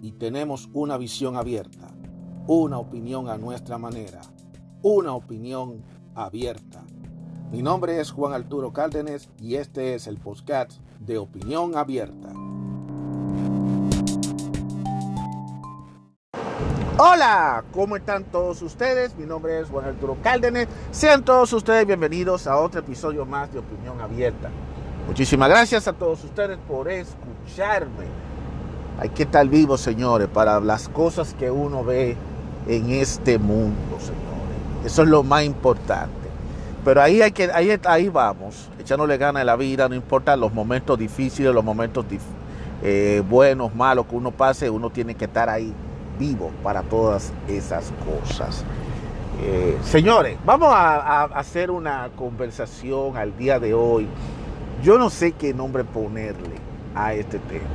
y 0.00 0.12
tenemos 0.12 0.68
una 0.72 0.96
visión 0.96 1.36
abierta, 1.36 1.88
una 2.46 2.78
opinión 2.78 3.28
a 3.28 3.36
nuestra 3.36 3.78
manera, 3.78 4.20
una 4.82 5.12
opinión 5.12 5.82
abierta. 6.14 6.84
Mi 7.50 7.62
nombre 7.62 8.00
es 8.00 8.10
Juan 8.10 8.32
Arturo 8.32 8.72
Cárdenas 8.72 9.28
y 9.40 9.56
este 9.56 9.94
es 9.94 10.06
el 10.06 10.18
podcast 10.18 10.72
de 11.00 11.18
Opinión 11.18 11.76
Abierta. 11.76 12.32
Hola, 17.00 17.64
¿cómo 17.72 17.96
están 17.96 18.24
todos 18.24 18.60
ustedes? 18.60 19.16
Mi 19.16 19.24
nombre 19.24 19.60
es 19.60 19.68
Juan 19.68 19.86
Arturo 19.86 20.16
Cárdenas. 20.22 20.66
Sean 20.90 21.24
todos 21.24 21.52
ustedes 21.52 21.86
bienvenidos 21.86 22.46
a 22.46 22.58
otro 22.58 22.80
episodio 22.80 23.24
más 23.24 23.52
de 23.52 23.60
Opinión 23.60 24.00
Abierta. 24.00 24.50
Muchísimas 25.06 25.48
gracias 25.48 25.88
a 25.88 25.92
todos 25.92 26.22
ustedes 26.24 26.58
por 26.68 26.90
escucharme. 26.90 28.27
Hay 28.98 29.10
que 29.10 29.22
estar 29.24 29.46
vivo, 29.46 29.76
señores, 29.76 30.28
para 30.28 30.60
las 30.60 30.88
cosas 30.88 31.34
que 31.34 31.50
uno 31.50 31.84
ve 31.84 32.16
en 32.66 32.90
este 32.90 33.38
mundo, 33.38 33.98
señores. 33.98 34.84
Eso 34.84 35.02
es 35.02 35.08
lo 35.08 35.22
más 35.22 35.44
importante. 35.44 36.12
Pero 36.84 37.02
ahí, 37.02 37.22
hay 37.22 37.32
que, 37.32 37.50
ahí, 37.52 37.78
ahí 37.84 38.08
vamos, 38.08 38.68
echándole 38.78 39.16
ganas 39.18 39.42
a 39.42 39.44
la 39.44 39.56
vida, 39.56 39.88
no 39.88 39.94
importa 39.94 40.36
los 40.36 40.52
momentos 40.52 40.98
difíciles, 40.98 41.52
los 41.52 41.64
momentos 41.64 42.04
eh, 42.82 43.22
buenos, 43.28 43.74
malos 43.74 44.06
que 44.06 44.16
uno 44.16 44.30
pase, 44.30 44.70
uno 44.70 44.90
tiene 44.90 45.14
que 45.14 45.24
estar 45.26 45.48
ahí 45.48 45.72
vivo 46.18 46.50
para 46.62 46.82
todas 46.82 47.32
esas 47.48 47.92
cosas. 48.04 48.64
Eh, 49.40 49.76
señores, 49.82 50.36
vamos 50.44 50.70
a, 50.72 51.24
hacer 51.24 51.70
una 51.70 52.08
conversación 52.16 53.16
al 53.16 53.36
día 53.36 53.60
de 53.60 53.74
hoy. 53.74 54.06
Yo 54.82 54.98
no 54.98 55.10
sé 55.10 55.32
qué 55.32 55.54
nombre 55.54 55.84
ponerle 55.84 56.56
a 56.94 57.14
este 57.14 57.38
tema. 57.38 57.66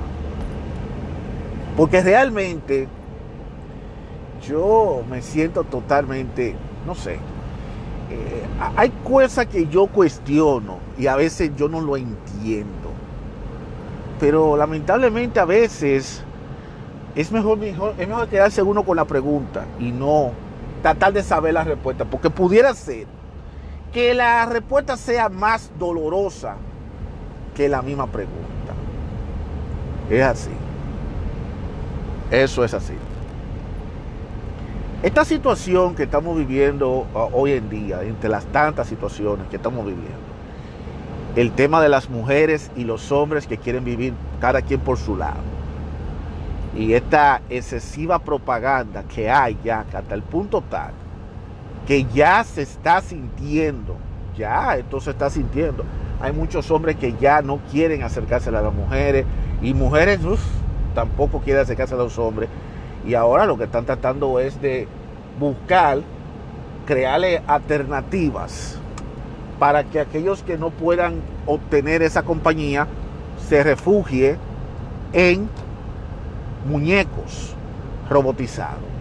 Porque 1.75 2.02
realmente 2.02 2.88
yo 4.47 5.03
me 5.09 5.21
siento 5.21 5.63
totalmente, 5.63 6.55
no 6.85 6.93
sé, 6.95 7.13
eh, 7.13 8.43
hay 8.75 8.91
cosas 9.03 9.47
que 9.47 9.67
yo 9.67 9.88
cuestiono 9.88 10.77
y 10.97 11.07
a 11.07 11.16
veces 11.16 11.51
yo 11.55 11.67
no 11.69 11.81
lo 11.81 11.97
entiendo. 11.97 12.91
Pero 14.19 14.55
lamentablemente 14.55 15.39
a 15.39 15.45
veces 15.45 16.23
es 17.16 17.31
mejor, 17.31 17.63
es 17.63 18.07
mejor 18.07 18.27
quedarse 18.27 18.61
uno 18.61 18.83
con 18.83 18.97
la 18.97 19.05
pregunta 19.05 19.66
y 19.79 19.91
no 19.91 20.31
tratar 20.81 21.13
de 21.13 21.23
saber 21.23 21.53
la 21.53 21.63
respuesta, 21.63 22.05
porque 22.05 22.29
pudiera 22.29 22.73
ser 22.75 23.07
que 23.91 24.13
la 24.13 24.45
respuesta 24.45 24.97
sea 24.97 25.29
más 25.29 25.71
dolorosa 25.79 26.55
que 27.55 27.69
la 27.69 27.81
misma 27.81 28.07
pregunta. 28.07 28.73
Es 30.09 30.23
así. 30.23 30.49
Eso 32.34 32.66
es 32.66 32.73
así. 32.73 32.95
Esta 35.03 35.23
situación 35.23 35.94
que 35.94 36.03
estamos 36.03 36.36
viviendo 36.36 37.06
hoy 37.31 37.52
en 37.52 37.70
día, 37.70 38.02
entre 38.02 38.28
las 38.28 38.44
tantas 38.45 38.88
situaciones 38.88 39.48
que 39.50 39.58
estamos 39.58 39.86
viviendo, 39.86 40.17
el 41.36 41.52
tema 41.52 41.80
de 41.80 41.90
las 41.90 42.09
mujeres 42.09 42.72
y 42.75 42.85
los 42.85 43.12
hombres 43.12 43.46
que 43.46 43.59
quieren 43.59 43.84
vivir 43.84 44.16
cada 44.41 44.63
quien 44.63 44.80
por 44.80 44.97
su 44.97 45.16
lado, 45.16 45.41
y 46.75 46.94
esta 46.94 47.44
excesiva 47.52 48.18
propaganda 48.18 49.03
que 49.03 49.30
hay 49.30 49.56
ya 49.63 49.86
hasta 49.94 50.16
el 50.16 50.24
punto 50.24 50.63
tal 50.68 50.91
que 51.86 52.06
ya 52.06 52.44
se 52.44 52.63
está 52.63 53.00
sintiendo, 53.02 53.96
ya 54.36 54.75
esto 54.75 55.00
se 55.00 55.12
está 55.12 55.30
sintiendo. 55.30 55.86
Hay 56.19 56.31
muchos 56.31 56.72
hombres 56.72 56.96
que 56.96 57.13
ya 57.22 57.44
no 57.44 57.59
quieren 57.72 58.02
acercarse 58.02 58.50
a 58.50 58.53
las 58.53 58.74
mujeres 58.74 59.25
y 59.62 59.75
mujeres 59.75 60.19
tampoco 60.94 61.40
quieren 61.40 61.64
acercarse 61.64 61.94
a 61.94 61.98
los 61.98 62.18
hombres. 62.18 62.50
Y 63.06 63.16
ahora 63.16 63.46
lo 63.46 63.58
que 63.58 63.66
están 63.66 63.86
tratando 63.86 64.40
es 64.40 64.62
de 64.62 64.88
buscar, 65.40 66.00
crearle 66.86 67.42
alternativas 67.48 68.78
para 69.59 69.84
que 69.84 70.00
aquellos 70.00 70.44
que 70.44 70.58
no 70.58 70.70
puedan 70.70 71.22
obtener 71.46 72.02
esa 72.02 72.24
compañía 72.24 72.88
se 73.48 73.64
refugie 73.64 74.38
en 75.12 75.50
muñecos 76.68 77.56
robotizados. 78.10 78.94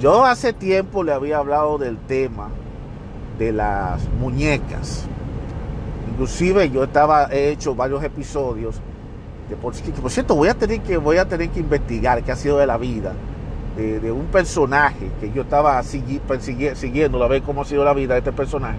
Yo 0.00 0.24
hace 0.24 0.52
tiempo 0.52 1.02
le 1.02 1.12
había 1.12 1.38
hablado 1.38 1.76
del 1.76 1.98
tema 1.98 2.48
de 3.38 3.52
las 3.52 4.08
muñecas. 4.18 5.06
Inclusive 6.10 6.70
yo 6.70 6.84
estaba 6.84 7.28
he 7.30 7.50
hecho 7.50 7.74
varios 7.74 8.02
episodios 8.02 8.80
por, 9.56 9.74
cierto 9.74 10.34
voy 10.34 10.48
a 10.48 10.54
tener 10.54 10.80
que 10.80 10.96
voy 10.96 11.16
a 11.18 11.28
tener 11.28 11.50
que 11.50 11.60
investigar 11.60 12.22
qué 12.22 12.32
ha 12.32 12.36
sido 12.36 12.58
de 12.58 12.66
la 12.66 12.76
vida 12.76 13.12
de, 13.76 14.12
un 14.12 14.26
personaje 14.26 15.10
que 15.20 15.32
yo 15.32 15.42
estaba 15.42 15.82
siguiendo 15.82 17.22
a 17.22 17.28
ver 17.28 17.42
cómo 17.42 17.62
ha 17.62 17.64
sido 17.64 17.84
la 17.84 17.94
vida 17.94 18.14
de 18.14 18.18
este 18.18 18.32
personaje 18.32 18.78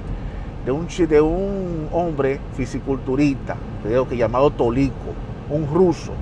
de 0.66 0.72
un 0.72 0.88
de 0.88 1.22
un 1.22 1.88
hombre 1.92 2.40
fisiculturista 2.56 3.56
creo 3.84 4.08
que 4.08 4.16
llamado 4.16 4.52
Tolico 4.52 5.16
un 5.50 5.68
ruso 5.68 6.14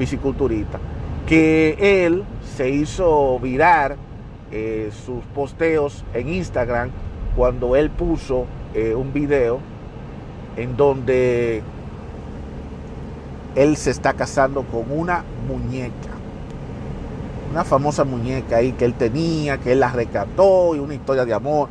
fisiculturista, 0.00 0.78
que 1.26 2.06
él 2.06 2.24
se 2.56 2.70
hizo 2.70 3.38
virar 3.38 3.96
eh, 4.50 4.90
sus 5.04 5.22
posteos 5.34 6.04
en 6.14 6.30
Instagram 6.30 6.88
cuando 7.36 7.76
él 7.76 7.90
puso 7.90 8.46
eh, 8.74 8.94
un 8.94 9.12
video 9.12 9.60
en 10.56 10.74
donde 10.74 11.62
él 13.54 13.76
se 13.76 13.90
está 13.90 14.12
casando 14.12 14.62
con 14.62 14.90
una 14.90 15.24
muñeca, 15.48 16.10
una 17.50 17.64
famosa 17.64 18.04
muñeca 18.04 18.56
ahí 18.56 18.72
que 18.72 18.84
él 18.84 18.94
tenía, 18.94 19.58
que 19.58 19.72
él 19.72 19.80
la 19.80 19.90
rescató 19.90 20.74
y 20.74 20.78
una 20.78 20.94
historia 20.94 21.24
de 21.24 21.34
amor, 21.34 21.68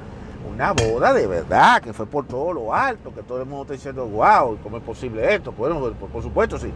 una 0.54 0.74
boda 0.74 1.14
de 1.14 1.26
verdad, 1.26 1.82
que 1.82 1.94
fue 1.94 2.06
por 2.06 2.26
todo 2.26 2.54
lo 2.54 2.74
alto, 2.74 3.14
que 3.14 3.22
todo 3.22 3.40
el 3.40 3.46
mundo 3.46 3.62
está 3.64 3.74
diciendo, 3.74 4.06
wow, 4.06 4.58
¿cómo 4.62 4.78
es 4.78 4.84
posible 4.84 5.34
esto? 5.34 5.54
Bueno, 5.54 5.80
por 6.12 6.22
supuesto, 6.22 6.58
sí. 6.58 6.72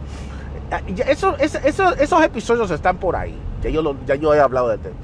Ah, 0.70 0.80
eso, 1.06 1.36
esos 1.38 2.24
episodios 2.24 2.70
están 2.70 2.96
por 2.96 3.14
ahí. 3.14 3.38
Ya 3.62 3.70
yo, 3.70 3.96
ya 4.06 4.14
yo 4.14 4.34
he 4.34 4.40
hablado 4.40 4.68
de 4.68 4.78
tema. 4.78 4.96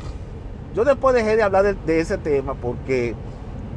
Yo 0.75 0.85
después 0.85 1.15
dejé 1.15 1.37
de 1.37 1.43
hablar 1.43 1.77
de, 1.77 2.01
ese 2.01 2.17
tema 2.17 2.55
porque 2.55 3.15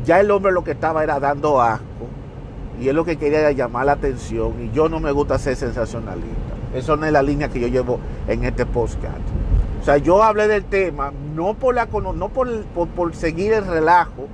ya 0.06 0.20
el 0.20 0.30
hombre 0.32 0.52
lo 0.52 0.64
que 0.64 0.72
estaba 0.72 1.04
era 1.04 1.20
dando 1.20 1.62
asco 1.62 2.08
y 2.80 2.88
él 2.88 2.96
lo 2.96 3.06
que 3.06 3.18
quería 3.18 3.52
llamar 3.52 3.86
la 3.86 3.94
atención 3.94 4.54
y 4.62 4.72
yo 4.76 4.90
no 4.90 5.00
me 5.00 5.12
gusta 5.12 5.38
ser 5.38 5.56
sensacionalista. 5.56 6.54
Eso 6.74 6.98
no 6.98 7.06
es 7.06 7.12
la 7.12 7.22
línea 7.22 7.50
que 7.50 7.60
yo 7.60 7.68
llevo 7.68 8.00
en 8.28 8.44
este 8.44 8.66
podcast. 8.66 9.20
O 9.82 9.86
sea, 9.86 9.98
yo 9.98 10.24
hablé 10.24 10.48
del 10.48 10.64
tema 10.64 11.12
no 11.36 11.54
por 11.54 11.76
la 11.76 11.86
no 11.86 12.30
por, 12.30 12.64
por 12.66 13.16
seguir 13.16 13.54
el 13.54 13.68
relajo 13.68 14.28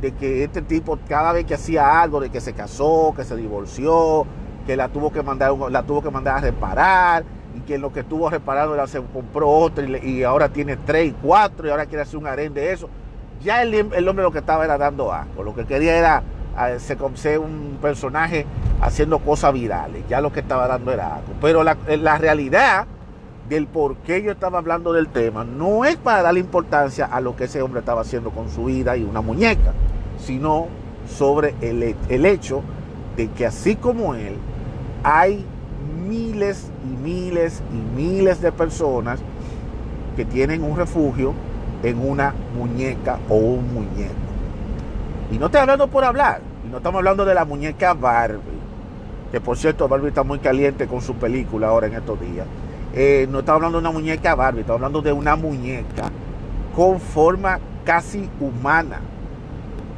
de 0.00 0.12
que 0.12 0.44
este 0.44 0.62
tipo 0.62 0.98
cada 1.08 1.32
vez 1.32 1.44
que 1.44 1.54
hacía 1.54 2.00
algo, 2.02 2.20
de 2.20 2.30
que 2.30 2.40
se 2.40 2.52
casó, 2.52 3.12
que 3.16 3.24
se 3.24 3.36
divorció, 3.36 4.26
que 4.66 4.76
la 4.76 4.88
tuvo 4.88 5.12
que 5.12 5.22
mandar, 5.22 5.52
la 5.70 5.82
tuvo 5.84 6.02
que 6.02 6.10
mandar 6.10 6.38
a 6.38 6.40
reparar 6.40 7.24
y 7.56 7.60
que 7.60 7.78
lo 7.78 7.92
que 7.92 8.00
estuvo 8.00 8.28
reparando 8.30 8.74
era, 8.74 8.86
se 8.86 9.00
compró 9.00 9.48
otra 9.48 9.84
y, 9.84 10.22
ahora 10.22 10.48
tiene 10.48 10.76
tres 10.76 11.10
y 11.10 11.12
cuatro 11.12 11.66
y 11.66 11.70
ahora 11.70 11.86
quiere 11.86 12.02
hacer 12.02 12.18
un 12.18 12.26
harén 12.26 12.54
de 12.54 12.72
eso. 12.72 12.88
Ya 13.42 13.62
el, 13.62 14.08
hombre 14.08 14.22
lo 14.22 14.32
que 14.32 14.38
estaba 14.38 14.64
era 14.64 14.78
dando 14.78 15.12
asco, 15.12 15.42
lo 15.42 15.54
que 15.54 15.64
quería 15.64 15.96
era 15.96 16.22
ser 17.16 17.38
un 17.38 17.78
personaje 17.80 18.46
haciendo 18.80 19.18
cosas 19.20 19.52
virales, 19.52 20.02
ya 20.08 20.20
lo 20.20 20.32
que 20.32 20.40
estaba 20.40 20.66
dando 20.66 20.92
era 20.92 21.16
asco. 21.16 21.32
Pero 21.40 21.62
la, 21.64 21.76
la 21.86 22.18
realidad 22.18 22.86
del 23.48 23.66
por 23.66 23.96
qué 23.96 24.22
yo 24.22 24.32
estaba 24.32 24.58
hablando 24.58 24.92
del 24.92 25.08
tema 25.08 25.44
no 25.44 25.84
es 25.84 25.96
para 25.96 26.22
darle 26.22 26.40
importancia 26.40 27.06
a 27.06 27.20
lo 27.20 27.36
que 27.36 27.44
ese 27.44 27.60
hombre 27.62 27.80
estaba 27.80 28.02
haciendo 28.02 28.30
con 28.30 28.48
su 28.48 28.66
vida 28.66 28.96
y 28.96 29.02
una 29.02 29.20
muñeca, 29.20 29.72
sino 30.18 30.68
sobre 31.08 31.54
el, 31.60 31.96
el 32.08 32.26
hecho 32.26 32.62
de 33.16 33.28
que 33.30 33.46
así 33.46 33.76
como 33.76 34.14
él, 34.14 34.36
hay 35.02 35.44
miles 36.08 36.70
y 36.84 37.02
miles 37.02 37.62
y 37.72 37.96
miles 37.96 38.40
de 38.40 38.52
personas 38.52 39.20
que 40.16 40.24
tienen 40.24 40.62
un 40.62 40.76
refugio 40.76 41.34
en 41.82 41.98
una 41.98 42.34
muñeca 42.56 43.18
o 43.28 43.34
un 43.34 43.74
muñeco. 43.74 44.21
Y 45.32 45.38
no 45.38 45.46
estoy 45.46 45.62
hablando 45.62 45.88
por 45.88 46.04
hablar, 46.04 46.42
y 46.62 46.70
no 46.70 46.76
estamos 46.76 46.98
hablando 46.98 47.24
de 47.24 47.34
la 47.34 47.46
muñeca 47.46 47.94
Barbie, 47.94 48.60
que 49.30 49.40
por 49.40 49.56
cierto 49.56 49.88
Barbie 49.88 50.08
está 50.08 50.22
muy 50.22 50.38
caliente 50.40 50.86
con 50.86 51.00
su 51.00 51.14
película 51.14 51.68
ahora 51.68 51.86
en 51.86 51.94
estos 51.94 52.20
días. 52.20 52.46
eh, 52.94 53.26
no 53.30 53.38
estamos 53.38 53.56
hablando 53.56 53.80
de 53.80 53.88
una 53.88 53.98
muñeca 53.98 54.34
Barbie, 54.34 54.60
estamos 54.60 54.80
hablando 54.80 55.00
de 55.00 55.12
una 55.12 55.34
muñeca 55.34 56.10
con 56.76 57.00
forma 57.00 57.58
casi 57.86 58.28
humana. 58.40 59.00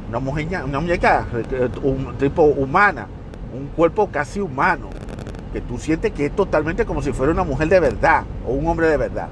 Una 0.07 0.19
una 0.63 0.79
muñeca 0.79 1.25
eh, 1.33 1.69
un 1.83 2.15
tipo 2.17 2.43
humana, 2.43 3.07
un 3.53 3.67
cuerpo 3.67 4.07
casi 4.09 4.39
humano, 4.39 4.87
que 5.51 5.59
tú 5.59 5.77
sientes 5.77 6.13
que 6.13 6.27
es 6.27 6.31
totalmente 6.33 6.85
como 6.85 7.01
si 7.01 7.11
fuera 7.11 7.33
una 7.33 7.43
mujer 7.43 7.67
de 7.67 7.81
verdad 7.81 8.23
o 8.47 8.53
un 8.53 8.65
hombre 8.67 8.87
de 8.87 8.95
verdad. 8.95 9.27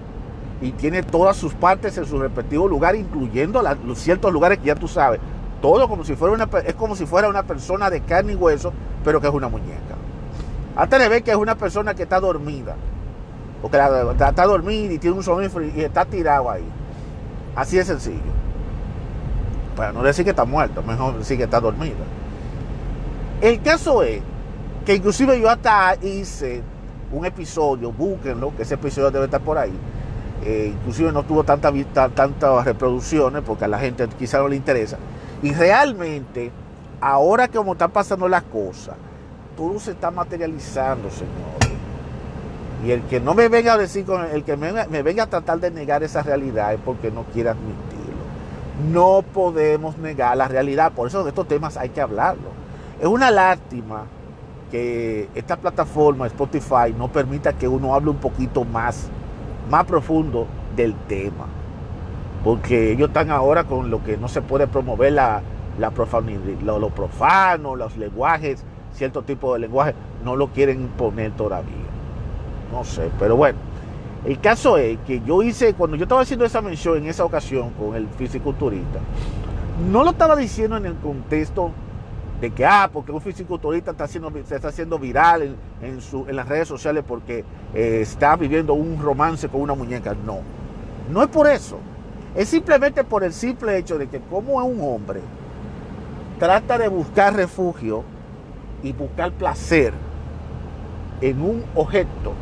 Y 0.61 0.71
tiene 0.71 1.01
todas 1.01 1.37
sus 1.37 1.53
partes 1.53 1.97
en 1.97 2.05
su 2.05 2.19
respectivo 2.19 2.67
lugar, 2.67 2.97
incluyendo 2.97 3.61
los 3.85 3.99
ciertos 3.99 4.33
lugares 4.33 4.57
que 4.57 4.65
ya 4.65 4.75
tú 4.75 4.89
sabes. 4.89 5.21
Todo 5.63 5.87
como 5.87 6.03
si 6.03 6.17
fuera 6.17 6.33
una, 6.33 6.49
es 6.65 6.73
como 6.73 6.93
si 6.93 7.05
fuera 7.05 7.29
una 7.29 7.43
persona 7.43 7.89
de 7.89 8.01
carne 8.01 8.33
y 8.33 8.35
hueso, 8.35 8.73
pero 9.01 9.21
que 9.21 9.27
es 9.27 9.33
una 9.33 9.47
muñeca. 9.47 9.95
Hasta 10.75 10.97
le 10.97 11.07
ve 11.07 11.21
que 11.21 11.31
es 11.31 11.37
una 11.37 11.55
persona 11.55 11.93
que 11.93 12.03
está 12.03 12.19
dormida. 12.19 12.75
Porque 13.61 13.77
está, 13.77 14.45
dormida 14.45 14.91
y 14.91 14.99
tiene 14.99 15.15
un 15.15 15.23
somnífero 15.23 15.63
y 15.63 15.79
está 15.79 16.03
tirado 16.03 16.51
ahí. 16.51 16.65
Así 17.55 17.77
de 17.77 17.85
sencillo. 17.85 18.19
Para 19.77 19.93
no 19.93 20.03
decir 20.03 20.25
que 20.25 20.31
está 20.31 20.43
muerto, 20.43 20.83
mejor 20.83 21.17
decir 21.17 21.37
que 21.37 21.45
está 21.45 21.61
dormida. 21.61 22.03
El 23.39 23.61
caso 23.61 24.03
es 24.03 24.21
que 24.85 24.95
inclusive 24.95 25.39
yo 25.39 25.49
hasta 25.49 25.95
hice 26.01 26.61
un 27.09 27.25
episodio, 27.25 27.89
búsquenlo, 27.93 28.53
que 28.53 28.63
ese 28.63 28.73
episodio 28.73 29.11
debe 29.11 29.25
estar 29.25 29.39
por 29.39 29.57
ahí. 29.57 29.71
Eh, 30.43 30.73
inclusive 30.75 31.13
no 31.13 31.23
tuvo 31.23 31.45
tanta 31.45 31.71
tantas 32.13 32.65
reproducciones 32.65 33.43
porque 33.43 33.63
a 33.63 33.69
la 33.69 33.79
gente 33.79 34.09
quizá 34.19 34.39
no 34.39 34.49
le 34.49 34.57
interesa. 34.57 34.97
Y 35.43 35.51
realmente, 35.51 36.51
ahora 37.01 37.49
como 37.49 37.73
están 37.73 37.91
pasando 37.91 38.29
las 38.29 38.43
cosas, 38.43 38.95
todo 39.57 39.77
se 39.77 39.91
está 39.91 40.09
materializando, 40.09 41.09
señores. 41.11 41.77
Y 42.85 42.91
el 42.91 43.01
que 43.03 43.19
no 43.19 43.33
me 43.33 43.49
venga 43.49 43.73
a 43.73 43.77
decir, 43.77 44.05
el 44.31 44.43
que 44.45 44.55
me, 44.55 44.71
me 44.87 45.03
venga 45.03 45.23
a 45.23 45.27
tratar 45.27 45.59
de 45.59 45.69
negar 45.69 46.01
esa 46.01 46.23
realidad 46.23 46.73
es 46.73 46.79
porque 46.79 47.11
no 47.11 47.23
quiere 47.25 47.49
admitirlo. 47.49 48.23
No 48.89 49.21
podemos 49.21 49.97
negar 49.97 50.37
la 50.37 50.47
realidad, 50.47 50.93
por 50.93 51.09
eso 51.09 51.23
de 51.23 51.29
estos 51.29 51.47
temas 51.47 51.75
hay 51.75 51.89
que 51.89 51.99
hablarlo. 51.99 52.49
Es 53.01 53.07
una 53.07 53.29
lástima 53.29 54.05
que 54.71 55.29
esta 55.35 55.57
plataforma 55.57 56.25
Spotify 56.27 56.95
no 56.97 57.11
permita 57.11 57.51
que 57.51 57.67
uno 57.67 57.93
hable 57.93 58.11
un 58.11 58.17
poquito 58.17 58.63
más, 58.63 59.09
más 59.69 59.85
profundo 59.85 60.47
del 60.73 60.95
tema. 61.07 61.47
Porque 62.43 62.91
ellos 62.91 63.09
están 63.09 63.31
ahora 63.31 63.63
con 63.63 63.89
lo 63.89 64.03
que 64.03 64.17
no 64.17 64.27
se 64.27 64.41
puede 64.41 64.67
promover 64.67 65.13
la, 65.13 65.41
la 65.79 65.91
lo, 66.63 66.79
lo 66.79 66.89
profano, 66.89 67.75
los 67.75 67.97
lenguajes, 67.97 68.63
cierto 68.93 69.21
tipo 69.23 69.53
de 69.53 69.59
lenguaje, 69.59 69.93
no 70.23 70.35
lo 70.35 70.47
quieren 70.47 70.81
imponer 70.81 71.31
todavía. 71.31 71.73
No 72.71 72.83
sé, 72.83 73.09
pero 73.19 73.35
bueno. 73.35 73.59
El 74.25 74.39
caso 74.39 74.77
es 74.77 74.97
que 75.05 75.21
yo 75.21 75.43
hice, 75.43 75.73
cuando 75.73 75.97
yo 75.97 76.03
estaba 76.03 76.21
haciendo 76.21 76.45
esa 76.45 76.61
mención 76.61 76.97
en 76.97 77.07
esa 77.07 77.25
ocasión 77.25 77.71
con 77.71 77.93
el 77.95 78.07
fisiculturista, 78.07 78.99
no 79.91 80.03
lo 80.03 80.11
estaba 80.11 80.35
diciendo 80.35 80.77
en 80.77 80.85
el 80.85 80.95
contexto 80.95 81.71
de 82.39 82.51
que, 82.51 82.65
ah, 82.65 82.89
porque 82.91 83.11
un 83.11 83.19
fisiculturista 83.19 83.91
está 83.91 84.05
haciendo, 84.05 84.31
se 84.45 84.55
está 84.55 84.69
haciendo 84.69 84.97
viral 84.97 85.55
en, 85.81 86.01
su, 86.01 86.25
en 86.27 86.35
las 86.37 86.47
redes 86.47 86.67
sociales 86.67 87.03
porque 87.05 87.43
eh, 87.73 87.99
está 88.01 88.35
viviendo 88.37 88.73
un 88.73 89.01
romance 89.01 89.49
con 89.49 89.61
una 89.61 89.73
muñeca. 89.73 90.15
No, 90.25 90.39
no 91.11 91.21
es 91.21 91.27
por 91.27 91.47
eso. 91.47 91.79
Es 92.35 92.49
simplemente 92.49 93.03
por 93.03 93.23
el 93.23 93.33
simple 93.33 93.77
hecho 93.77 93.97
de 93.97 94.07
que 94.07 94.19
como 94.19 94.63
un 94.65 94.81
hombre, 94.81 95.21
trata 96.39 96.77
de 96.77 96.87
buscar 96.87 97.35
refugio 97.35 98.03
y 98.81 98.91
buscar 98.91 99.31
placer 99.31 99.93
en 101.21 101.41
un 101.41 101.63
objeto 101.75 102.33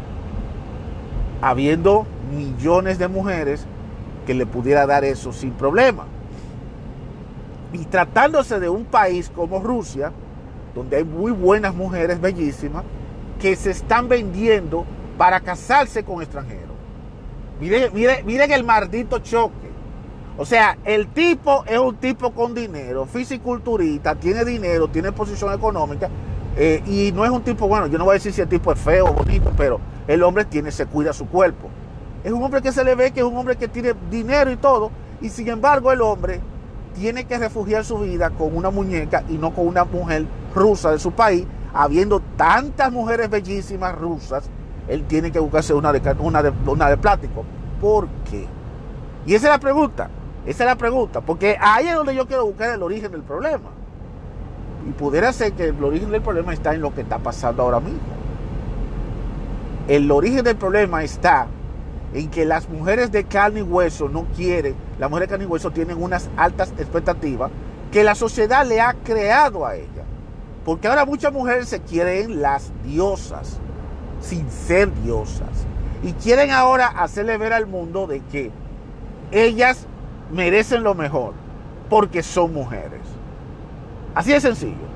habiendo 1.41 2.05
millones 2.31 2.99
de 2.99 3.07
mujeres 3.07 3.65
que 4.25 4.33
le 4.33 4.45
pudiera 4.45 4.85
dar 4.85 5.03
eso 5.03 5.33
sin 5.33 5.51
problema. 5.51 6.05
Y 7.73 7.85
tratándose 7.85 8.59
de 8.59 8.69
un 8.69 8.85
país 8.85 9.31
como 9.33 9.59
Rusia, 9.59 10.11
donde 10.75 10.97
hay 10.97 11.03
muy 11.03 11.31
buenas 11.31 11.73
mujeres 11.73 12.21
bellísimas, 12.21 12.83
que 13.39 13.55
se 13.55 13.71
están 13.71 14.07
vendiendo 14.07 14.85
para 15.17 15.39
casarse 15.39 16.03
con 16.03 16.21
extranjeros. 16.21 16.61
Miren 17.59 18.51
el 18.51 18.63
maldito 18.63 19.19
choque. 19.19 19.70
O 20.37 20.45
sea, 20.45 20.77
el 20.85 21.07
tipo 21.07 21.63
es 21.67 21.77
un 21.77 21.95
tipo 21.97 22.31
con 22.31 22.55
dinero, 22.55 23.05
fisiculturista, 23.05 24.15
tiene 24.15 24.45
dinero, 24.45 24.87
tiene 24.87 25.11
posición 25.11 25.53
económica, 25.53 26.09
eh, 26.55 26.81
y 26.85 27.11
no 27.11 27.25
es 27.25 27.31
un 27.31 27.43
tipo, 27.43 27.67
bueno, 27.67 27.87
yo 27.87 27.97
no 27.97 28.05
voy 28.05 28.13
a 28.13 28.15
decir 28.15 28.33
si 28.33 28.41
el 28.41 28.47
tipo 28.47 28.71
es 28.71 28.79
feo 28.79 29.05
o 29.07 29.13
bonito, 29.13 29.51
pero 29.57 29.79
el 30.07 30.23
hombre 30.23 30.45
tiene, 30.45 30.71
se 30.71 30.85
cuida 30.85 31.13
su 31.13 31.27
cuerpo. 31.27 31.69
Es 32.23 32.31
un 32.31 32.41
hombre 32.43 32.61
que 32.61 32.71
se 32.71 32.83
le 32.83 32.95
ve 32.95 33.11
que 33.11 33.19
es 33.19 33.25
un 33.25 33.35
hombre 33.35 33.55
que 33.55 33.67
tiene 33.67 33.93
dinero 34.09 34.51
y 34.51 34.57
todo, 34.57 34.91
y 35.21 35.29
sin 35.29 35.49
embargo 35.49 35.91
el 35.91 36.01
hombre 36.01 36.39
tiene 36.95 37.25
que 37.25 37.37
refugiar 37.37 37.85
su 37.85 37.99
vida 37.99 38.29
con 38.31 38.55
una 38.55 38.69
muñeca 38.69 39.23
y 39.29 39.33
no 39.33 39.53
con 39.53 39.67
una 39.67 39.85
mujer 39.85 40.25
rusa 40.53 40.91
de 40.91 40.99
su 40.99 41.11
país, 41.11 41.45
habiendo 41.73 42.21
tantas 42.37 42.91
mujeres 42.91 43.29
bellísimas 43.29 43.97
rusas, 43.97 44.49
él 44.87 45.05
tiene 45.05 45.31
que 45.31 45.39
buscarse 45.39 45.73
una 45.73 45.93
de, 45.93 46.01
una 46.19 46.43
de, 46.43 46.51
una 46.65 46.89
de 46.89 46.97
plástico. 46.97 47.45
¿Por 47.79 48.07
qué? 48.29 48.45
Y 49.25 49.35
esa 49.35 49.47
es 49.47 49.53
la 49.53 49.59
pregunta, 49.59 50.09
esa 50.45 50.63
es 50.63 50.67
la 50.67 50.75
pregunta, 50.75 51.21
porque 51.21 51.57
ahí 51.59 51.87
es 51.87 51.95
donde 51.95 52.15
yo 52.15 52.25
quiero 52.25 52.45
buscar 52.45 52.73
el 52.73 52.81
origen 52.81 53.11
del 53.11 53.21
problema. 53.21 53.69
Y 54.87 54.91
pudiera 54.93 55.31
ser 55.31 55.53
que 55.53 55.65
el 55.65 55.83
origen 55.83 56.09
del 56.09 56.21
problema 56.21 56.53
está 56.53 56.73
en 56.73 56.81
lo 56.81 56.93
que 56.93 57.01
está 57.01 57.19
pasando 57.19 57.61
ahora 57.61 57.79
mismo. 57.79 57.99
El 59.87 60.09
origen 60.09 60.43
del 60.43 60.55
problema 60.55 61.03
está 61.03 61.47
en 62.13 62.29
que 62.29 62.45
las 62.45 62.67
mujeres 62.69 63.11
de 63.11 63.23
carne 63.25 63.59
y 63.59 63.63
hueso 63.63 64.09
no 64.09 64.25
quieren, 64.35 64.75
las 64.99 65.09
mujeres 65.09 65.29
de 65.29 65.33
carne 65.33 65.45
y 65.45 65.47
hueso 65.47 65.71
tienen 65.71 66.01
unas 66.01 66.29
altas 66.37 66.73
expectativas 66.77 67.51
que 67.91 68.03
la 68.03 68.15
sociedad 68.15 68.65
le 68.65 68.81
ha 68.81 68.93
creado 68.93 69.65
a 69.65 69.75
ella. 69.75 70.05
Porque 70.65 70.87
ahora 70.87 71.05
muchas 71.05 71.33
mujeres 71.33 71.69
se 71.69 71.81
quieren 71.81 72.41
las 72.41 72.71
diosas, 72.83 73.59
sin 74.21 74.49
ser 74.49 74.91
diosas. 75.03 75.65
Y 76.03 76.13
quieren 76.13 76.51
ahora 76.51 76.87
hacerle 76.87 77.37
ver 77.37 77.53
al 77.53 77.67
mundo 77.67 78.07
de 78.07 78.21
que 78.31 78.51
ellas 79.31 79.87
merecen 80.31 80.83
lo 80.83 80.95
mejor, 80.95 81.33
porque 81.89 82.23
son 82.23 82.53
mujeres. 82.53 83.01
Así 84.15 84.31
de 84.31 84.41
sencillo. 84.41 84.91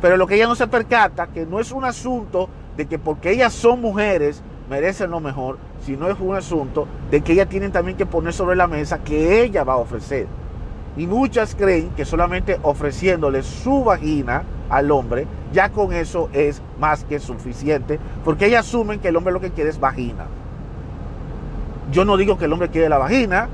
Pero 0.00 0.16
lo 0.16 0.26
que 0.26 0.34
ella 0.34 0.46
no 0.46 0.54
se 0.54 0.66
percata, 0.66 1.28
que 1.28 1.46
no 1.46 1.60
es 1.60 1.70
un 1.72 1.84
asunto 1.84 2.48
de 2.76 2.86
que 2.86 2.98
porque 2.98 3.30
ellas 3.30 3.52
son 3.52 3.80
mujeres 3.80 4.42
merecen 4.68 5.10
lo 5.10 5.20
mejor, 5.20 5.58
sino 5.84 6.08
es 6.08 6.18
un 6.18 6.34
asunto 6.34 6.86
de 7.10 7.20
que 7.20 7.32
ellas 7.32 7.48
tienen 7.48 7.72
también 7.72 7.96
que 7.96 8.06
poner 8.06 8.32
sobre 8.32 8.56
la 8.56 8.66
mesa 8.66 8.98
que 8.98 9.42
ella 9.42 9.64
va 9.64 9.74
a 9.74 9.78
ofrecer. 9.78 10.26
Y 10.96 11.06
muchas 11.06 11.54
creen 11.54 11.90
que 11.90 12.04
solamente 12.04 12.58
ofreciéndole 12.62 13.42
su 13.42 13.84
vagina 13.84 14.42
al 14.68 14.90
hombre, 14.90 15.26
ya 15.52 15.70
con 15.70 15.92
eso 15.92 16.28
es 16.32 16.62
más 16.78 17.04
que 17.04 17.18
suficiente, 17.18 17.98
porque 18.24 18.46
ellas 18.46 18.66
asumen 18.66 19.00
que 19.00 19.08
el 19.08 19.16
hombre 19.16 19.32
lo 19.32 19.40
que 19.40 19.50
quiere 19.50 19.70
es 19.70 19.78
vagina. 19.78 20.26
Yo 21.90 22.04
no 22.04 22.16
digo 22.16 22.38
que 22.38 22.46
el 22.46 22.52
hombre 22.52 22.68
quiere 22.68 22.88
la 22.88 22.98
vagina, 22.98 23.48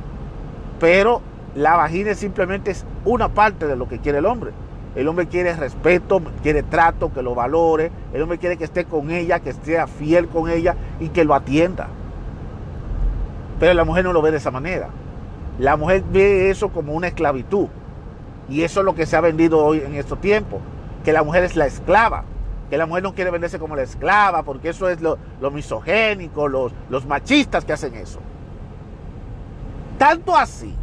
pero 0.78 1.20
la 1.54 1.76
vagina 1.76 2.14
simplemente 2.14 2.70
es 2.70 2.84
una 3.04 3.28
parte 3.28 3.66
de 3.66 3.76
lo 3.76 3.88
que 3.88 3.98
quiere 3.98 4.18
el 4.18 4.26
hombre. 4.26 4.52
El 4.94 5.06
hombre 5.06 5.26
quiere 5.26 5.54
respeto, 5.54 6.20
quiere 6.42 6.62
trato, 6.62 7.12
que 7.12 7.22
lo 7.22 7.34
valore. 7.34 7.90
El 8.12 8.22
hombre 8.22 8.38
quiere 8.38 8.56
que 8.56 8.64
esté 8.64 8.84
con 8.84 9.10
ella, 9.10 9.40
que 9.40 9.52
sea 9.52 9.86
fiel 9.86 10.28
con 10.28 10.50
ella 10.50 10.76
y 10.98 11.08
que 11.10 11.24
lo 11.24 11.34
atienda. 11.34 11.88
Pero 13.60 13.74
la 13.74 13.84
mujer 13.84 14.04
no 14.04 14.12
lo 14.12 14.22
ve 14.22 14.30
de 14.30 14.38
esa 14.38 14.50
manera. 14.50 14.88
La 15.58 15.76
mujer 15.76 16.04
ve 16.10 16.50
eso 16.50 16.70
como 16.70 16.92
una 16.92 17.08
esclavitud. 17.08 17.68
Y 18.48 18.62
eso 18.62 18.80
es 18.80 18.86
lo 18.86 18.94
que 18.94 19.06
se 19.06 19.16
ha 19.16 19.20
vendido 19.20 19.64
hoy 19.64 19.82
en 19.84 19.94
estos 19.94 20.20
tiempos. 20.20 20.60
Que 21.04 21.12
la 21.12 21.22
mujer 21.22 21.44
es 21.44 21.56
la 21.56 21.66
esclava. 21.66 22.24
Que 22.70 22.78
la 22.78 22.86
mujer 22.86 23.02
no 23.02 23.14
quiere 23.14 23.30
venderse 23.30 23.58
como 23.58 23.76
la 23.76 23.82
esclava, 23.82 24.42
porque 24.42 24.70
eso 24.70 24.88
es 24.88 25.00
lo, 25.00 25.18
misogénico, 25.50 26.48
los, 26.48 26.72
los 26.90 27.06
machistas 27.06 27.64
que 27.64 27.72
hacen 27.72 27.94
eso. 27.94 28.20
Tanto 29.98 30.36
así 30.36 30.74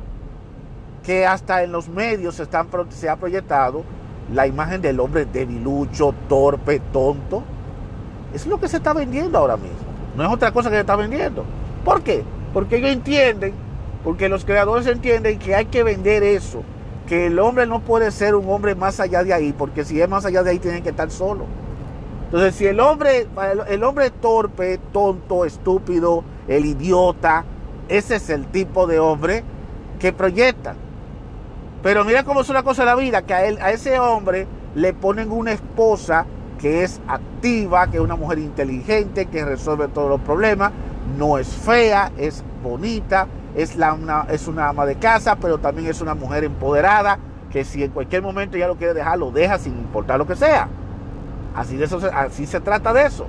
que 1.03 1.25
hasta 1.25 1.63
en 1.63 1.72
los 1.72 1.88
medios 1.88 2.36
se, 2.36 2.43
están, 2.43 2.67
ha 3.10 3.15
proyectado 3.15 3.84
la 4.34 4.45
imagen 4.45 4.81
del 4.81 5.00
hombre 5.00 5.25
debilucho, 5.25 6.13
torpe, 6.27 6.81
tonto. 6.91 7.43
Es 8.34 8.45
lo 8.45 8.60
que 8.60 8.67
se 8.67 8.77
está 8.77 8.93
vendiendo 8.93 9.38
ahora 9.38 9.55
mismo. 9.55 9.77
No 10.17 10.24
es 10.24 10.29
otra 10.29 10.51
cosa 10.51 10.69
que 10.69 10.75
se 10.75 10.81
está 10.81 10.95
vendiendo. 10.95 11.45
¿Por 11.86 12.01
qué? 12.01 12.24
Porque 12.53 12.77
ellos 12.77 12.91
entienden, 12.91 13.53
porque 14.03 14.27
los 14.27 14.43
creadores 14.43 14.88
entienden 14.88 15.39
que 15.39 15.55
hay 15.55 15.65
que 15.65 15.84
vender 15.84 16.24
eso. 16.24 16.63
Que 17.07 17.27
el 17.27 17.39
hombre 17.39 17.67
no 17.67 17.81
puede 17.81 18.12
ser 18.12 18.36
un 18.36 18.50
hombre 18.50 18.75
más 18.75 19.00
allá 19.00 19.24
de 19.24 19.34
ahí, 19.34 19.53
porque 19.53 19.86
si 19.86 20.01
es 20.01 20.10
más 20.10 20.25
allá 20.25 20.41
de 20.43 20.51
ahí 20.51 20.60
tiene 20.60 20.81
que 20.81 20.89
estar 20.89 21.12
solo. 21.12 21.45
Entonces, 22.25 22.55
si 22.55 22.65
el 22.65 22.79
hombre, 22.79 23.27
el 23.69 23.84
hombre 23.84 24.10
torpe, 24.10 24.79
tonto, 24.91 25.45
estúpido, 25.45 26.24
el 26.48 26.65
idiota, 26.65 27.45
ese 27.89 28.15
es 28.15 28.29
el 28.29 28.45
tipo 28.47 28.87
de 28.87 28.99
hombre 28.99 29.43
que 29.99 30.13
proyectan. 30.13 30.75
Pero 31.83 32.03
mira 32.03 32.23
cómo 32.23 32.41
es 32.41 32.49
una 32.49 32.63
cosa 32.63 32.83
de 32.83 32.87
la 32.87 32.95
vida, 32.95 33.21
que 33.21 33.33
a, 33.33 33.45
él, 33.45 33.59
a 33.61 33.71
ese 33.71 33.99
hombre 33.99 34.47
le 34.73 34.93
ponen 34.93 35.31
una 35.31 35.51
esposa 35.51 36.25
que 36.59 36.83
es 36.83 36.99
activa, 37.07 37.87
que 37.91 37.97
es 37.97 38.03
una 38.03 38.15
mujer 38.15 38.39
inteligente, 38.39 39.27
que 39.27 39.45
resuelve 39.45 39.87
todos 39.89 40.09
los 40.09 40.21
problemas, 40.21 40.71
no 41.17 41.37
es 41.37 41.47
fea, 41.47 42.11
es 42.17 42.43
bonita, 42.63 43.27
es, 43.55 43.75
la, 43.75 43.93
una, 43.93 44.25
es 44.29 44.47
una 44.47 44.69
ama 44.69 44.85
de 44.85 44.95
casa, 44.95 45.35
pero 45.35 45.59
también 45.59 45.89
es 45.89 46.01
una 46.01 46.15
mujer 46.15 46.43
empoderada, 46.43 47.19
que 47.51 47.63
si 47.63 47.83
en 47.83 47.91
cualquier 47.91 48.21
momento 48.21 48.57
ya 48.57 48.67
lo 48.67 48.75
quiere 48.75 48.93
dejar, 48.93 49.19
lo 49.19 49.31
deja 49.31 49.59
sin 49.59 49.73
importar 49.73 50.17
lo 50.17 50.25
que 50.25 50.35
sea. 50.35 50.67
Así, 51.55 51.77
de 51.77 51.85
eso, 51.85 52.01
así 52.13 52.45
se 52.45 52.59
trata 52.59 52.93
de 52.93 53.03
eso. 53.03 53.27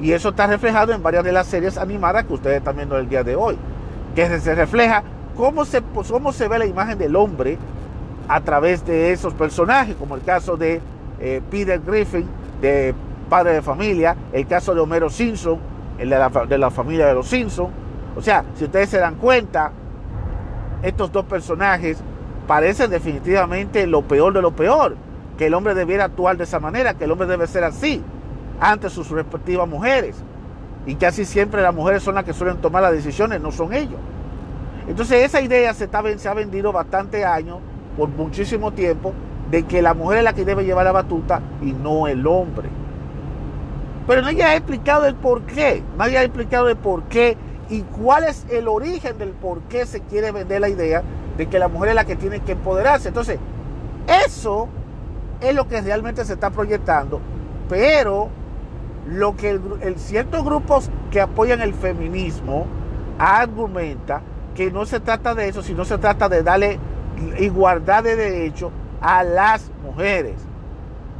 Y 0.00 0.12
eso 0.12 0.30
está 0.30 0.46
reflejado 0.46 0.92
en 0.92 1.02
varias 1.02 1.24
de 1.24 1.32
las 1.32 1.46
series 1.46 1.78
animadas 1.78 2.24
que 2.24 2.34
ustedes 2.34 2.58
están 2.58 2.76
viendo 2.76 2.98
el 2.98 3.08
día 3.08 3.24
de 3.24 3.34
hoy. 3.34 3.56
Que 4.14 4.40
se 4.40 4.54
refleja 4.54 5.02
cómo 5.36 5.64
se, 5.64 5.82
cómo 6.08 6.32
se 6.32 6.48
ve 6.48 6.58
la 6.58 6.66
imagen 6.66 6.98
del 6.98 7.16
hombre 7.16 7.58
a 8.28 8.40
través 8.40 8.84
de 8.84 9.12
esos 9.12 9.32
personajes, 9.34 9.94
como 9.96 10.16
el 10.16 10.22
caso 10.22 10.56
de 10.56 10.80
eh, 11.20 11.40
Peter 11.50 11.80
Griffin, 11.80 12.26
de 12.60 12.94
Padre 13.28 13.54
de 13.54 13.62
Familia, 13.62 14.16
el 14.32 14.46
caso 14.46 14.74
de 14.74 14.80
Homero 14.80 15.08
Simpson, 15.08 15.58
el 15.98 16.10
de 16.10 16.18
la, 16.18 16.28
de 16.28 16.58
la 16.58 16.70
familia 16.70 17.06
de 17.06 17.14
los 17.14 17.28
Simpsons. 17.28 17.70
O 18.16 18.22
sea, 18.22 18.44
si 18.54 18.64
ustedes 18.64 18.90
se 18.90 18.98
dan 18.98 19.14
cuenta, 19.16 19.72
estos 20.82 21.10
dos 21.12 21.24
personajes 21.24 21.98
parecen 22.46 22.90
definitivamente 22.90 23.86
lo 23.86 24.02
peor 24.02 24.32
de 24.32 24.42
lo 24.42 24.52
peor, 24.52 24.96
que 25.38 25.46
el 25.46 25.54
hombre 25.54 25.74
debiera 25.74 26.04
actuar 26.04 26.36
de 26.36 26.44
esa 26.44 26.60
manera, 26.60 26.94
que 26.94 27.04
el 27.04 27.12
hombre 27.12 27.26
debe 27.26 27.46
ser 27.46 27.64
así 27.64 28.02
ante 28.60 28.90
sus 28.90 29.10
respectivas 29.10 29.68
mujeres. 29.68 30.16
Y 30.86 30.94
casi 30.94 31.24
siempre 31.24 31.62
las 31.62 31.74
mujeres 31.74 32.02
son 32.02 32.14
las 32.14 32.24
que 32.24 32.32
suelen 32.32 32.58
tomar 32.58 32.82
las 32.82 32.92
decisiones, 32.92 33.40
no 33.40 33.50
son 33.50 33.72
ellos. 33.72 33.98
Entonces 34.86 35.24
esa 35.24 35.40
idea 35.40 35.74
se, 35.74 35.84
está, 35.84 36.02
se 36.16 36.28
ha 36.28 36.34
vendido 36.34 36.72
bastante 36.72 37.24
años, 37.24 37.58
por 37.96 38.08
muchísimo 38.08 38.72
tiempo, 38.72 39.12
de 39.50 39.64
que 39.64 39.82
la 39.82 39.94
mujer 39.94 40.18
es 40.18 40.24
la 40.24 40.32
que 40.32 40.44
debe 40.44 40.64
llevar 40.64 40.84
la 40.84 40.92
batuta 40.92 41.40
y 41.62 41.72
no 41.72 42.06
el 42.06 42.26
hombre. 42.26 42.68
Pero 44.06 44.22
nadie 44.22 44.44
ha 44.44 44.54
explicado 44.54 45.06
el 45.06 45.16
por 45.16 45.42
qué, 45.42 45.82
nadie 45.98 46.18
ha 46.18 46.22
explicado 46.22 46.68
el 46.68 46.76
por 46.76 47.02
qué 47.04 47.36
y 47.68 47.80
cuál 47.82 48.24
es 48.24 48.46
el 48.48 48.68
origen 48.68 49.18
del 49.18 49.30
por 49.30 49.62
qué 49.62 49.86
se 49.86 50.02
quiere 50.02 50.30
vender 50.30 50.60
la 50.60 50.68
idea 50.68 51.02
de 51.36 51.48
que 51.48 51.58
la 51.58 51.66
mujer 51.66 51.90
es 51.90 51.94
la 51.96 52.04
que 52.04 52.14
tiene 52.14 52.40
que 52.40 52.52
empoderarse. 52.52 53.08
Entonces, 53.08 53.40
eso 54.28 54.68
es 55.40 55.52
lo 55.52 55.66
que 55.66 55.80
realmente 55.80 56.24
se 56.24 56.34
está 56.34 56.50
proyectando 56.50 57.20
pero 57.68 58.28
lo 59.08 59.36
que 59.36 59.60
ciertos 59.96 60.44
grupos 60.44 60.90
que 61.10 61.20
apoyan 61.20 61.60
el 61.60 61.74
feminismo 61.74 62.66
argumenta 63.18 64.20
que 64.54 64.70
no 64.70 64.84
se 64.84 65.00
trata 65.00 65.34
de 65.34 65.48
eso, 65.48 65.62
sino 65.62 65.84
se 65.84 65.98
trata 65.98 66.28
de 66.28 66.42
darle 66.42 66.78
igualdad 67.38 68.02
de 68.02 68.16
derechos 68.16 68.72
a 69.00 69.22
las 69.22 69.70
mujeres. 69.82 70.34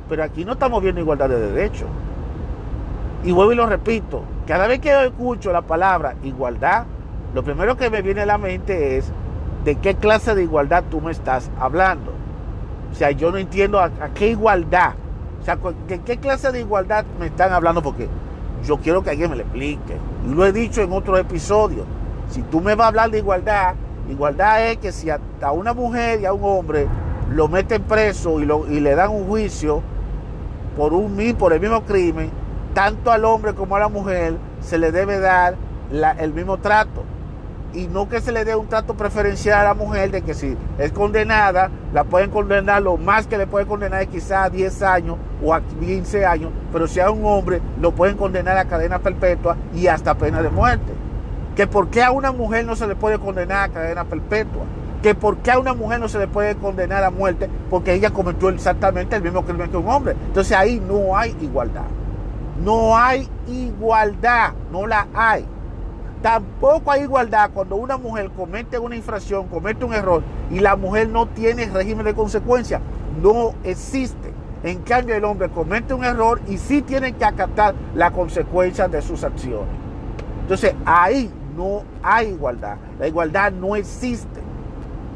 Pero 0.09 0.25
aquí 0.25 0.45
no 0.45 0.53
estamos 0.53 0.83
viendo 0.83 1.01
igualdad 1.01 1.29
de 1.29 1.53
derechos. 1.53 1.89
Y 3.23 3.33
vuelvo 3.33 3.53
y 3.53 3.57
lo 3.57 3.67
repito, 3.67 4.23
cada 4.47 4.67
vez 4.67 4.81
que 4.81 4.89
yo 4.89 5.01
escucho 5.01 5.53
la 5.53 5.63
palabra 5.63 6.15
igualdad, 6.23 6.85
lo 7.35 7.43
primero 7.43 7.77
que 7.77 7.91
me 7.91 8.03
viene 8.03 8.23
a 8.23 8.27
la 8.27 8.39
mente 8.39 8.97
es 8.97 9.13
de 9.65 9.77
qué 9.77 9.95
clase 9.95 10.35
de 10.35 10.43
igualdad 10.43 10.85
tú 10.91 11.01
me 11.01 11.13
estás 11.13 11.51
hablando. 11.59 12.13
O 12.93 12.95
sea, 12.95 13.11
yo 13.11 13.31
no 13.31 13.39
entiendo 13.39 13.81
a 13.81 13.91
qué 14.15 14.29
igualdad 14.29 14.95
sea, 15.45 15.59
¿de 15.89 16.01
qué 16.01 16.19
clase 16.19 16.53
de 16.53 16.61
igualdad 16.61 17.05
me 17.19 17.27
están 17.27 17.53
hablando? 17.53 17.83
Porque 17.83 18.09
yo 18.65 18.79
quiero 18.79 19.03
que 19.03 19.11
alguien 19.11 19.31
me 19.31 19.37
lo 19.37 19.43
explique. 19.43 19.97
Y 20.27 20.35
lo 20.35 20.45
he 20.45 20.53
dicho 20.53 20.83
en 20.83 20.93
otros 20.93 21.19
episodios. 21.19 21.87
Si 22.31 22.43
tú 22.43 22.61
me 22.61 22.75
vas 22.75 22.87
a 22.87 22.89
hablar 22.89 23.11
de 23.11 23.19
igualdad, 23.19 23.75
igualdad 24.09 24.67
es 24.67 24.79
que 24.79 24.93
si 24.93 25.11
a, 25.11 25.21
una 25.53 25.73
mujer 25.73 26.21
y 26.21 26.27
a 26.27 26.33
un 26.33 26.43
hombre 26.43 26.87
lo 27.31 27.49
meten 27.49 27.83
preso 27.83 28.41
y, 28.41 28.81
le 28.81 28.95
dan 28.95 29.11
un 29.11 29.27
juicio 29.27 29.83
por, 30.77 30.93
un, 30.93 31.17
por 31.39 31.53
el 31.53 31.61
mismo 31.61 31.83
crimen, 31.83 32.31
tanto 32.75 33.11
al 33.11 33.25
hombre 33.25 33.55
como 33.55 33.77
a 33.77 33.81
la 33.81 33.89
mujer 33.89 34.37
se 34.61 34.79
le 34.79 34.93
debe 34.93 35.19
dar 35.19 35.57
el 36.19 36.33
mismo 36.33 36.59
trato 36.59 37.05
y 37.77 37.89
no 37.89 38.09
que 38.09 38.23
se 38.23 38.33
le 38.33 38.45
dé 38.47 38.57
un 38.57 38.69
trato 38.69 38.95
preferencial 38.95 39.61
a 39.61 39.65
la 39.65 39.75
mujer 39.75 40.11
de 40.11 40.23
que 40.23 40.33
si 40.33 40.57
es 40.79 40.93
condenada, 40.93 41.71
la 41.93 42.05
pueden 42.05 42.31
condenar 42.31 42.83
lo 42.83 42.97
más 42.97 43.27
que 43.27 43.37
le 43.37 43.47
puede 43.47 43.67
condenar 43.67 44.03
es 44.03 44.09
quizás 44.09 44.47
a 44.47 44.51
10 44.51 44.83
años 44.83 45.19
o 45.45 45.53
a 45.53 45.61
15 45.61 46.25
años, 46.25 46.51
pero 46.73 46.89
si 46.89 47.01
a 47.01 47.11
un 47.11 47.25
hombre 47.27 47.61
lo 47.79 47.93
pueden 47.93 48.17
condenar 48.17 48.57
a 48.57 48.65
cadena 48.65 48.99
perpetua 48.99 49.57
y 49.75 49.89
hasta 49.89 50.15
pena 50.15 50.43
de 50.43 50.49
muerte. 50.49 50.93
Que 51.55 51.67
por 51.67 51.89
qué 51.89 52.03
a 52.03 52.13
una 52.13 52.33
mujer 52.33 52.65
no 52.65 52.77
se 52.77 52.87
le 52.87 52.97
puede 52.97 53.19
condenar 53.19 53.71
a 53.71 53.73
cadena 53.73 54.05
perpetua. 54.05 54.63
Que 55.03 55.15
por 55.15 55.37
qué 55.39 55.53
a 55.53 55.59
una 55.59 55.75
mujer 55.75 56.01
no 56.01 56.09
se 56.09 56.19
le 56.19 56.29
puede 56.29 56.57
condenar 56.57 57.05
a 57.05 57.11
muerte 57.11 57.49
porque 57.69 57.93
ella 57.93 58.11
cometió 58.11 58.49
exactamente 58.49 59.17
el 59.17 59.23
mismo 59.23 59.45
crimen 59.45 59.71
que 59.71 59.77
un 59.77 59.89
hombre. 59.89 60.17
Entonces 60.29 60.57
ahí 60.57 60.81
no 60.81 61.17
hay 61.17 61.37
igualdad. 61.43 61.85
No 62.63 62.97
hay 62.97 63.29
igualdad, 63.47 64.53
no 64.73 64.87
la 64.87 65.07
hay. 65.15 65.47
Tampoco 66.23 66.91
hay 66.91 67.03
igualdad 67.03 67.51
cuando 67.53 67.77
una 67.77 67.99
mujer 67.99 68.31
comete 68.31 68.79
una 68.79 68.97
infracción, 68.97 69.49
comete 69.49 69.85
un 69.85 69.93
error 69.93 70.23
y 70.51 70.61
la 70.61 70.75
mujer 70.75 71.09
no 71.09 71.27
tiene 71.27 71.67
régimen 71.67 72.05
de 72.07 72.15
consecuencia. 72.15 72.81
No 73.23 73.55
existe. 73.65 74.33
En 74.63 74.79
cambio, 74.83 75.15
el 75.15 75.25
hombre 75.25 75.49
comete 75.51 75.95
un 75.95 76.05
error 76.05 76.41
y 76.49 76.59
sí 76.59 76.83
tiene 76.83 77.13
que 77.13 77.25
acatar 77.25 77.75
la 77.95 78.11
consecuencia 78.11 78.89
de 78.89 79.03
sus 79.03 79.23
acciones. 79.23 79.69
Entonces, 80.41 80.75
ahí 80.85 81.31
no 81.57 81.83
hay 82.03 82.29
igualdad. 82.29 82.77
La 82.99 83.07
igualdad 83.07 83.53
no 83.53 83.77
existe. 83.77 84.41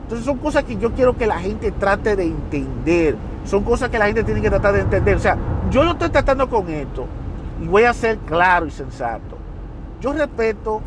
Entonces, 0.03 0.25
son 0.25 0.39
cosas 0.39 0.65
que 0.65 0.77
yo 0.77 0.93
quiero 0.93 1.17
que 1.17 1.27
la 1.27 1.39
gente 1.39 1.73
trate 1.73 2.15
de 2.15 2.25
entender. 2.25 3.17
Son 3.45 3.65
cosas 3.65 3.89
que 3.89 3.99
la 3.99 4.07
gente 4.07 4.23
tiene 4.23 4.41
que 4.41 4.51
tratar 4.51 4.75
de 4.75 4.81
entender. 4.83 5.17
O 5.17 5.21
sea, 5.21 5.37
yo 5.71 5.83
lo 5.83 5.93
estoy 5.93 6.11
tratando 6.11 6.49
con 6.49 6.69
esto 6.69 7.07
y 7.61 7.67
voy 7.67 7.85
a 7.85 7.93
ser 7.93 8.19
claro 8.19 8.67
y 8.67 8.71
sensato. 8.71 9.40
Yo 10.01 10.15
respeto 10.15 10.81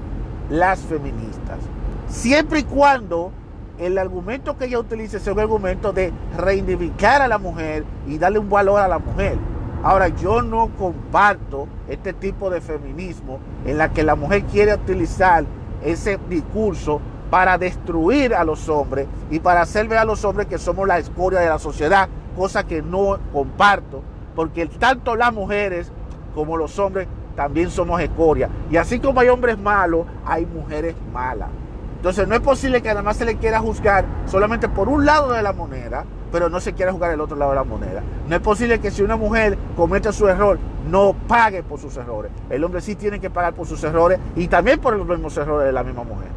las 0.49 0.79
feministas, 0.79 1.59
siempre 2.07 2.59
y 2.59 2.63
cuando 2.63 3.31
el 3.77 3.97
argumento 3.97 4.57
que 4.57 4.65
ella 4.65 4.79
utilice 4.79 5.19
sea 5.19 5.33
un 5.33 5.39
argumento 5.39 5.93
de 5.93 6.11
reivindicar 6.37 7.21
a 7.21 7.27
la 7.27 7.37
mujer 7.37 7.85
y 8.07 8.17
darle 8.17 8.39
un 8.39 8.49
valor 8.49 8.79
a 8.79 8.87
la 8.87 8.99
mujer. 8.99 9.37
Ahora, 9.83 10.07
yo 10.07 10.41
no 10.41 10.69
comparto 10.77 11.67
este 11.87 12.13
tipo 12.13 12.49
de 12.49 12.61
feminismo 12.61 13.39
en 13.65 13.77
la 13.77 13.91
que 13.91 14.03
la 14.03 14.15
mujer 14.15 14.45
quiere 14.45 14.73
utilizar 14.73 15.43
ese 15.83 16.17
discurso 16.29 17.01
para 17.29 17.57
destruir 17.57 18.33
a 18.33 18.43
los 18.43 18.69
hombres 18.69 19.07
y 19.29 19.39
para 19.39 19.61
hacer 19.61 19.87
ver 19.87 19.97
a 19.99 20.05
los 20.05 20.23
hombres 20.23 20.47
que 20.47 20.57
somos 20.57 20.87
la 20.87 20.99
escoria 20.99 21.39
de 21.39 21.49
la 21.49 21.59
sociedad, 21.59 22.07
cosa 22.37 22.63
que 22.63 22.81
no 22.81 23.19
comparto, 23.31 24.01
porque 24.35 24.65
tanto 24.67 25.15
las 25.15 25.33
mujeres 25.33 25.91
como 26.33 26.57
los 26.57 26.79
hombres 26.79 27.07
también 27.35 27.69
somos 27.69 28.01
escoria. 28.01 28.49
Y 28.69 28.77
así 28.77 28.99
como 28.99 29.19
hay 29.19 29.29
hombres 29.29 29.57
malos, 29.57 30.05
hay 30.25 30.45
mujeres 30.45 30.95
malas. 31.11 31.49
Entonces 31.97 32.27
no 32.27 32.35
es 32.35 32.41
posible 32.41 32.81
que 32.81 32.89
además 32.89 33.15
se 33.15 33.25
le 33.25 33.37
quiera 33.37 33.59
juzgar 33.59 34.05
solamente 34.25 34.67
por 34.67 34.89
un 34.89 35.05
lado 35.05 35.31
de 35.31 35.41
la 35.41 35.53
moneda, 35.53 36.03
pero 36.33 36.49
no 36.49 36.59
se 36.59 36.73
quiera 36.73 36.91
juzgar 36.91 37.11
el 37.11 37.21
otro 37.21 37.37
lado 37.37 37.51
de 37.51 37.55
la 37.55 37.63
moneda. 37.63 38.03
No 38.27 38.35
es 38.35 38.41
posible 38.41 38.79
que 38.79 38.91
si 38.91 39.03
una 39.03 39.15
mujer 39.15 39.57
comete 39.77 40.11
su 40.11 40.27
error, 40.27 40.59
no 40.89 41.15
pague 41.27 41.63
por 41.63 41.79
sus 41.79 41.95
errores. 41.95 42.31
El 42.49 42.63
hombre 42.63 42.81
sí 42.81 42.95
tiene 42.95 43.21
que 43.21 43.29
pagar 43.29 43.53
por 43.53 43.67
sus 43.67 43.81
errores 43.85 44.19
y 44.35 44.47
también 44.47 44.79
por 44.79 44.97
los 44.97 45.07
mismos 45.07 45.37
errores 45.37 45.67
de 45.67 45.71
la 45.71 45.83
misma 45.83 46.03
mujer. 46.03 46.27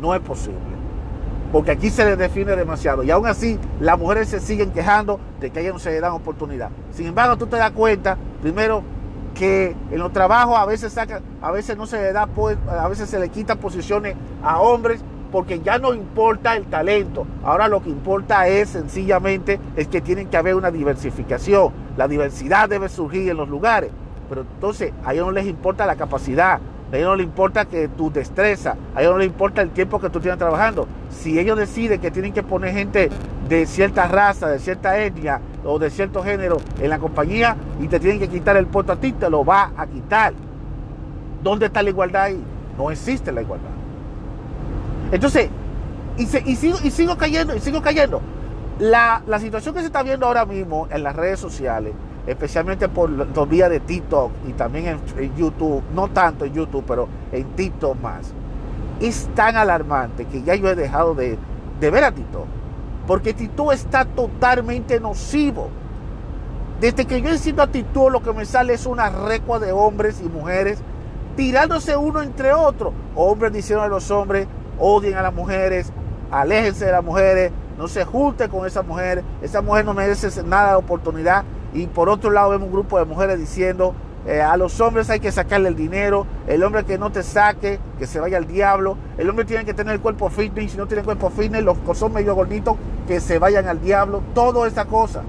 No 0.00 0.14
es 0.14 0.20
posible. 0.20 0.60
Porque 1.50 1.70
aquí 1.70 1.90
se 1.90 2.04
le 2.04 2.14
define 2.14 2.54
demasiado. 2.54 3.02
Y 3.02 3.10
aún 3.10 3.26
así, 3.26 3.58
las 3.80 3.98
mujeres 3.98 4.28
se 4.28 4.38
siguen 4.38 4.70
quejando 4.70 5.18
de 5.40 5.50
que 5.50 5.58
a 5.58 5.62
ellas 5.62 5.74
no 5.74 5.80
se 5.80 5.90
le 5.90 6.00
dan 6.00 6.12
oportunidad. 6.12 6.70
Sin 6.92 7.06
embargo, 7.06 7.36
tú 7.36 7.46
te 7.46 7.56
das 7.56 7.70
cuenta, 7.72 8.16
primero, 8.42 8.82
que 9.38 9.76
en 9.92 9.98
los 9.98 10.12
trabajos 10.12 10.58
a 10.58 10.66
veces 10.66 10.92
saca, 10.92 11.20
a 11.40 11.52
veces 11.52 11.76
no 11.76 11.86
se 11.86 11.96
le 12.02 12.12
da, 12.12 12.28
a 12.80 12.88
veces 12.88 13.08
se 13.08 13.20
le 13.20 13.28
quita 13.28 13.54
posiciones 13.54 14.16
a 14.42 14.60
hombres 14.60 15.00
porque 15.30 15.60
ya 15.60 15.78
no 15.78 15.94
importa 15.94 16.56
el 16.56 16.64
talento. 16.64 17.26
Ahora 17.44 17.68
lo 17.68 17.82
que 17.82 17.90
importa 17.90 18.48
es 18.48 18.70
sencillamente 18.70 19.60
es 19.76 19.86
que 19.86 20.00
tienen 20.00 20.28
que 20.28 20.36
haber 20.36 20.56
una 20.56 20.70
diversificación. 20.70 21.72
La 21.96 22.08
diversidad 22.08 22.68
debe 22.68 22.88
surgir 22.88 23.30
en 23.30 23.36
los 23.36 23.48
lugares. 23.48 23.90
Pero 24.28 24.40
entonces 24.40 24.92
a 25.04 25.14
ellos 25.14 25.26
no 25.26 25.32
les 25.32 25.46
importa 25.46 25.86
la 25.86 25.96
capacidad, 25.96 26.60
a 26.92 26.96
ellos 26.96 27.08
no 27.08 27.16
les 27.16 27.26
importa 27.26 27.64
que 27.64 27.88
tu 27.88 28.10
destreza, 28.10 28.76
a 28.94 29.00
ellos 29.00 29.12
no 29.12 29.18
les 29.18 29.28
importa 29.28 29.62
el 29.62 29.70
tiempo 29.70 30.00
que 30.00 30.10
tú 30.10 30.20
tienes 30.20 30.38
trabajando. 30.38 30.86
Si 31.10 31.38
ellos 31.38 31.56
deciden 31.56 32.00
que 32.00 32.10
tienen 32.10 32.32
que 32.32 32.42
poner 32.42 32.74
gente 32.74 33.08
de 33.48 33.66
cierta 33.66 34.06
raza, 34.08 34.48
de 34.48 34.58
cierta 34.58 34.98
etnia 34.98 35.40
o 35.68 35.78
de 35.78 35.90
cierto 35.90 36.22
género 36.22 36.56
en 36.80 36.88
la 36.88 36.98
compañía 36.98 37.56
y 37.80 37.88
te 37.88 38.00
tienen 38.00 38.18
que 38.18 38.28
quitar 38.28 38.56
el 38.56 38.66
puesto 38.66 38.92
a 38.92 38.96
ti, 38.96 39.12
te 39.12 39.28
lo 39.28 39.44
va 39.44 39.72
a 39.76 39.86
quitar. 39.86 40.32
¿Dónde 41.42 41.66
está 41.66 41.82
la 41.82 41.90
igualdad 41.90 42.22
ahí? 42.24 42.42
No 42.76 42.90
existe 42.90 43.30
la 43.32 43.42
igualdad. 43.42 43.70
Entonces, 45.12 45.50
y, 46.16 46.26
sigo, 46.26 46.78
y 46.82 46.90
sigo 46.90 47.16
cayendo, 47.16 47.54
y 47.54 47.60
sigo 47.60 47.82
cayendo. 47.82 48.20
La, 48.78 49.22
situación 49.38 49.74
que 49.74 49.80
se 49.80 49.86
está 49.86 50.02
viendo 50.02 50.26
ahora 50.26 50.46
mismo 50.46 50.88
en 50.90 51.02
las 51.02 51.14
redes 51.14 51.38
sociales 51.38 51.92
especialmente 52.26 52.90
por 52.90 53.08
los 53.08 53.48
días 53.48 53.70
de 53.70 53.80
TikTok 53.80 54.30
y 54.46 54.52
también 54.52 55.00
en, 55.16 55.34
YouTube, 55.34 55.82
no 55.94 56.08
tanto 56.08 56.44
en 56.44 56.52
YouTube, 56.52 56.84
pero 56.86 57.08
en 57.32 57.44
TikTok 57.56 57.98
más, 58.02 58.34
es 59.00 59.30
tan 59.34 59.56
alarmante 59.56 60.26
que 60.26 60.42
ya 60.42 60.54
yo 60.54 60.68
he 60.68 60.74
dejado 60.74 61.14
de, 61.14 61.38
ver 61.80 62.04
a 62.04 62.12
TikTok. 62.12 62.44
Porque 63.08 63.32
TikTok 63.32 63.72
está 63.72 64.04
totalmente 64.04 65.00
nocivo. 65.00 65.70
Desde 66.78 67.06
que 67.06 67.22
yo 67.22 67.30
enciendo 67.30 67.62
actitud, 67.62 68.12
lo 68.12 68.22
que 68.22 68.34
me 68.34 68.44
sale 68.44 68.74
es 68.74 68.84
una 68.84 69.08
recua 69.08 69.58
de 69.58 69.72
hombres 69.72 70.20
y 70.22 70.28
mujeres 70.28 70.78
tirándose 71.34 71.96
uno 71.96 72.20
entre 72.20 72.52
otros. 72.52 72.92
Hombres 73.16 73.54
diciendo 73.54 73.82
a 73.82 73.88
los 73.88 74.10
hombres, 74.10 74.46
odien 74.78 75.16
a 75.16 75.22
las 75.22 75.32
mujeres, 75.32 75.90
aléjense 76.30 76.84
de 76.84 76.92
las 76.92 77.02
mujeres, 77.02 77.50
no 77.78 77.88
se 77.88 78.04
junten 78.04 78.50
con 78.50 78.66
esas 78.66 78.86
mujeres, 78.86 79.24
esa 79.40 79.62
mujer 79.62 79.86
no 79.86 79.94
merece 79.94 80.28
nada 80.42 80.72
de 80.72 80.76
oportunidad. 80.76 81.44
Y 81.72 81.86
por 81.86 82.10
otro 82.10 82.30
lado 82.30 82.50
vemos 82.50 82.66
un 82.66 82.74
grupo 82.74 82.98
de 82.98 83.06
mujeres 83.06 83.38
diciendo, 83.38 83.94
eh, 84.28 84.42
a 84.42 84.58
los 84.58 84.78
hombres 84.82 85.08
hay 85.08 85.20
que 85.20 85.32
sacarle 85.32 85.70
el 85.70 85.74
dinero, 85.74 86.26
el 86.46 86.62
hombre 86.62 86.84
que 86.84 86.98
no 86.98 87.10
te 87.10 87.22
saque, 87.22 87.80
que 87.98 88.06
se 88.06 88.20
vaya 88.20 88.36
al 88.36 88.46
diablo, 88.46 88.98
el 89.16 89.30
hombre 89.30 89.46
tiene 89.46 89.64
que 89.64 89.72
tener 89.72 89.94
el 89.94 90.00
cuerpo 90.00 90.28
fitness, 90.28 90.72
si 90.72 90.76
no 90.76 90.86
tiene 90.86 91.02
cuerpo 91.02 91.30
fitness, 91.30 91.64
los 91.64 91.78
que 91.78 91.94
son 91.94 92.12
medio 92.12 92.34
gorditos, 92.34 92.76
que 93.06 93.20
se 93.20 93.38
vayan 93.38 93.66
al 93.68 93.80
diablo, 93.80 94.22
toda 94.34 94.68
esa 94.68 94.84
cosa. 94.84 95.22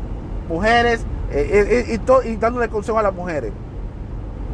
Mujeres, 0.50 1.06
eh, 1.32 1.86
eh, 1.88 2.00
y, 2.26 2.28
y 2.30 2.36
dándole 2.36 2.68
consejo 2.68 3.00
a 3.00 3.04
las 3.04 3.14
mujeres. 3.14 3.54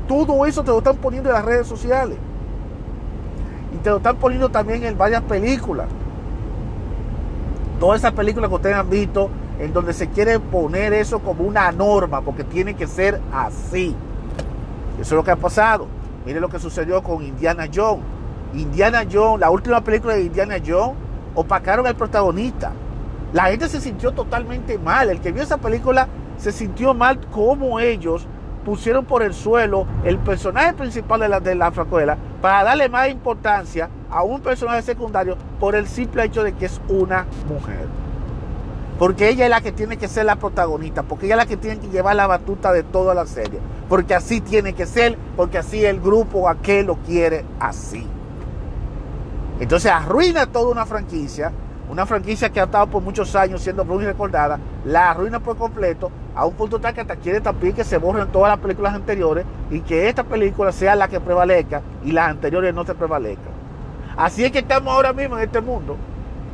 Todo 0.07 0.45
eso 0.45 0.63
te 0.63 0.69
lo 0.69 0.77
están 0.77 0.97
poniendo 0.97 1.29
en 1.29 1.33
las 1.33 1.45
redes 1.45 1.65
sociales. 1.65 2.19
Y 3.73 3.77
te 3.77 3.89
lo 3.89 3.97
están 3.97 4.17
poniendo 4.17 4.49
también 4.49 4.83
en 4.83 4.95
varias 4.95 5.23
películas. 5.23 5.87
Todas 7.79 7.99
esas 7.99 8.11
películas 8.11 8.49
que 8.49 8.55
ustedes 8.57 8.75
han 8.75 8.91
visto 8.91 9.31
en 9.57 9.73
donde 9.73 9.91
se 9.93 10.07
quiere 10.07 10.39
poner 10.39 10.93
eso 10.93 11.17
como 11.17 11.45
una 11.45 11.71
norma, 11.71 12.21
porque 12.21 12.43
tiene 12.43 12.75
que 12.75 12.85
ser 12.85 13.19
así. 13.33 13.95
Eso 15.05 15.13
es 15.13 15.17
lo 15.17 15.24
que 15.24 15.29
ha 15.29 15.35
pasado. 15.35 15.85
Mire 16.25 16.39
lo 16.39 16.50
que 16.50 16.57
sucedió 16.57 17.03
con 17.03 17.21
Indiana 17.21 17.67
Jones. 17.71 18.03
Indiana 18.55 19.03
Jones, 19.07 19.39
la 19.39 19.51
última 19.51 19.79
película 19.81 20.15
de 20.15 20.24
Indiana 20.24 20.55
Jones, 20.65 20.95
opacaron 21.35 21.85
al 21.85 21.95
protagonista. 21.95 22.71
La 23.31 23.43
gente 23.43 23.69
se 23.69 23.79
sintió 23.79 24.13
totalmente 24.13 24.79
mal. 24.79 25.12
El 25.12 25.21
que 25.21 25.31
vio 25.31 25.43
esa 25.43 25.59
película 25.59 26.07
se 26.38 26.51
sintió 26.51 26.95
mal 26.95 27.19
como 27.27 27.79
ellos 27.79 28.25
pusieron 28.65 29.05
por 29.05 29.21
el 29.21 29.35
suelo 29.35 29.85
el 30.05 30.17
personaje 30.17 30.74
principal 30.74 31.19
de 31.19 31.29
la, 31.29 31.39
de 31.39 31.53
la 31.53 31.71
fracuela 31.71 32.17
para 32.41 32.63
darle 32.63 32.89
más 32.89 33.07
importancia 33.09 33.91
a 34.09 34.24
un 34.24 34.41
personaje 34.41 34.81
secundario 34.81 35.38
por 35.59 35.75
el 35.75 35.85
simple 35.85 36.24
hecho 36.24 36.41
de 36.41 36.53
que 36.53 36.65
es 36.65 36.81
una 36.89 37.27
mujer. 37.47 38.04
Porque 38.97 39.29
ella 39.29 39.45
es 39.45 39.49
la 39.49 39.61
que 39.61 39.71
tiene 39.71 39.97
que 39.97 40.07
ser 40.07 40.25
la 40.25 40.37
protagonista, 40.37 41.03
porque 41.03 41.25
ella 41.25 41.35
es 41.35 41.39
la 41.39 41.45
que 41.45 41.57
tiene 41.57 41.79
que 41.79 41.89
llevar 41.89 42.15
la 42.15 42.27
batuta 42.27 42.71
de 42.71 42.83
toda 42.83 43.13
la 43.13 43.25
serie. 43.25 43.59
Porque 43.89 44.15
así 44.15 44.41
tiene 44.41 44.73
que 44.73 44.85
ser, 44.85 45.17
porque 45.35 45.57
así 45.57 45.83
el 45.83 45.99
grupo 45.99 46.47
aquel 46.47 46.87
lo 46.87 46.95
quiere 46.97 47.43
así. 47.59 48.07
Entonces 49.59 49.91
arruina 49.91 50.45
toda 50.47 50.71
una 50.71 50.85
franquicia 50.85 51.51
una 51.89 52.05
franquicia 52.05 52.49
que 52.49 52.59
ha 52.59 52.63
estado 52.63 52.87
por 52.87 53.03
muchos 53.03 53.35
años 53.35 53.61
siendo 53.61 53.85
muy 53.85 54.03
recordada, 54.03 54.59
la 54.85 55.11
arruina 55.11 55.39
por 55.39 55.55
completo, 55.55 56.11
a 56.33 56.45
un 56.45 56.53
punto 56.55 56.79
tal 56.79 56.93
que 56.93 57.01
hasta 57.01 57.15
quiere 57.15 57.41
también 57.41 57.73
que 57.73 57.83
se 57.83 57.97
borren 57.97 58.27
todas 58.29 58.49
las 58.49 58.59
películas 58.59 58.93
anteriores 58.93 59.45
y 59.69 59.81
que 59.81 60.09
esta 60.09 60.23
película 60.23 60.71
sea 60.71 60.95
la 60.95 61.07
que 61.07 61.19
prevalezca 61.19 61.81
y 62.03 62.11
las 62.11 62.29
anteriores 62.29 62.73
no 62.73 62.85
se 62.85 62.95
prevalezcan. 62.95 63.53
Así 64.17 64.43
es 64.43 64.51
que 64.51 64.59
estamos 64.59 64.93
ahora 64.93 65.13
mismo 65.13 65.37
en 65.37 65.43
este 65.43 65.61
mundo. 65.61 65.95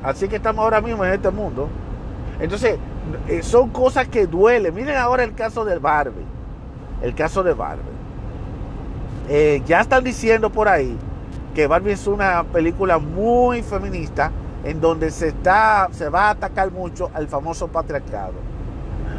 Así 0.03 0.25
es 0.25 0.29
que 0.29 0.37
estamos 0.37 0.63
ahora 0.63 0.81
mismo 0.81 1.05
en 1.05 1.13
este 1.13 1.29
mundo. 1.29 1.69
Entonces, 2.41 2.77
eh, 3.27 3.43
son 3.43 3.69
cosas 3.69 4.07
que 4.07 4.27
duelen. 4.27 4.73
Miren 4.73 4.97
ahora 4.97 5.23
el 5.23 5.33
caso 5.33 5.63
de 5.63 5.77
Barbie. 5.77 6.25
El 7.01 7.15
caso 7.15 7.43
de 7.43 7.53
Barbie. 7.53 7.83
Eh, 9.29 9.61
ya 9.65 9.81
están 9.81 10.03
diciendo 10.03 10.49
por 10.49 10.67
ahí 10.67 10.97
que 11.53 11.67
Barbie 11.67 11.93
es 11.93 12.07
una 12.07 12.43
película 12.43 12.97
muy 12.97 13.61
feminista 13.61 14.31
en 14.63 14.81
donde 14.81 15.11
se, 15.11 15.29
está, 15.29 15.87
se 15.91 16.09
va 16.09 16.27
a 16.27 16.29
atacar 16.31 16.71
mucho 16.71 17.11
al 17.13 17.27
famoso 17.27 17.67
patriarcado. 17.67 18.33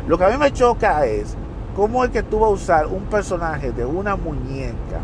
Lo 0.06 0.18
que 0.18 0.24
a 0.24 0.28
mí 0.28 0.36
me 0.36 0.52
choca 0.52 1.06
es 1.06 1.36
cómo 1.76 2.04
es 2.04 2.10
que 2.10 2.22
tú 2.22 2.40
vas 2.40 2.50
a 2.50 2.52
usar 2.52 2.86
un 2.86 3.04
personaje 3.04 3.70
de 3.72 3.84
una 3.84 4.16
muñeca 4.16 5.00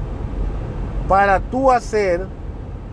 para 1.06 1.40
tú 1.40 1.70
hacer 1.70 2.26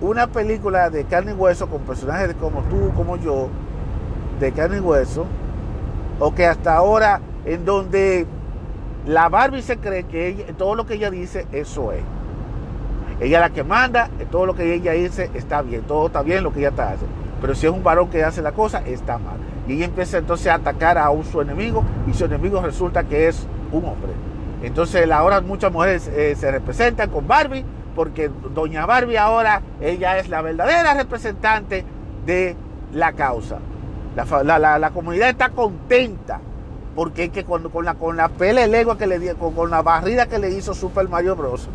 una 0.01 0.27
película 0.27 0.89
de 0.89 1.05
carne 1.05 1.31
y 1.31 1.33
hueso 1.33 1.67
con 1.67 1.81
personajes 1.81 2.35
como 2.39 2.61
tú, 2.63 2.91
como 2.95 3.17
yo, 3.17 3.49
de 4.39 4.51
carne 4.51 4.77
y 4.77 4.79
hueso, 4.79 5.25
o 6.19 6.33
que 6.33 6.45
hasta 6.45 6.75
ahora 6.75 7.21
en 7.45 7.65
donde 7.65 8.25
la 9.05 9.29
Barbie 9.29 9.61
se 9.61 9.77
cree 9.77 10.03
que 10.03 10.53
todo 10.57 10.75
lo 10.75 10.85
que 10.85 10.95
ella 10.95 11.11
dice, 11.11 11.45
eso 11.51 11.91
es. 11.91 12.01
Ella 13.19 13.37
es 13.37 13.41
la 13.41 13.49
que 13.51 13.63
manda, 13.63 14.09
todo 14.29 14.45
lo 14.45 14.55
que 14.55 14.73
ella 14.73 14.91
dice 14.91 15.29
está 15.33 15.61
bien, 15.61 15.83
todo 15.83 16.07
está 16.07 16.21
bien 16.21 16.43
lo 16.43 16.51
que 16.51 16.59
ella 16.59 16.69
está 16.69 16.91
haciendo. 16.91 17.15
Pero 17.39 17.55
si 17.55 17.65
es 17.65 17.71
un 17.71 17.83
varón 17.83 18.09
que 18.09 18.23
hace 18.23 18.41
la 18.41 18.51
cosa, 18.51 18.81
está 18.85 19.17
mal. 19.17 19.37
Y 19.67 19.73
ella 19.73 19.85
empieza 19.85 20.17
entonces 20.17 20.47
a 20.47 20.55
atacar 20.55 20.97
a 20.97 21.09
su 21.31 21.41
enemigo 21.41 21.83
y 22.07 22.13
su 22.13 22.25
enemigo 22.25 22.61
resulta 22.61 23.03
que 23.03 23.27
es 23.27 23.47
un 23.71 23.85
hombre. 23.85 24.11
Entonces 24.63 25.09
ahora 25.11 25.41
muchas 25.41 25.71
mujeres 25.71 26.07
eh, 26.07 26.35
se 26.35 26.51
representan 26.51 27.09
con 27.09 27.27
Barbie 27.27 27.63
porque 27.95 28.29
doña 28.53 28.85
Barbie 28.85 29.17
ahora 29.17 29.61
ella 29.79 30.17
es 30.17 30.27
la 30.27 30.41
verdadera 30.41 30.93
representante 30.95 31.85
de 32.25 32.55
la 32.91 33.13
causa. 33.13 33.59
La, 34.15 34.91
comunidad 34.91 35.29
está 35.29 35.49
contenta 35.49 36.39
porque 36.95 37.25
es 37.25 37.29
que 37.31 37.43
con, 37.43 37.69
con 37.69 37.83
la, 37.83 37.95
con 37.95 38.15
la 38.15 38.29
pele 38.29 38.65
legua 38.67 38.97
que 38.97 39.07
le 39.07 39.19
dio, 39.19 39.37
con, 39.37 39.69
la 39.69 39.81
barrida 39.81 40.27
que 40.27 40.39
le 40.39 40.51
hizo 40.51 40.73
Super 40.73 41.09
Mario 41.09 41.35
Bros. 41.35 41.67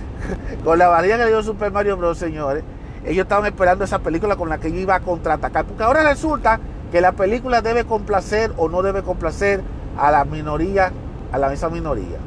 con 0.64 0.76
la 0.76 0.88
barrida 0.88 1.16
que 1.16 1.24
le 1.24 1.30
dio 1.30 1.42
Super 1.44 1.70
Mario 1.70 1.96
Bros, 1.96 2.18
señores, 2.18 2.64
ellos 3.04 3.22
estaban 3.22 3.46
esperando 3.46 3.84
esa 3.84 4.00
película 4.00 4.34
con 4.34 4.48
la 4.48 4.58
que 4.58 4.72
yo 4.72 4.78
iba 4.78 4.96
a 4.96 5.00
contraatacar. 5.00 5.64
Porque 5.66 5.84
ahora 5.84 6.02
resulta 6.02 6.58
que 6.90 7.00
la 7.00 7.12
película 7.12 7.62
debe 7.62 7.84
complacer 7.84 8.52
o 8.56 8.68
no 8.68 8.82
debe 8.82 9.04
complacer 9.04 9.62
a 9.96 10.10
la 10.10 10.24
minoría, 10.24 10.90
a 11.30 11.38
la 11.38 11.48
misma 11.48 11.68
minoría. 11.68 12.18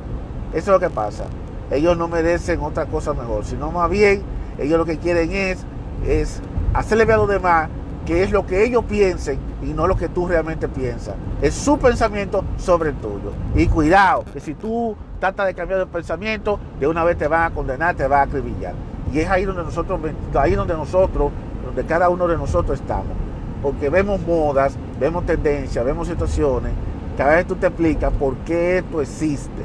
Eso 0.53 0.59
es 0.59 0.67
lo 0.67 0.79
que 0.79 0.89
pasa. 0.89 1.25
Ellos 1.71 1.97
no 1.97 2.07
merecen 2.07 2.61
otra 2.61 2.85
cosa 2.85 3.13
mejor, 3.13 3.43
sino 3.43 3.69
más 3.71 3.89
bien 3.89 4.23
ellos 4.57 4.77
lo 4.77 4.85
que 4.85 4.97
quieren 4.97 5.33
es, 5.33 5.65
es 6.07 6.41
hacerle 6.73 7.03
ver 7.03 7.15
a 7.15 7.19
los 7.19 7.29
demás 7.29 7.69
que 8.05 8.23
es 8.23 8.31
lo 8.31 8.45
que 8.45 8.63
ellos 8.63 8.83
piensen 8.85 9.39
y 9.61 9.73
no 9.73 9.87
lo 9.87 9.95
que 9.95 10.09
tú 10.09 10.27
realmente 10.27 10.67
piensas. 10.67 11.15
Es 11.41 11.53
su 11.53 11.77
pensamiento 11.77 12.43
sobre 12.57 12.89
el 12.89 12.95
tuyo. 12.95 13.33
Y 13.55 13.67
cuidado, 13.67 14.25
que 14.33 14.39
si 14.39 14.55
tú 14.55 14.95
tratas 15.19 15.47
de 15.47 15.53
cambiar 15.53 15.79
de 15.79 15.85
pensamiento, 15.85 16.59
de 16.79 16.87
una 16.87 17.03
vez 17.03 17.17
te 17.17 17.27
van 17.27 17.51
a 17.51 17.53
condenar, 17.53 17.95
te 17.95 18.07
van 18.07 18.19
a 18.21 18.23
acribillar. 18.23 18.73
Y 19.13 19.19
es 19.19 19.29
ahí 19.29 19.45
donde 19.45 19.63
nosotros, 19.63 19.99
ahí 20.33 20.55
donde 20.55 20.73
nosotros, 20.73 21.31
donde 21.63 21.85
cada 21.85 22.09
uno 22.09 22.27
de 22.27 22.37
nosotros 22.37 22.79
estamos. 22.79 23.13
Porque 23.61 23.89
vemos 23.89 24.19
modas, 24.21 24.75
vemos 24.99 25.25
tendencias, 25.25 25.85
vemos 25.85 26.07
situaciones. 26.07 26.71
Cada 27.17 27.35
vez 27.35 27.45
tú 27.45 27.55
te 27.55 27.67
explicas 27.67 28.11
por 28.13 28.35
qué 28.37 28.79
esto 28.79 29.01
existe 29.01 29.61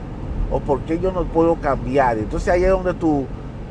o 0.51 0.61
por 0.61 0.81
qué 0.81 0.99
yo 0.99 1.11
no 1.11 1.25
puedo 1.25 1.57
cambiar. 1.57 2.19
Entonces 2.19 2.49
ahí 2.51 2.65
es 2.65 2.71
donde 2.71 2.93
tú 2.93 3.25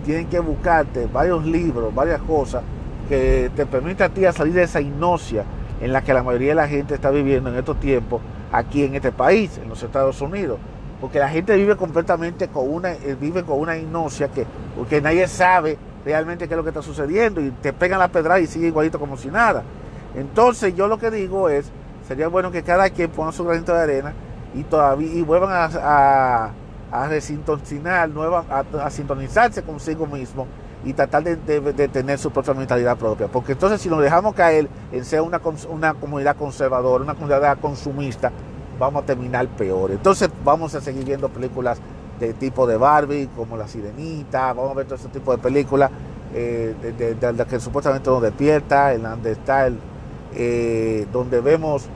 tienes 0.04 0.25
que 0.28 0.39
buscarte 0.39 1.06
varios 1.06 1.45
libros, 1.45 1.93
varias 1.93 2.21
cosas 2.21 2.63
que 3.07 3.51
te 3.55 3.65
permitan 3.65 4.11
a 4.11 4.13
ti 4.13 4.21
salir 4.33 4.53
de 4.53 4.63
esa 4.63 4.81
hipnosia 4.81 5.43
en 5.81 5.93
la 5.93 6.01
que 6.01 6.13
la 6.13 6.23
mayoría 6.23 6.49
de 6.49 6.55
la 6.55 6.67
gente 6.67 6.95
está 6.95 7.11
viviendo 7.11 7.49
en 7.49 7.57
estos 7.57 7.79
tiempos 7.79 8.21
aquí 8.51 8.83
en 8.83 8.95
este 8.95 9.11
país, 9.11 9.57
en 9.61 9.69
los 9.69 9.81
Estados 9.83 10.21
Unidos 10.21 10.59
porque 10.99 11.19
la 11.19 11.29
gente 11.29 11.55
vive 11.55 11.75
completamente 11.75 12.47
con 12.47 12.69
una, 12.69 12.93
eh, 12.93 13.15
vive 13.19 13.43
con 13.43 13.59
una 13.59 13.75
que 13.75 14.45
porque 14.75 15.01
nadie 15.01 15.27
sabe 15.27 15.77
realmente 16.03 16.47
qué 16.47 16.53
es 16.53 16.57
lo 16.57 16.63
que 16.63 16.69
está 16.69 16.81
sucediendo 16.81 17.41
y 17.41 17.51
te 17.51 17.73
pegan 17.73 17.99
la 17.99 18.07
pedra 18.07 18.39
y 18.39 18.47
sigue 18.47 18.67
igualito 18.67 18.99
como 18.99 19.17
si 19.17 19.27
nada. 19.27 19.63
Entonces 20.15 20.75
yo 20.75 20.87
lo 20.87 20.97
que 20.97 21.11
digo 21.11 21.49
es, 21.49 21.71
sería 22.07 22.27
bueno 22.27 22.51
que 22.51 22.63
cada 22.63 22.89
quien 22.89 23.09
ponga 23.09 23.31
su 23.31 23.43
granito 23.43 23.73
de 23.73 23.81
arena 23.81 24.13
y 24.53 24.63
todavía 24.63 25.11
y 25.11 25.21
vuelvan 25.21 25.51
a, 25.51 25.65
a, 25.65 26.51
a 26.91 27.07
resintonizar, 27.07 28.09
a, 28.81 28.89
sintonizarse 28.89 29.63
consigo 29.63 30.05
mismo 30.05 30.47
y 30.86 30.93
tratar 30.93 31.24
de, 31.24 31.36
tener 31.88 32.19
su 32.19 32.32
propia 32.32 32.54
mentalidad 32.54 32.95
propia. 32.95 33.28
Porque 33.28 33.54
entonces 33.54 33.82
si 33.82 33.89
nos 33.89 34.02
dejamos 34.02 34.36
caer 34.36 34.69
en 34.91 35.04
ser 35.04 35.21
una, 35.21 35.41
una 35.69 35.93
comunidad 35.95 36.38
conservadora, 36.38 37.04
una 37.04 37.15
comunidad 37.15 37.58
consumista, 37.60 38.32
vamos 38.80 39.04
a 39.04 39.06
terminar 39.06 39.48
peor. 39.50 39.91
Entonces 39.91 40.30
vamos 40.43 40.76
a 40.76 40.82
seguir 40.82 41.04
viendo 41.04 41.28
películas 41.30 41.80
de 42.19 42.34
tipo 42.34 42.65
de 42.67 42.78
Barbie, 42.78 43.28
como 43.36 43.58
La 43.58 43.67
Sirenita, 43.67 44.54
vamos 44.54 44.71
a 44.71 44.74
ver 44.76 44.86
todo 44.86 44.95
ese 44.95 45.10
tipo 45.10 45.32
de 45.32 45.39
películas 45.39 45.91
eh, 46.34 46.76
de, 46.82 47.45
que 47.45 47.60
supuestamente 47.60 48.10
nos 48.10 48.21
despierta, 48.21 48.93
en 48.93 49.04
donde 49.04 49.32
está 49.32 49.67
el, 49.67 49.80
eh, 50.36 51.08
donde 51.12 51.41
vemos 51.41 51.88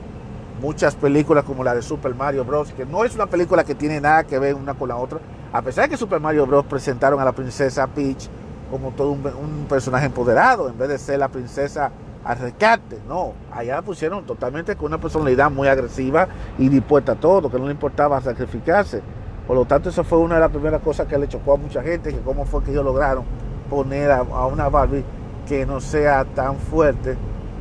muchas 0.60 0.94
películas 0.94 1.44
como 1.44 1.64
la 1.64 1.74
de 1.74 1.82
Super 1.82 2.14
Mario 2.14 2.44
Bros., 2.44 2.72
que 2.72 2.84
no 2.84 3.04
es 3.04 3.14
una 3.14 3.26
película 3.26 3.64
que 3.64 3.74
tiene 3.74 4.00
nada 4.00 4.24
que 4.24 4.38
ver 4.38 4.54
una 4.54 4.74
con 4.74 4.88
la 4.88 4.96
otra, 4.96 5.20
a 5.52 5.62
pesar 5.62 5.84
de 5.84 5.90
que 5.90 5.96
Super 5.96 6.20
Mario 6.20 6.46
Bros. 6.46 6.64
presentaron 6.66 7.18
a 7.20 7.24
la 7.24 7.32
princesa 7.32 7.86
Peach 7.86 8.28
como 8.70 8.92
todo 8.92 9.10
un, 9.10 9.66
personaje 9.68 10.06
empoderado, 10.06 10.68
en 10.68 10.78
vez 10.78 10.88
de 10.88 10.98
ser 10.98 11.18
la 11.18 11.28
princesa 11.28 11.90
al 12.24 12.38
rescate. 12.38 12.98
No, 13.08 13.32
allá 13.52 13.76
la 13.76 13.82
pusieron 13.82 14.24
totalmente 14.24 14.76
con 14.76 14.86
una 14.86 14.98
personalidad 14.98 15.50
muy 15.50 15.68
agresiva 15.68 16.28
y 16.58 16.68
dispuesta 16.68 17.12
a 17.12 17.14
todo, 17.16 17.50
que 17.50 17.58
no 17.58 17.66
le 17.66 17.72
importaba 17.72 18.20
sacrificarse. 18.20 19.02
Por 19.46 19.56
lo 19.56 19.64
tanto, 19.64 19.88
eso 19.88 20.04
fue 20.04 20.18
una 20.18 20.36
de 20.36 20.40
las 20.42 20.50
primeras 20.50 20.80
cosas 20.82 21.06
que 21.06 21.18
le 21.18 21.28
chocó 21.28 21.54
a 21.54 21.56
mucha 21.56 21.82
gente, 21.82 22.12
que 22.12 22.20
cómo 22.20 22.44
fue 22.44 22.62
que 22.62 22.70
ellos 22.70 22.84
lograron 22.84 23.24
poner 23.68 24.10
a, 24.10 24.22
una 24.22 24.68
Barbie 24.68 25.04
que 25.46 25.64
no 25.64 25.80
sea 25.80 26.24
tan 26.24 26.56
fuerte 26.56 27.16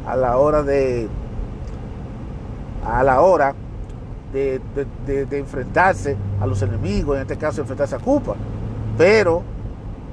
a 0.08 0.16
la 0.16 0.38
hora 0.38 0.64
de 0.64 1.08
a 2.86 3.04
la 3.04 3.22
hora 3.22 3.54
de, 4.34 4.62
enfrentarse 5.32 6.16
a 6.40 6.48
los 6.48 6.62
enemigos, 6.62 7.16
en 7.16 7.24
este 7.24 7.38
caso 7.38 7.62
enfrentarse 7.62 7.96
a 7.96 8.00
Cuba. 8.00 8.36
Pero 8.98 9.44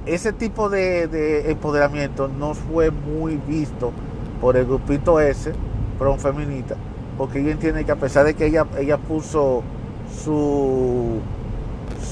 ese 0.07 0.31
tipo 0.33 0.69
de, 0.69 1.51
empoderamiento 1.51 2.27
no 2.27 2.53
fue 2.53 2.91
muy 2.91 3.37
visto 3.47 3.91
por 4.41 4.55
el 4.55 4.65
grupito 4.65 5.19
ese, 5.19 5.53
un 5.99 6.19
feminista, 6.19 6.75
porque 7.17 7.39
ella 7.39 7.51
entiende 7.51 7.83
que 7.83 7.91
a 7.91 7.95
pesar 7.95 8.25
de 8.25 8.33
que 8.33 8.45
ella, 8.45 8.65
ella 8.77 8.97
puso 8.97 9.63
su, 10.23 11.19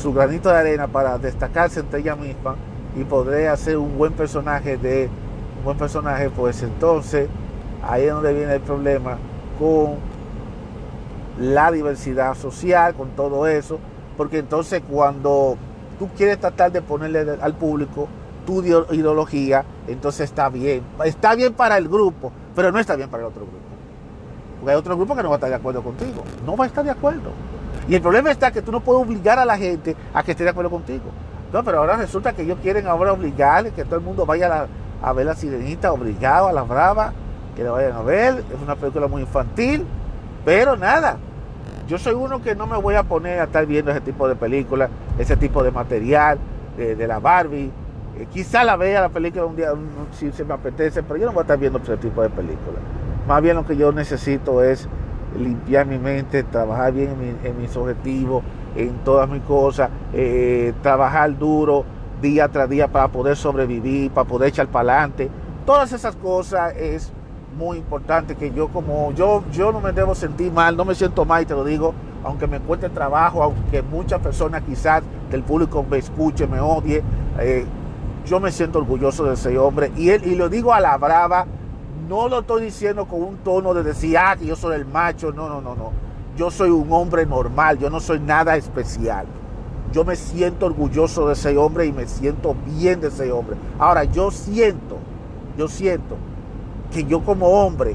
su 0.02 0.14
granito 0.14 0.50
de 0.50 0.56
arena 0.56 0.88
para 0.88 1.18
destacarse 1.18 1.80
entre 1.80 2.00
ella 2.00 2.16
misma 2.16 2.56
y 3.00 3.04
poder 3.04 3.50
hacer 3.50 3.78
un 3.78 3.98
buen 3.98 4.14
personaje 4.14 4.78
de 4.78 5.10
un 5.60 5.64
buen 5.64 5.78
personaje, 5.78 6.30
pues 6.30 6.62
entonces 6.64 7.30
ahí 7.84 8.04
es 8.06 8.14
donde 8.14 8.34
viene 8.34 8.56
el 8.56 8.62
problema 8.62 9.18
con 9.60 9.96
la 11.40 11.72
diversidad 11.72 12.36
social, 12.36 12.96
con 12.96 13.10
todo 13.10 13.48
eso, 13.48 13.80
porque 14.18 14.40
entonces 14.40 14.82
cuando 14.90 15.58
tú 15.98 16.10
quieres 16.16 16.40
tratar 16.40 16.72
de 16.72 16.82
ponerle 16.82 17.38
al 17.42 17.54
público 17.54 18.08
tu 18.46 18.64
ideología, 18.64 19.66
entonces 19.88 20.30
está 20.30 20.50
bien. 20.50 20.84
Está 21.04 21.36
bien 21.36 21.54
para 21.54 21.78
el 21.78 21.90
grupo, 21.90 22.32
pero 22.56 22.72
no 22.72 22.80
está 22.80 22.96
bien 22.96 23.10
para 23.10 23.24
el 23.24 23.30
otro 23.30 23.42
grupo. 23.42 23.58
Porque 24.60 24.72
hay 24.72 24.78
otro 24.78 24.96
grupo 24.96 25.16
que 25.16 25.24
no 25.24 25.30
va 25.30 25.36
a 25.36 25.38
estar 25.38 25.50
de 25.50 25.56
acuerdo 25.56 25.84
contigo. 25.84 26.24
No 26.46 26.56
va 26.56 26.66
a 26.66 26.68
estar 26.68 26.84
de 26.84 26.92
acuerdo. 26.92 27.32
Y 27.88 27.96
el 27.96 28.02
problema 28.02 28.32
está 28.32 28.52
que 28.52 28.62
tú 28.62 28.72
no 28.72 28.80
puedes 28.80 29.02
obligar 29.02 29.38
a 29.38 29.46
la 29.46 29.58
gente 29.58 29.96
a 30.14 30.24
que 30.24 30.32
esté 30.32 30.44
de 30.44 30.50
acuerdo 30.52 30.72
contigo. 30.72 31.04
No, 31.54 31.64
pero 31.64 31.80
ahora 31.80 31.98
resulta 31.98 32.34
que 32.34 32.42
ellos 32.42 32.58
quieren 32.62 32.88
ahora 32.88 33.14
obligar 33.14 33.72
que 33.72 33.86
todo 33.86 33.96
el 33.96 34.02
mundo 34.02 34.26
vaya 34.26 34.68
a, 35.02 35.14
ver 35.14 35.26
la 35.26 35.36
sirenita 35.36 35.92
obligado 35.94 36.48
a 36.48 36.54
la 36.54 36.64
brava, 36.64 37.14
que 37.56 37.64
la 37.64 37.72
vayan 37.72 37.94
a 37.94 38.02
ver. 38.02 38.44
Es 38.54 38.62
una 38.62 38.76
película 38.76 39.08
muy 39.08 39.22
infantil, 39.22 39.86
pero 40.44 40.76
nada. 40.76 41.18
Yo 41.88 42.00
soy 42.00 42.16
uno 42.16 42.42
que 42.42 42.56
no 42.56 42.66
me 42.66 42.78
voy 42.78 42.96
a 42.96 43.04
poner 43.04 43.40
a 43.40 43.44
estar 43.44 43.66
viendo 43.68 43.92
ese 43.92 44.02
tipo 44.02 44.28
de 44.28 44.36
películas, 44.36 44.90
ese 45.20 45.38
tipo 45.38 45.64
de 45.64 45.70
material, 45.70 46.40
de, 46.78 47.08
la 47.08 47.20
Barbie. 47.20 47.72
Eh, 48.18 48.28
quizá 48.34 48.64
la 48.64 48.76
vea 48.76 49.02
la 49.02 49.10
película 49.10 49.46
un 49.46 49.56
día 49.56 49.72
si 50.12 50.32
se 50.32 50.44
me 50.44 50.56
apetece, 50.56 51.04
pero 51.04 51.18
yo 51.18 51.26
no 51.28 51.34
voy 51.34 51.42
a 51.42 51.44
estar 51.44 51.60
viendo 51.60 51.80
ese 51.80 51.98
tipo 51.98 52.24
de 52.24 52.30
películas. 52.30 52.82
Más 53.28 53.42
bien 53.42 53.56
lo 53.56 53.66
que 53.66 53.78
yo 53.78 53.92
necesito 53.92 54.64
es 54.64 54.90
limpiar 55.38 55.86
mi 55.86 56.00
mente, 56.00 56.44
trabajar 56.44 56.92
bien 56.92 57.40
en, 57.44 57.62
mis 57.62 57.76
objetivos, 57.78 58.44
en 58.76 58.96
todas 59.04 59.30
mis 59.30 59.42
cosas, 59.44 59.90
eh, 60.14 60.74
trabajar 60.82 61.38
duro 61.38 61.86
día 62.20 62.48
tras 62.48 62.68
día 62.68 62.88
para 62.88 63.10
poder 63.10 63.36
sobrevivir, 63.36 64.10
para 64.12 64.28
poder 64.28 64.50
echar 64.50 64.68
para 64.68 64.94
adelante. 64.94 65.30
Todas 65.66 65.92
esas 65.92 66.16
cosas 66.16 66.76
es 66.78 67.12
muy 67.58 67.78
importante 67.78 68.36
que 68.36 68.52
yo 68.52 68.68
como 68.68 69.12
yo 69.14 69.44
yo 69.52 69.72
no 69.72 69.80
me 69.82 69.92
debo 69.92 70.16
sentir 70.16 70.52
mal, 70.52 70.76
no 70.76 70.86
me 70.86 70.96
siento 70.96 71.26
mal 71.26 71.46
te 71.46 71.54
lo 71.54 71.64
digo, 71.64 71.94
aunque 72.24 72.48
me 72.48 72.58
encuentre 72.58 72.90
trabajo, 72.90 73.44
aunque 73.44 73.82
muchas 73.82 74.20
personas 74.20 74.64
quizás 74.64 75.04
del 75.32 75.44
público 75.44 75.86
me 75.90 75.98
escuche, 75.98 76.48
me 76.48 76.60
odie, 76.60 77.04
eh, 77.40 77.66
yo 78.26 78.40
me 78.40 78.52
siento 78.52 78.80
orgulloso 78.80 79.24
de 79.26 79.34
ese 79.36 79.58
hombre 79.58 79.92
y 79.96 80.10
él 80.10 80.26
y 80.26 80.36
lo 80.36 80.50
digo 80.50 80.74
a 80.74 80.80
la 80.80 80.98
brava 80.98 81.46
no 82.08 82.28
lo 82.28 82.40
estoy 82.40 82.64
diciendo 82.64 83.06
con 83.06 83.22
un 83.22 83.38
tono 83.38 83.74
de 83.74 83.84
decir, 83.84 84.18
ah, 84.18 84.36
que 84.38 84.46
yo 84.46 84.56
soy 84.56 84.76
el 84.76 84.86
macho. 84.86 85.32
No, 85.32 85.50
no, 85.50 85.62
no, 85.62 85.76
no. 85.76 85.92
Yo 86.38 86.52
soy 86.52 86.70
un 86.70 86.92
hombre 86.92 87.26
normal, 87.26 87.80
yo 87.80 87.90
no 87.90 88.00
soy 88.00 88.20
nada 88.20 88.56
especial. 88.56 89.26
Yo 89.92 90.04
me 90.04 90.16
siento 90.16 90.66
orgulloso 90.66 91.28
de 91.28 91.34
ese 91.34 91.58
hombre 91.58 91.86
y 91.86 91.94
me 91.94 92.08
siento 92.08 92.56
bien 92.66 93.00
de 93.00 93.08
ese 93.08 93.32
hombre. 93.32 93.56
Ahora, 93.80 94.04
yo 94.04 94.30
siento, 94.32 94.98
yo 95.58 95.68
siento 95.68 96.18
que 96.96 97.04
yo 97.04 97.22
como 97.26 97.48
hombre 97.48 97.94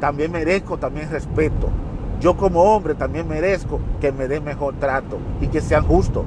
también 0.00 0.30
merezco 0.30 0.76
también 0.76 1.10
respeto. 1.10 1.70
Yo 2.20 2.36
como 2.36 2.62
hombre 2.62 2.94
también 2.94 3.26
merezco 3.26 3.80
que 4.02 4.12
me 4.12 4.28
den 4.28 4.44
mejor 4.44 4.74
trato 4.74 5.16
y 5.40 5.46
que 5.46 5.62
sean 5.62 5.82
justos. 5.82 6.26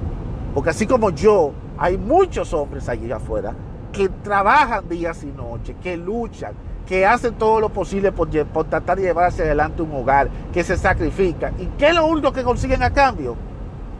Porque 0.55 0.71
así 0.71 0.87
como 0.87 1.11
yo, 1.11 1.51
hay 1.77 1.95
muchos 1.99 2.55
hombres 2.55 2.89
allí 2.89 3.11
afuera 3.11 3.53
que 3.91 4.09
trabajan 4.09 4.89
días 4.89 5.23
y 5.23 5.27
noches, 5.27 5.75
que 5.83 5.95
luchan, 5.95 6.53
que 6.87 7.05
hacen 7.05 7.35
todo 7.35 7.59
lo 7.59 7.69
posible 7.69 8.11
por, 8.11 8.29
tratar 8.67 8.97
de 8.97 9.03
llevarse 9.03 9.43
adelante 9.43 9.83
un 9.83 9.93
hogar, 9.93 10.27
que 10.51 10.63
se 10.63 10.75
sacrifican. 10.75 11.53
¿Y 11.59 11.67
qué 11.77 11.89
es 11.89 11.95
lo 11.95 12.07
único 12.07 12.31
que 12.31 12.43
consiguen 12.43 12.81
a 12.81 12.89
cambio? 12.89 13.35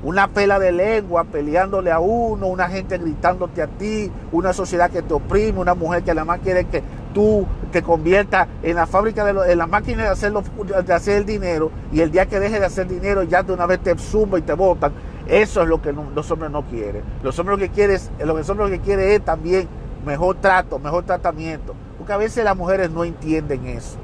Una 0.03 0.27
pela 0.27 0.58
de 0.58 0.71
lengua 0.71 1.23
peleándole 1.23 1.91
a 1.91 1.99
uno, 1.99 2.47
una 2.47 2.67
gente 2.67 2.97
gritándote 2.97 3.62
a 3.62 3.67
ti, 3.67 4.12
una 4.32 4.53
sociedad 4.53 4.89
que 4.89 5.03
te 5.03 5.13
oprime, 5.13 5.60
una 5.60 5.75
mujer 5.75 6.03
que 6.03 6.12
además 6.12 6.39
quiere 6.43 6.65
que 6.65 6.82
tú 7.17 7.47
te 7.71 7.82
conviertas 7.82 8.47
en 8.62 8.75
la 8.75 8.86
fábrica, 8.86 9.25
de 9.25 9.51
en 9.51 9.58
la 9.58 9.65
máquina 9.65 10.03
de, 10.03 10.10
hacerlo, 10.10 10.43
de 10.86 10.93
hacer 10.93 11.17
el 11.17 11.25
dinero 11.25 11.71
y 11.91 12.01
el 12.01 12.12
día 12.12 12.27
que 12.27 12.39
deje 12.39 12.60
de 12.60 12.65
hacer 12.67 12.88
dinero 12.88 13.23
ya 13.23 13.41
de 13.41 13.53
una 13.53 13.65
vez 13.65 13.80
te 13.80 13.97
zumba 13.97 14.38
y 14.38 14.43
te 14.43 14.53
botan. 14.53 14.91
Eso 15.27 15.63
es 15.63 15.67
lo 15.67 15.82
que 15.82 15.91
los 15.91 16.30
hombres 16.30 16.51
no 16.51 16.62
quieren. 16.65 17.01
Los 17.23 17.39
hombres 17.39 17.58
lo 17.58 17.65
que 17.65 17.71
quieren, 17.71 17.99
los 18.19 18.49
hombres 18.49 18.69
lo 18.69 18.77
que 18.77 18.82
quieren 18.82 19.10
es 19.10 19.25
también 19.25 19.67
mejor 20.06 20.36
trato, 20.36 20.77
mejor 20.77 21.06
tratamiento 21.06 21.73
porque 21.97 22.13
a 22.13 22.17
veces 22.17 22.43
las 22.43 22.56
mujeres 22.56 22.91
no 22.91 23.03
entienden 23.03 23.65
eso. 23.67 23.97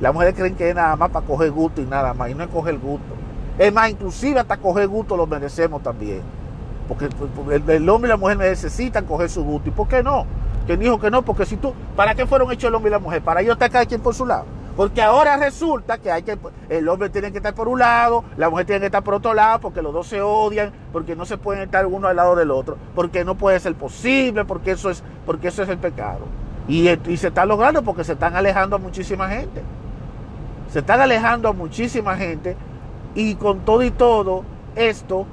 Las 0.00 0.12
mujeres 0.12 0.34
creen 0.34 0.54
que 0.54 0.68
es 0.68 0.74
nada 0.74 0.94
más 0.96 1.10
para 1.10 1.26
coger 1.26 1.50
gusto 1.50 1.80
y 1.80 1.84
nada 1.84 2.14
más, 2.14 2.30
y 2.30 2.34
no 2.34 2.44
es 2.44 2.50
coger 2.50 2.78
gusto. 2.78 3.14
Es 3.58 3.72
más, 3.72 3.90
inclusive 3.90 4.40
hasta 4.40 4.56
coger 4.56 4.88
gusto 4.88 5.16
lo 5.16 5.26
merecemos 5.26 5.82
también. 5.82 6.20
Porque 6.86 7.06
el, 7.06 7.88
hombre 7.88 8.08
y 8.08 8.12
la 8.12 8.16
mujer 8.16 8.36
necesitan 8.36 9.04
coger 9.04 9.28
su 9.30 9.44
gusto. 9.44 9.68
¿Y 9.68 9.72
por 9.72 9.88
qué 9.88 10.02
no? 10.02 10.26
¿Quién 10.66 10.80
dijo 10.80 11.00
que 11.00 11.10
no? 11.10 11.22
Porque 11.22 11.46
si 11.46 11.56
tú, 11.56 11.74
¿para 11.96 12.14
qué 12.14 12.26
fueron 12.26 12.50
hechos 12.52 12.68
el 12.68 12.74
hombre 12.74 12.90
y 12.90 12.92
la 12.92 12.98
mujer? 12.98 13.22
Para 13.22 13.40
ellos 13.40 13.54
está 13.54 13.68
cada 13.68 13.86
quien 13.86 14.00
por 14.00 14.14
su 14.14 14.26
lado. 14.26 14.44
Porque 14.76 15.02
ahora 15.02 15.36
resulta 15.36 15.98
que 15.98 16.10
hay 16.10 16.22
que 16.22 16.38
el 16.68 16.88
hombre 16.88 17.10
tiene 17.10 17.32
que 17.32 17.38
estar 17.38 17.54
por 17.54 17.68
un 17.68 17.80
lado, 17.80 18.24
la 18.36 18.48
mujer 18.48 18.66
tiene 18.66 18.80
que 18.80 18.86
estar 18.86 19.02
por 19.02 19.14
otro 19.14 19.34
lado, 19.34 19.60
porque 19.60 19.82
los 19.82 19.92
dos 19.92 20.06
se 20.06 20.22
odian, 20.22 20.72
porque 20.92 21.16
no 21.16 21.26
se 21.26 21.36
pueden 21.36 21.64
estar 21.64 21.84
uno 21.86 22.08
al 22.08 22.16
lado 22.16 22.36
del 22.36 22.50
otro, 22.50 22.78
porque 22.94 23.24
no 23.24 23.34
puede 23.34 23.60
ser 23.60 23.74
posible, 23.74 24.44
porque 24.44 24.70
eso 24.70 24.88
es, 24.88 25.02
porque 25.26 25.48
eso 25.48 25.62
es 25.62 25.68
el 25.68 25.78
pecado. 25.78 26.20
Y, 26.68 26.86
se 27.16 27.28
está 27.28 27.44
logrando 27.44 27.82
porque 27.82 28.04
se 28.04 28.12
están 28.12 28.36
alejando 28.36 28.76
a 28.76 28.78
muchísima 28.78 29.28
gente. 29.28 29.62
Se 30.72 30.78
están 30.78 31.00
alejando 31.00 31.48
a 31.48 31.52
muchísima 31.52 32.16
gente 32.16 32.56
y 33.16 33.34
con 33.34 33.60
todo 33.60 33.82
y 33.82 33.90
todo 33.90 34.44
esto 34.76 35.26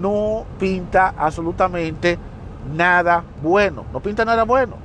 no 0.00 0.46
pinta 0.58 1.12
absolutamente 1.18 2.18
nada 2.74 3.24
bueno. 3.42 3.84
No 3.92 4.00
pinta 4.00 4.24
nada 4.24 4.44
bueno. 4.44 4.76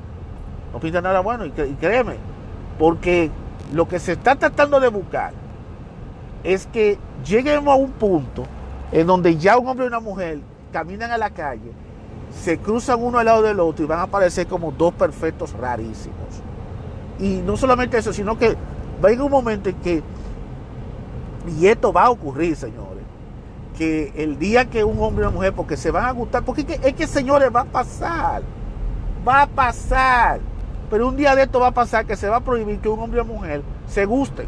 No 0.73 0.79
pinta 0.79 1.01
nada 1.01 1.19
bueno. 1.19 1.45
Y, 1.45 1.51
créeme, 1.51 2.17
porque 2.77 3.31
lo 3.73 3.87
que 3.87 3.99
se 3.99 4.13
está 4.13 4.35
tratando 4.35 4.79
de 4.79 4.89
buscar 4.89 5.33
es 6.43 6.67
que 6.67 6.97
lleguemos 7.25 7.73
a 7.73 7.77
un 7.77 7.91
punto 7.91 8.43
en 8.91 9.07
donde 9.07 9.37
ya 9.37 9.57
un 9.57 9.67
hombre 9.67 9.85
y 9.85 9.87
una 9.87 9.99
mujer 9.99 10.39
caminan 10.71 11.11
a 11.11 11.17
la 11.17 11.29
calle 11.29 11.71
se 12.31 12.57
cruzan 12.57 13.01
uno 13.01 13.17
al 13.17 13.25
lado 13.25 13.41
del 13.41 13.59
otro 13.59 13.85
y 13.85 13.87
van 13.87 13.99
a 13.99 14.03
aparecer 14.03 14.47
como 14.47 14.71
dos 14.71 14.93
perfectos 14.93 15.53
rarísimos. 15.53 16.41
Y 17.19 17.37
no 17.37 17.55
solamente 17.55 17.97
eso, 17.97 18.11
sino 18.11 18.37
que 18.37 18.55
va 19.03 19.07
a 19.07 19.11
llegar 19.11 19.25
un 19.25 19.31
momento 19.31 19.69
en 19.69 19.75
que, 19.75 20.03
y 21.57 21.67
esto 21.67 21.93
va 21.93 22.05
a 22.05 22.09
ocurrir, 22.09 22.55
señores, 22.55 22.94
que 23.77 24.13
el 24.15 24.39
día 24.39 24.65
que 24.65 24.83
un 24.83 25.01
hombre 25.01 25.23
y 25.23 25.27
una 25.27 25.35
mujer, 25.35 25.53
porque 25.53 25.77
se 25.77 25.91
van 25.91 26.05
a 26.05 26.11
gustar, 26.11 26.43
porque 26.43 26.61
es 26.61 26.67
que, 26.67 26.87
es 26.87 26.93
que 26.95 27.07
señores, 27.07 27.49
va 27.53 27.61
a 27.61 27.65
pasar, 27.65 28.41
va 29.27 29.43
a 29.43 29.47
pasar, 29.47 30.39
pero 30.89 31.07
un 31.07 31.15
día 31.15 31.35
de 31.35 31.43
esto 31.43 31.59
va 31.59 31.67
a 31.67 31.73
pasar 31.73 32.05
que 32.05 32.15
se 32.15 32.29
va 32.29 32.37
a 32.37 32.41
prohibir 32.41 32.79
que 32.79 32.89
un 32.89 32.99
hombre 32.99 33.19
y 33.19 33.23
una 33.23 33.33
mujer 33.33 33.61
se 33.87 34.05
gusten. 34.05 34.47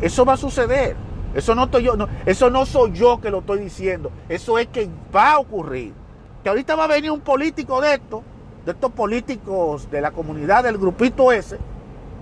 Eso 0.00 0.24
va 0.24 0.34
a 0.34 0.36
suceder. 0.36 0.96
Eso 1.34 1.54
no, 1.54 1.64
estoy 1.64 1.84
yo, 1.84 1.96
no, 1.96 2.08
eso 2.26 2.50
no 2.50 2.66
soy 2.66 2.92
yo 2.92 3.20
que 3.20 3.30
lo 3.30 3.38
estoy 3.38 3.60
diciendo. 3.60 4.10
Eso 4.28 4.58
es 4.58 4.66
que 4.66 4.88
va 5.14 5.32
a 5.32 5.38
ocurrir 5.38 5.94
que 6.42 6.48
ahorita 6.48 6.74
va 6.74 6.84
a 6.84 6.88
venir 6.88 7.10
un 7.10 7.20
político 7.20 7.80
de 7.80 7.94
esto, 7.94 8.22
de 8.66 8.72
estos 8.72 8.92
políticos 8.92 9.90
de 9.90 10.00
la 10.00 10.10
comunidad 10.10 10.64
del 10.64 10.76
grupito 10.76 11.32
ese, 11.32 11.58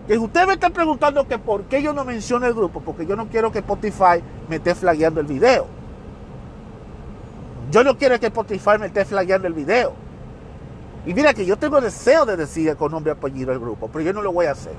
que 0.06 0.16
usted 0.18 0.46
me 0.46 0.54
está 0.54 0.70
preguntando 0.70 1.26
que 1.26 1.38
por 1.38 1.64
qué 1.64 1.82
yo 1.82 1.92
no 1.92 2.04
menciono 2.04 2.46
el 2.46 2.54
grupo, 2.54 2.80
porque 2.80 3.06
yo 3.06 3.16
no 3.16 3.28
quiero 3.28 3.50
que 3.50 3.60
Spotify 3.60 4.22
me 4.48 4.56
esté 4.56 4.74
flagueando 4.74 5.20
el 5.20 5.26
video. 5.26 5.79
Yo 7.70 7.84
no 7.84 7.96
quiero 7.96 8.18
que 8.18 8.26
Spotify 8.26 8.78
me 8.78 8.86
esté 8.86 9.04
flagueando 9.04 9.46
el 9.46 9.54
video. 9.54 9.92
Y 11.06 11.14
mira 11.14 11.32
que 11.32 11.46
yo 11.46 11.56
tengo 11.56 11.80
deseo 11.80 12.26
de 12.26 12.36
decir 12.36 12.76
con 12.76 12.92
nombre 12.92 13.12
y 13.12 13.16
apellido 13.16 13.52
el 13.52 13.58
grupo, 13.58 13.88
pero 13.88 14.04
yo 14.04 14.12
no 14.12 14.22
lo 14.22 14.32
voy 14.32 14.46
a 14.46 14.52
hacer. 14.52 14.74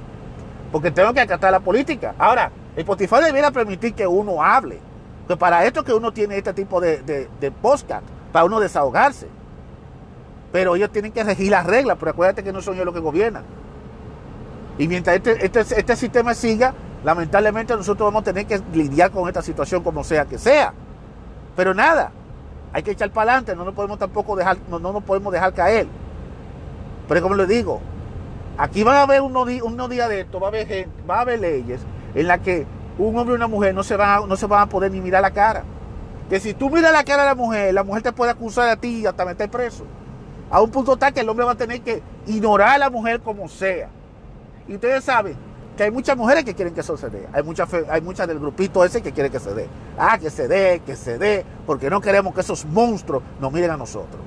Porque 0.72 0.92
tengo 0.92 1.14
que 1.14 1.22
acatar 1.22 1.52
la 1.52 1.60
política. 1.60 2.16
Ahora, 2.18 2.52
Spotify 2.76 3.18
debiera 3.26 3.52
permitir 3.52 3.94
que 3.94 4.06
uno 4.06 4.44
hable. 4.44 4.80
Que 5.28 5.36
para 5.36 5.66
esto 5.66 5.84
que 5.84 5.94
uno 5.94 6.12
tiene 6.12 6.38
este 6.38 6.54
tipo 6.54 6.80
de, 6.80 7.02
de, 7.02 7.30
de 7.40 7.52
podcast 7.52 8.04
para 8.32 8.46
uno 8.46 8.60
desahogarse. 8.60 9.28
Pero 10.52 10.76
ellos 10.76 10.92
tienen 10.92 11.12
que 11.12 11.24
regir 11.24 11.50
las 11.52 11.66
reglas, 11.66 11.98
pero 12.00 12.12
acuérdate 12.12 12.44
que 12.44 12.52
no 12.52 12.62
son 12.62 12.76
ellos 12.76 12.86
los 12.86 12.94
que 12.94 13.00
gobiernan. 13.00 13.44
Y 14.78 14.88
mientras 14.88 15.18
este, 15.18 15.46
este, 15.46 15.60
este, 15.60 15.96
sistema 15.96 16.34
siga, 16.34 16.74
lamentablemente 17.04 17.76
nosotros 17.76 18.08
vamos 18.08 18.22
a 18.22 18.26
tener 18.26 18.46
que 18.46 18.62
lidiar 18.74 19.12
con 19.12 19.28
esta 19.28 19.42
situación 19.42 19.84
como 19.84 20.04
sea 20.04 20.26
que 20.26 20.38
sea. 20.38 20.74
Pero 21.56 21.74
nada, 21.74 22.12
hay 22.74 22.84
que 22.84 22.92
echar 22.92 23.12
para 23.12 23.32
adelante, 23.32 23.56
no 23.56 23.66
nos 23.66 23.74
podemos 23.74 24.00
tampoco 24.00 24.36
dejar, 24.36 24.58
no, 24.70 24.80
no 24.80 24.94
nos 24.94 25.04
podemos 25.04 25.32
dejar 25.34 25.54
caer. 25.54 25.88
Pero 27.08 27.22
como 27.22 27.36
les 27.36 27.48
digo, 27.48 27.82
aquí 28.58 28.84
va 28.84 29.00
a 29.00 29.04
haber 29.04 29.22
unos, 29.22 29.48
unos 29.64 29.90
días 29.90 30.10
de 30.10 30.22
esto, 30.22 30.40
va 30.40 30.48
a 30.48 30.50
haber 30.50 30.68
gente, 30.68 30.92
va 31.10 31.18
a 31.18 31.22
haber 31.22 31.40
leyes 31.40 31.82
en 32.16 32.28
las 32.28 32.40
que 32.40 32.66
un 32.98 33.18
hombre 33.18 33.34
y 33.34 33.38
una 33.38 33.48
mujer 33.48 33.74
no 33.74 33.84
se 33.84 33.96
van 33.96 34.24
a, 34.24 34.26
no 34.26 34.36
se 34.36 34.48
van 34.48 34.62
a 34.62 34.70
poder 34.70 34.92
ni 34.92 35.02
mirar 35.02 35.22
la 35.22 35.32
cara. 35.32 35.64
Que 36.30 36.40
si 36.40 36.54
tú 36.54 36.70
miras 36.70 36.94
la 36.94 37.04
cara 37.04 37.24
de 37.24 37.30
la 37.30 37.36
mujer, 37.36 37.74
la 37.74 37.84
mujer 37.84 38.04
te 38.04 38.14
puede 38.14 38.32
acusar 38.32 38.70
a 38.70 38.78
ti 38.78 39.02
y 39.02 39.06
hasta 39.06 39.26
meter 39.26 39.50
preso. 39.50 39.86
A 40.50 40.62
un 40.62 40.72
punto 40.72 40.96
tal 40.96 41.14
que 41.14 41.22
el 41.22 41.30
hombre 41.30 41.46
va 41.46 41.54
a 41.54 41.58
tener 41.58 41.82
que 41.82 42.02
ignorar 42.28 42.70
a 42.70 42.78
la 42.78 42.90
mujer 42.90 43.20
como 43.22 43.48
sea. 43.50 43.90
Y 44.68 44.76
ustedes 44.76 45.04
saben 45.04 45.51
que 45.78 45.84
hay 45.84 45.92
muchas 45.92 46.18
mujeres 46.18 46.44
que 46.44 46.54
quieren 46.54 46.74
que 46.74 46.82
eso 46.82 46.98
se 46.98 47.10
dé. 47.10 47.28
Hay 47.34 47.44
muchas, 47.44 47.70
hay 47.90 48.02
muchas 48.02 48.28
del 48.28 48.40
grupito 48.40 48.84
ese 48.84 49.02
que 49.02 49.12
quieren 49.12 49.32
que 49.32 49.40
se 49.40 49.54
dé. 49.54 49.68
Ah, 49.98 50.18
que 50.20 50.30
se 50.30 50.48
dé, 50.48 50.82
que 50.86 50.96
se 50.96 51.18
dé, 51.18 51.46
porque 51.66 51.90
no 51.90 52.02
queremos 52.02 52.34
que 52.34 52.42
esos 52.42 52.66
monstruos 52.66 53.24
nos 53.40 53.52
miren 53.52 53.72
a 53.72 53.78
nosotros. 53.78 54.22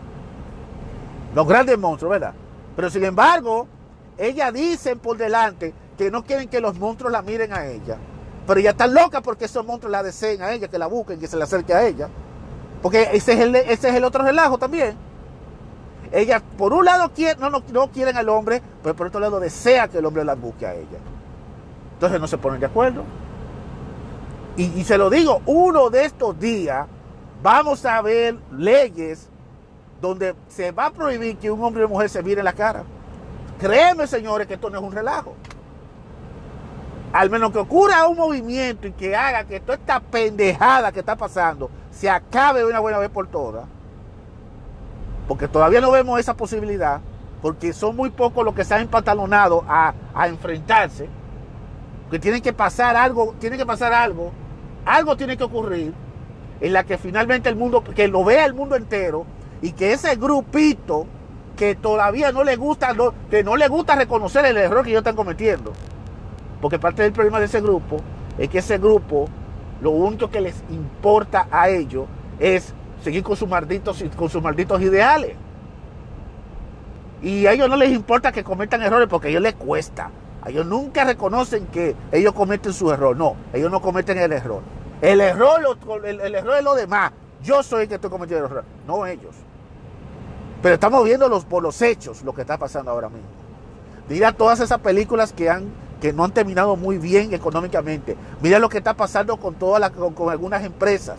Los 1.34 1.46
grandes 1.46 1.78
monstruos, 1.78 2.12
¿verdad? 2.12 2.34
Pero 2.76 2.90
sin 2.90 3.04
embargo, 3.04 3.66
ellas 4.18 4.52
dicen 4.52 4.98
por 4.98 5.16
delante 5.16 5.74
que 5.98 6.10
no 6.10 6.24
quieren 6.24 6.48
que 6.48 6.60
los 6.60 6.78
monstruos 6.78 7.12
la 7.12 7.22
miren 7.22 7.52
a 7.52 7.66
ella. 7.66 7.98
Pero 8.46 8.60
ella 8.60 8.70
está 8.70 8.86
loca 8.86 9.20
porque 9.20 9.46
esos 9.46 9.64
monstruos 9.64 9.90
la 9.90 10.02
deseen 10.02 10.42
a 10.42 10.52
ella, 10.52 10.68
que 10.68 10.78
la 10.78 10.86
busquen, 10.86 11.18
que 11.18 11.26
se 11.26 11.36
le 11.36 11.44
acerque 11.44 11.74
a 11.74 11.86
ella. 11.86 12.08
Porque 12.82 13.08
ese 13.12 13.32
es 13.32 13.40
el, 13.40 13.54
ese 13.56 13.88
es 13.88 13.94
el 13.94 14.04
otro 14.04 14.22
relajo 14.22 14.58
también. 14.58 14.96
Ella, 16.12 16.42
por 16.58 16.72
un 16.72 16.84
lado, 16.84 17.10
quiere, 17.12 17.40
no, 17.40 17.50
no, 17.50 17.90
quieren 17.90 18.16
al 18.16 18.28
hombre, 18.28 18.62
pero 18.82 18.94
por 18.94 19.06
otro 19.08 19.20
lado, 19.20 19.40
desea 19.40 19.88
que 19.88 19.98
el 19.98 20.06
hombre 20.06 20.24
la 20.24 20.34
busque 20.34 20.66
a 20.66 20.74
ella. 20.74 20.98
Entonces 21.94 22.20
no 22.20 22.26
se 22.26 22.38
ponen 22.38 22.60
de 22.60 22.66
acuerdo. 22.66 23.04
Y, 24.56 24.84
se 24.84 24.96
lo 24.96 25.10
digo, 25.10 25.42
uno 25.46 25.90
de 25.90 26.04
estos 26.04 26.38
días 26.38 26.86
vamos 27.42 27.84
a 27.84 28.00
ver 28.02 28.36
leyes 28.52 29.28
donde 30.00 30.36
se 30.46 30.70
va 30.70 30.86
a 30.86 30.90
prohibir 30.92 31.36
que 31.38 31.50
un 31.50 31.60
hombre 31.64 31.82
y 31.82 31.84
una 31.86 31.92
mujer 31.92 32.08
se 32.08 32.22
miren 32.22 32.44
la 32.44 32.52
cara. 32.52 32.84
Créeme, 33.58 34.06
señores, 34.06 34.46
que 34.46 34.54
esto 34.54 34.70
no 34.70 34.78
es 34.78 34.84
un 34.84 34.92
relajo 34.92 35.34
al 37.14 37.30
menos 37.30 37.52
que 37.52 37.58
ocurra 37.58 38.08
un 38.08 38.16
movimiento 38.16 38.88
y 38.88 38.92
que 38.92 39.14
haga 39.14 39.44
que 39.44 39.60
toda 39.60 39.74
esta 39.74 40.00
pendejada 40.00 40.90
que 40.90 40.98
está 40.98 41.14
pasando 41.14 41.70
se 41.92 42.10
acabe 42.10 42.58
de 42.58 42.66
una 42.66 42.80
buena 42.80 42.98
vez 42.98 43.08
por 43.08 43.28
todas, 43.28 43.66
porque 45.28 45.46
todavía 45.46 45.80
no 45.80 45.92
vemos 45.92 46.18
esa 46.18 46.34
posibilidad, 46.34 47.00
porque 47.40 47.72
son 47.72 47.94
muy 47.94 48.10
pocos 48.10 48.44
los 48.44 48.52
que 48.52 48.64
se 48.64 48.74
han 48.74 48.80
empantalonado 48.80 49.64
a 49.68 49.94
enfrentarse, 50.26 51.08
que 52.14 52.20
tienen 52.20 52.42
que 52.42 52.52
pasar 52.52 52.96
algo, 52.96 53.34
tiene 53.40 53.56
que 53.56 53.66
pasar 53.66 53.92
algo, 53.92 54.30
algo 54.86 55.16
tiene 55.16 55.36
que 55.36 55.42
ocurrir 55.42 55.92
en 56.60 56.72
la 56.72 56.84
que 56.84 56.96
finalmente 56.96 57.48
el 57.48 57.56
mundo, 57.56 57.82
que 57.82 58.06
lo 58.06 58.22
vea 58.22 58.44
el 58.44 58.54
mundo 58.54 58.76
entero 58.76 59.26
y 59.60 59.72
que 59.72 59.92
ese 59.92 60.14
grupito 60.14 61.08
que 61.56 61.74
todavía 61.74 62.30
no 62.30 62.44
le 62.44 62.54
gusta, 62.54 62.94
que 63.28 63.42
no 63.42 63.56
le 63.56 63.66
gusta 63.66 63.96
reconocer 63.96 64.44
el 64.44 64.56
error 64.58 64.84
que 64.84 64.90
ellos 64.90 65.00
están 65.00 65.16
cometiendo, 65.16 65.72
porque 66.60 66.78
parte 66.78 67.02
del 67.02 67.10
problema 67.10 67.40
de 67.40 67.46
ese 67.46 67.60
grupo 67.60 67.96
es 68.38 68.48
que 68.48 68.58
ese 68.58 68.78
grupo, 68.78 69.26
lo 69.80 69.90
único 69.90 70.30
que 70.30 70.40
les 70.40 70.62
importa 70.70 71.48
a 71.50 71.68
ellos 71.68 72.06
es 72.38 72.74
seguir 73.02 73.24
con 73.24 73.34
sus 73.34 73.48
malditos, 73.48 74.04
con 74.16 74.30
sus 74.30 74.40
malditos 74.40 74.80
ideales. 74.80 75.34
Y 77.20 77.46
a 77.46 77.52
ellos 77.54 77.68
no 77.68 77.74
les 77.74 77.90
importa 77.90 78.30
que 78.30 78.44
cometan 78.44 78.82
errores 78.82 79.08
porque 79.08 79.26
a 79.26 79.30
ellos 79.30 79.42
les 79.42 79.54
cuesta. 79.54 80.12
Ellos 80.46 80.66
nunca 80.66 81.04
reconocen 81.04 81.66
que 81.66 81.96
ellos 82.12 82.32
cometen 82.34 82.72
su 82.72 82.90
error. 82.90 83.16
No, 83.16 83.36
ellos 83.52 83.70
no 83.70 83.80
cometen 83.80 84.18
el 84.18 84.32
error. 84.32 84.62
El 85.00 85.20
error, 85.20 85.60
el, 86.04 86.34
error 86.34 86.56
es 86.56 86.64
lo 86.64 86.74
demás. 86.74 87.12
Yo 87.42 87.62
soy 87.62 87.82
el 87.82 87.88
que 87.88 87.96
estoy 87.96 88.10
cometiendo 88.10 88.46
el 88.46 88.50
error, 88.50 88.64
no 88.86 89.06
ellos. 89.06 89.34
Pero 90.62 90.74
estamos 90.74 91.04
viendo 91.04 91.28
los, 91.28 91.44
por 91.44 91.62
los 91.62 91.80
hechos 91.82 92.22
lo 92.22 92.34
que 92.34 92.40
está 92.40 92.56
pasando 92.56 92.90
ahora 92.90 93.08
mismo. 93.08 93.28
Mira 94.08 94.32
todas 94.32 94.60
esas 94.60 94.78
películas 94.80 95.32
que 95.32 95.50
han 95.50 95.84
que 96.00 96.12
no 96.12 96.24
han 96.24 96.32
terminado 96.32 96.76
muy 96.76 96.98
bien 96.98 97.32
económicamente. 97.32 98.16
Mira 98.42 98.58
lo 98.58 98.68
que 98.68 98.78
está 98.78 98.94
pasando 98.94 99.38
con 99.38 99.54
todas 99.54 99.90
con, 99.90 100.28
algunas 100.28 100.62
empresas. 100.62 101.16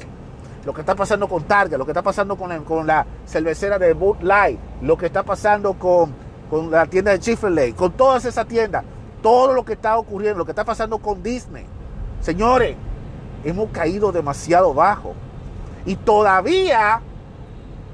Lo 0.64 0.74
que 0.74 0.82
está 0.82 0.96
pasando 0.96 1.28
con 1.28 1.44
Target, 1.44 1.78
lo 1.78 1.86
que 1.86 1.92
está 1.92 2.02
pasando 2.02 2.36
con, 2.36 2.64
con 2.64 2.86
la 2.86 3.06
cervecera 3.26 3.80
de 3.80 3.94
Bud 3.94 4.18
Light, 4.22 4.60
lo 4.82 4.98
que 4.98 5.08
está 5.08 5.24
pasando 5.24 5.74
con, 5.74 6.14
con 6.50 6.70
la 6.70 6.86
tienda 6.86 7.12
de 7.12 7.20
Chick-fil-A, 7.20 7.76
con 7.76 7.94
todas 7.94 8.26
esas 8.26 8.48
tiendas, 8.48 8.84
todo 9.26 9.54
lo 9.54 9.66
que 9.66 9.74
está 9.74 9.98
ocurriendo, 9.98 10.38
lo 10.38 10.46
que 10.46 10.52
está 10.52 10.66
pasando 10.66 11.00
con 11.00 11.24
Disney. 11.24 11.66
Señores, 12.22 12.76
hemos 13.44 13.72
caído 13.72 14.12
demasiado 14.12 14.72
bajo. 14.76 15.16
Y 15.84 15.96
todavía 15.96 17.02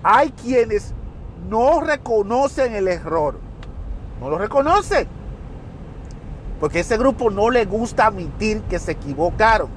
hay 0.04 0.32
quienes 0.32 0.94
no 1.50 1.80
reconocen 1.80 2.76
el 2.76 2.90
error. 2.90 3.40
No 4.20 4.30
lo 4.30 4.38
reconocen. 4.38 5.08
Porque 6.60 6.82
ese 6.82 6.98
grupo 6.98 7.30
no 7.30 7.50
le 7.50 7.64
gusta 7.64 8.08
admitir 8.08 8.62
que 8.64 8.78
se 8.78 8.92
equivocaron. 8.92 9.70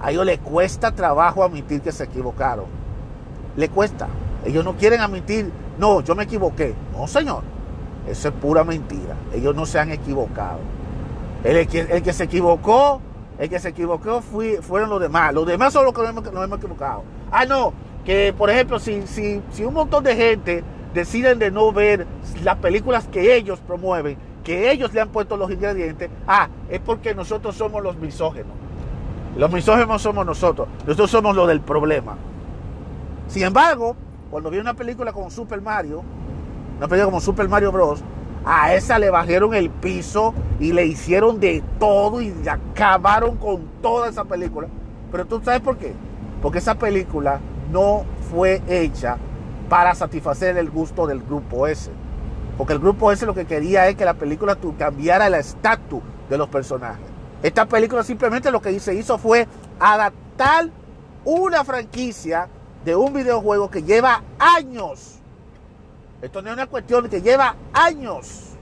A 0.00 0.10
ellos 0.10 0.26
les 0.26 0.40
cuesta 0.40 0.90
trabajo 0.90 1.44
admitir 1.44 1.80
que 1.80 1.92
se 1.92 2.02
equivocaron. 2.02 2.64
Le 3.54 3.68
cuesta. 3.68 4.08
Ellos 4.44 4.64
no 4.64 4.76
quieren 4.76 5.00
admitir, 5.00 5.48
no, 5.78 6.00
yo 6.00 6.16
me 6.16 6.24
equivoqué. 6.24 6.74
No, 6.92 7.06
señor. 7.06 7.44
Eso 8.08 8.28
es 8.28 8.34
pura 8.34 8.64
mentira. 8.64 9.16
Ellos 9.32 9.54
no 9.54 9.66
se 9.66 9.78
han 9.78 9.90
equivocado. 9.90 10.60
El, 11.44 11.66
que, 11.68 12.12
se 12.12 12.24
equivocó, 12.24 13.00
el 13.38 13.48
que 13.48 13.58
se 13.58 13.68
equivocó 13.68 14.20
fueron 14.20 14.90
los 14.90 15.00
demás. 15.00 15.32
Los 15.32 15.46
demás 15.46 15.72
son 15.72 15.84
los 15.84 15.94
que 15.94 16.02
nos 16.02 16.10
hemos, 16.44 16.58
equivocado. 16.58 17.04
Ah, 17.30 17.44
no, 17.44 17.72
que 18.04 18.34
por 18.36 18.50
ejemplo, 18.50 18.78
si, 18.78 19.06
si, 19.06 19.42
si 19.52 19.64
un 19.64 19.74
montón 19.74 20.02
de 20.04 20.16
gente 20.16 20.64
deciden 20.94 21.38
de 21.38 21.50
no 21.50 21.72
ver 21.72 22.06
las 22.42 22.56
películas 22.56 23.06
que 23.06 23.36
ellos 23.36 23.60
promueven, 23.60 24.16
que 24.42 24.70
ellos 24.70 24.92
le 24.94 25.00
han 25.00 25.10
puesto 25.10 25.36
los 25.36 25.50
ingredientes, 25.50 26.10
ah, 26.26 26.48
es 26.68 26.80
porque 26.80 27.14
nosotros 27.14 27.54
somos 27.56 27.82
los 27.82 27.96
misógenos. 27.96 28.52
Los 29.36 29.52
misógenos 29.52 30.00
somos 30.00 30.24
nosotros, 30.24 30.66
nosotros 30.86 31.10
somos 31.10 31.36
los 31.36 31.46
del 31.46 31.60
problema. 31.60 32.16
Sin 33.28 33.42
embargo, 33.42 33.96
cuando 34.30 34.50
vi 34.50 34.58
una 34.58 34.74
película 34.74 35.12
como 35.12 35.30
Super 35.30 35.60
Mario, 35.60 36.02
una 36.78 36.88
película 36.88 37.06
como 37.06 37.20
Super 37.20 37.48
Mario 37.48 37.72
Bros., 37.72 38.02
a 38.44 38.74
esa 38.74 38.98
le 39.00 39.10
bajaron 39.10 39.54
el 39.54 39.70
piso 39.70 40.32
y 40.60 40.72
le 40.72 40.86
hicieron 40.86 41.40
de 41.40 41.64
todo 41.80 42.20
y 42.20 42.32
acabaron 42.48 43.36
con 43.36 43.66
toda 43.82 44.08
esa 44.08 44.24
película. 44.24 44.68
Pero 45.10 45.26
tú 45.26 45.40
sabes 45.44 45.60
por 45.60 45.78
qué? 45.78 45.94
Porque 46.40 46.58
esa 46.58 46.76
película 46.76 47.40
no 47.72 48.04
fue 48.30 48.62
hecha 48.68 49.16
para 49.68 49.96
satisfacer 49.96 50.56
el 50.58 50.70
gusto 50.70 51.08
del 51.08 51.22
grupo 51.22 51.66
ese. 51.66 51.90
Porque 52.56 52.72
el 52.72 52.78
grupo 52.78 53.10
ese 53.10 53.26
lo 53.26 53.34
que 53.34 53.46
quería 53.46 53.88
es 53.88 53.96
que 53.96 54.04
la 54.04 54.14
película 54.14 54.56
cambiara 54.78 55.26
el 55.26 55.34
estatus 55.34 56.00
de 56.30 56.38
los 56.38 56.48
personajes. 56.48 57.04
Esta 57.42 57.66
película 57.66 58.04
simplemente 58.04 58.52
lo 58.52 58.62
que 58.62 58.78
se 58.78 58.94
hizo 58.94 59.18
fue 59.18 59.48
adaptar 59.80 60.70
una 61.24 61.64
franquicia 61.64 62.48
de 62.84 62.94
un 62.94 63.12
videojuego 63.12 63.70
que 63.70 63.82
lleva 63.82 64.22
años. 64.38 65.15
Esto 66.22 66.42
no 66.42 66.48
es 66.48 66.54
una 66.54 66.66
cuestión 66.66 67.08
que 67.08 67.20
lleva 67.20 67.56
años. 67.72 68.52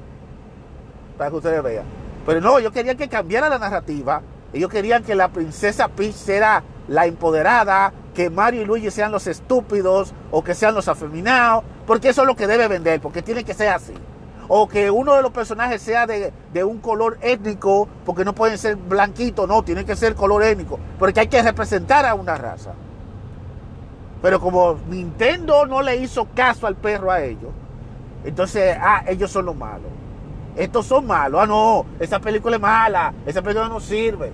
Para 1.16 1.30
que 1.30 1.36
ustedes 1.36 1.62
vean. 1.62 1.84
Pero 2.26 2.40
no, 2.40 2.58
ellos 2.58 2.72
querían 2.72 2.96
que 2.96 3.08
cambiara 3.08 3.48
la 3.48 3.58
narrativa. 3.58 4.22
Ellos 4.52 4.70
querían 4.70 5.02
que 5.02 5.14
la 5.14 5.28
princesa 5.28 5.88
Peach 5.88 6.14
sea 6.14 6.62
la 6.88 7.06
empoderada, 7.06 7.92
que 8.14 8.30
Mario 8.30 8.62
y 8.62 8.64
Luigi 8.64 8.90
sean 8.90 9.12
los 9.12 9.26
estúpidos 9.26 10.14
o 10.30 10.44
que 10.44 10.54
sean 10.54 10.74
los 10.74 10.88
afeminados, 10.88 11.64
porque 11.86 12.10
eso 12.10 12.22
es 12.22 12.26
lo 12.26 12.36
que 12.36 12.46
debe 12.46 12.68
vender, 12.68 13.00
porque 13.00 13.22
tiene 13.22 13.44
que 13.44 13.54
ser 13.54 13.68
así. 13.68 13.94
O 14.46 14.68
que 14.68 14.90
uno 14.90 15.14
de 15.14 15.22
los 15.22 15.32
personajes 15.32 15.80
sea 15.80 16.06
de, 16.06 16.32
un 16.64 16.78
color 16.78 17.18
étnico, 17.22 17.88
porque 18.04 18.24
no 18.24 18.34
pueden 18.34 18.58
ser 18.58 18.76
blanquitos, 18.76 19.48
no, 19.48 19.62
tiene 19.64 19.84
que 19.84 19.96
ser 19.96 20.14
color 20.14 20.42
étnico, 20.42 20.78
porque 20.98 21.20
hay 21.20 21.28
que 21.28 21.42
representar 21.42 22.04
a 22.06 22.14
una 22.14 22.36
raza. 22.36 22.74
Pero 24.24 24.40
como 24.40 24.78
Nintendo 24.88 25.66
no 25.66 25.82
le 25.82 25.96
hizo 25.96 26.26
caso 26.34 26.66
al 26.66 26.76
perro 26.76 27.10
a 27.10 27.20
ellos, 27.20 27.50
entonces, 28.24 28.74
ah, 28.80 29.04
ellos 29.06 29.30
son 29.30 29.44
los 29.44 29.54
malos. 29.54 29.90
Estos 30.56 30.86
son 30.86 31.06
malos. 31.06 31.42
Ah, 31.42 31.46
no, 31.46 31.84
esa 32.00 32.18
película 32.20 32.56
es 32.56 32.62
mala, 32.62 33.12
esa 33.26 33.42
película 33.42 33.68
no 33.68 33.80
sirve. 33.80 34.32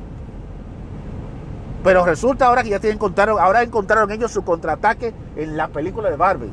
Pero 1.82 2.04
resulta 2.04 2.46
ahora 2.46 2.62
que 2.62 2.68
ya 2.68 2.78
tienen, 2.78 2.98
encontraron, 2.98 3.40
ahora 3.40 3.64
encontraron 3.64 4.12
ellos 4.12 4.30
su 4.30 4.44
contraataque 4.44 5.12
en 5.34 5.56
la 5.56 5.66
película 5.66 6.08
de 6.08 6.16
Barbie. 6.16 6.52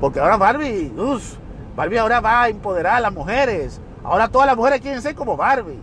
Porque 0.00 0.20
ahora 0.20 0.36
Barbie, 0.36 0.92
uff, 0.96 1.34
Barbie 1.74 1.98
ahora 1.98 2.20
va 2.20 2.42
a 2.42 2.48
empoderar 2.48 2.94
a 2.94 3.00
las 3.00 3.12
mujeres. 3.12 3.80
Ahora 4.04 4.28
todas 4.28 4.46
las 4.46 4.56
mujeres 4.56 4.80
quieren 4.80 5.02
ser 5.02 5.16
como 5.16 5.36
Barbie. 5.36 5.80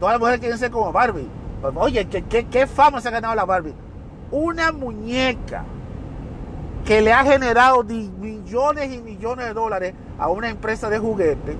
Todas 0.00 0.14
las 0.14 0.20
mujeres 0.20 0.40
quieren 0.40 0.58
ser 0.58 0.72
como 0.72 0.90
Barbie. 0.90 1.28
Oye, 1.76 2.08
¿qué, 2.08 2.46
qué, 2.46 2.66
fama 2.66 3.00
se 3.00 3.06
ha 3.06 3.12
ganado 3.12 3.36
la 3.36 3.44
Barbie? 3.44 3.74
Una 4.32 4.72
muñeca 4.72 5.62
que 6.84 7.00
le 7.00 7.12
ha 7.12 7.24
generado 7.24 7.84
millones 7.84 8.92
y 8.92 9.00
millones 9.00 9.46
de 9.46 9.54
dólares 9.54 9.94
a 10.18 10.28
una 10.28 10.48
empresa 10.48 10.88
de 10.90 10.98
juguetes, 10.98 11.56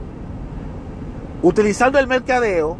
utilizando 1.42 1.98
el 1.98 2.06
mercadeo 2.06 2.76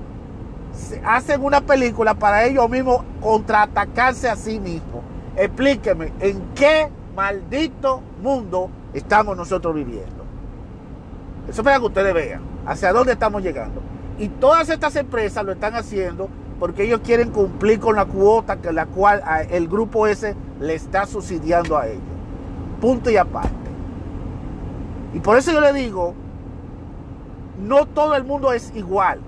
hacen 1.05 1.45
una 1.45 1.61
película 1.61 2.15
para 2.15 2.45
ellos 2.45 2.69
mismos 2.69 3.03
contraatacarse 3.21 4.29
a 4.29 4.37
sí 4.37 4.61
mismos. 4.61 5.03
Explíqueme, 5.37 6.13
¿en 6.21 6.43
qué 6.55 6.89
maldito 7.15 8.03
mundo 8.23 8.71
estamos 8.93 9.37
nosotros 9.37 9.75
viviendo? 9.75 10.25
Eso 11.49 11.63
para 11.63 11.79
que 11.79 11.87
ustedes 11.87 12.15
vean 12.15 12.43
hacia 12.67 12.93
dónde 12.93 13.13
estamos 13.13 13.43
llegando. 13.43 13.83
Y 14.19 14.29
todas 14.29 14.69
estas 14.69 14.97
empresas 14.97 15.45
lo 15.45 15.53
están 15.53 15.75
haciendo 15.75 16.29
porque 16.59 16.85
ellos 16.85 17.01
quieren 17.03 17.31
cumplir 17.31 17.81
con 17.81 17.97
la 17.97 18.05
cuota 18.05 18.57
que 18.61 18.73
la 18.73 18.87
cual 18.87 19.23
el 19.51 19.67
grupo 19.67 20.07
ese 20.07 20.37
le 20.61 20.75
está 20.75 21.07
subsidiando 21.07 21.79
a 21.79 21.87
ellos. 21.87 22.20
Punto 22.81 23.11
y 23.11 23.17
aparte. 23.17 23.51
Y 25.13 25.21
por 25.21 25.37
eso 25.37 25.53
yo 25.53 25.61
le 25.61 25.73
digo, 25.73 26.15
no 27.61 27.87
todo 27.87 28.15
el 28.15 28.25
mundo 28.25 28.53
es 28.53 28.73
igual. 28.75 29.21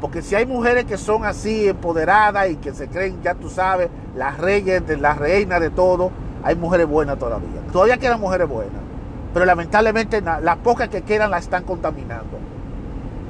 Porque 0.00 0.22
si 0.22 0.34
hay 0.34 0.46
mujeres 0.46 0.84
que 0.84 0.96
son 0.96 1.24
así 1.24 1.68
empoderadas 1.68 2.50
y 2.50 2.56
que 2.56 2.72
se 2.72 2.88
creen, 2.88 3.20
ya 3.22 3.34
tú 3.34 3.48
sabes, 3.48 3.88
las 4.14 4.38
reyes, 4.38 4.86
de, 4.86 4.96
las 4.96 5.18
reinas 5.18 5.60
de 5.60 5.70
todo, 5.70 6.12
hay 6.44 6.54
mujeres 6.54 6.86
buenas 6.86 7.18
todavía. 7.18 7.60
Todavía 7.72 7.98
quedan 7.98 8.20
mujeres 8.20 8.48
buenas. 8.48 8.80
Pero 9.34 9.44
lamentablemente 9.44 10.20
las 10.20 10.56
pocas 10.58 10.88
que 10.88 11.02
quedan 11.02 11.30
las 11.30 11.44
están 11.44 11.64
contaminando. 11.64 12.38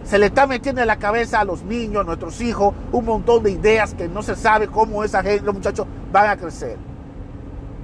Se 0.05 0.19
le 0.19 0.27
está 0.27 0.47
metiendo 0.47 0.81
en 0.81 0.87
la 0.87 0.97
cabeza 0.97 1.41
a 1.41 1.45
los 1.45 1.63
niños, 1.65 2.03
a 2.03 2.05
nuestros 2.05 2.41
hijos, 2.41 2.75
un 2.93 3.05
montón 3.05 3.43
de 3.43 3.51
ideas 3.51 3.95
que 3.95 4.09
no 4.09 4.23
se 4.23 4.37
sabe 4.37 4.69
cómo 4.69 5.05
esa 5.05 5.23
gente, 5.23 5.45
los 5.45 5.55
muchachos 5.55 5.87
van 6.13 6.31
a 6.31 6.37
crecer. 6.37 6.77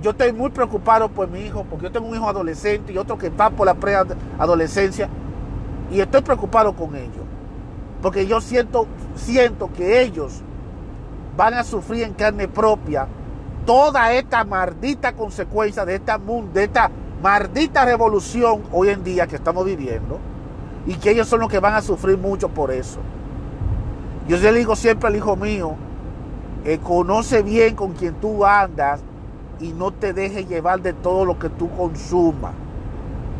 Yo 0.04 0.10
estoy 0.10 0.34
muy 0.34 0.50
preocupado 0.50 1.08
por 1.08 1.28
mi 1.28 1.40
hijo, 1.40 1.64
porque 1.64 1.84
yo 1.84 1.90
tengo 1.90 2.06
un 2.08 2.14
hijo 2.14 2.28
adolescente 2.28 2.92
y 2.92 2.98
otro 2.98 3.16
que 3.16 3.30
va 3.30 3.48
por 3.48 3.64
la 3.64 3.72
preadolescencia, 3.72 5.08
y 5.90 5.98
estoy 5.98 6.20
preocupado 6.20 6.74
con 6.74 6.94
ellos. 6.94 7.24
Porque 8.02 8.26
yo 8.26 8.42
siento, 8.42 8.86
siento 9.14 9.72
que 9.72 10.02
ellos 10.02 10.42
van 11.38 11.54
a 11.54 11.64
sufrir 11.64 12.02
en 12.02 12.12
carne 12.12 12.46
propia 12.48 13.06
toda 13.64 14.12
esta 14.12 14.44
maldita 14.44 15.14
consecuencia 15.14 15.86
de 15.86 15.94
esta, 15.94 16.20
de 16.52 16.64
esta 16.64 16.90
maldita 17.22 17.86
revolución 17.86 18.62
hoy 18.72 18.90
en 18.90 19.02
día 19.02 19.26
que 19.26 19.36
estamos 19.36 19.64
viviendo 19.64 20.18
y 20.86 20.96
que 20.96 21.12
ellos 21.12 21.28
son 21.28 21.40
los 21.40 21.48
que 21.48 21.60
van 21.60 21.72
a 21.72 21.80
sufrir 21.80 22.18
mucho 22.18 22.50
por 22.50 22.70
eso. 22.70 22.98
Yo 24.28 24.36
le 24.36 24.52
digo 24.52 24.76
siempre 24.76 25.08
al 25.08 25.16
hijo 25.16 25.34
mío, 25.34 25.76
eh, 26.66 26.78
conoce 26.82 27.42
bien 27.42 27.74
con 27.74 27.94
quien 27.94 28.12
tú 28.16 28.44
andas 28.44 29.02
y 29.60 29.72
no 29.72 29.92
te 29.92 30.12
dejes 30.12 30.48
llevar 30.48 30.80
de 30.80 30.92
todo 30.92 31.24
lo 31.24 31.38
que 31.38 31.48
tú 31.48 31.70
consumas. 31.76 32.52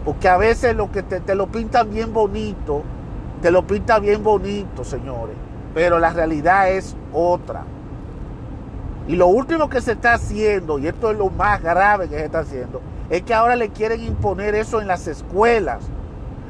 Porque 0.05 0.29
a 0.29 0.37
veces 0.37 0.77
lo 0.77 0.93
que 0.93 1.03
te, 1.03 1.35
lo 1.35 1.47
pintan 1.47 1.91
bien 1.91 2.13
bonito 2.13 2.83
te 3.45 3.51
lo 3.51 3.67
pinta 3.67 3.99
bien 3.99 4.25
bonito, 4.25 4.85
señores, 4.85 5.37
pero 5.75 5.99
la 5.99 6.09
realidad 6.15 6.71
es 6.71 6.97
otra. 7.13 7.65
Y 9.07 9.17
lo 9.17 9.27
último 9.27 9.69
que 9.69 9.83
se 9.83 9.93
está 9.93 10.15
haciendo, 10.15 10.79
y 10.79 10.87
esto 10.87 11.11
es 11.11 11.19
lo 11.19 11.29
más 11.29 11.63
grave 11.63 12.09
que 12.09 12.17
se 12.17 12.25
está 12.25 12.39
haciendo, 12.39 12.81
es 13.11 13.21
que 13.21 13.35
ahora 13.35 13.55
le 13.55 13.69
quieren 13.69 14.03
imponer 14.03 14.55
eso 14.55 14.81
en 14.81 14.89
las 14.89 15.07
escuelas. 15.09 15.85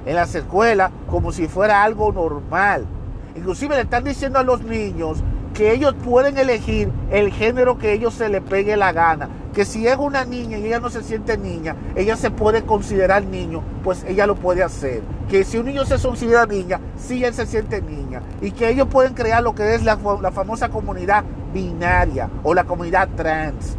En 0.07 0.14
las 0.14 0.37
escuelas 0.37 0.92
como 1.11 1.33
si 1.33 1.48
fuera 1.48 1.83
algo 1.83 2.12
normal. 2.12 2.87
Inclusive 3.35 3.74
le 3.74 3.83
están 3.83 4.05
diciendo 4.05 4.38
a 4.38 4.44
los 4.44 4.62
niños 4.62 5.24
que 5.53 5.72
ellos 5.72 5.94
pueden 6.05 6.38
elegir 6.38 6.92
el 7.11 7.33
género 7.33 7.77
que 7.77 7.92
ellos 7.92 8.14
se 8.14 8.29
les 8.29 8.42
pegue 8.42 8.77
la 8.77 8.92
gana. 8.92 9.29
Que 9.55 9.64
si 9.64 9.87
es 9.87 9.97
una 9.97 10.25
niña 10.25 10.59
y 10.59 10.67
ella 10.67 10.81
no 10.81 10.90
se 10.90 11.03
siente 11.03 11.38
niña, 11.38 11.77
ella 11.95 12.17
se 12.17 12.31
puede 12.31 12.64
considerar 12.64 13.25
niño, 13.25 13.62
pues 13.85 14.05
ella 14.05 14.27
lo 14.27 14.35
puede 14.35 14.62
hacer 14.62 15.03
que 15.29 15.45
si 15.45 15.59
un 15.59 15.67
niño 15.67 15.85
se 15.85 15.99
considera 16.01 16.47
niña, 16.47 16.81
sí 16.97 17.25
él 17.25 17.35
se 17.35 17.47
siente 17.47 17.81
niña. 17.81 18.23
Y 18.40 18.51
que 18.53 18.69
ellos 18.69 18.88
pueden 18.88 19.14
crear 19.14 19.43
lo 19.43 19.55
que 19.55 19.75
es 19.75 19.83
la, 19.83 19.97
famosa 19.97 20.69
comunidad 20.69 21.25
binaria 21.53 22.29
o 22.43 22.55
la 22.55 22.64
comunidad 22.64 23.09
trans. 23.17 23.77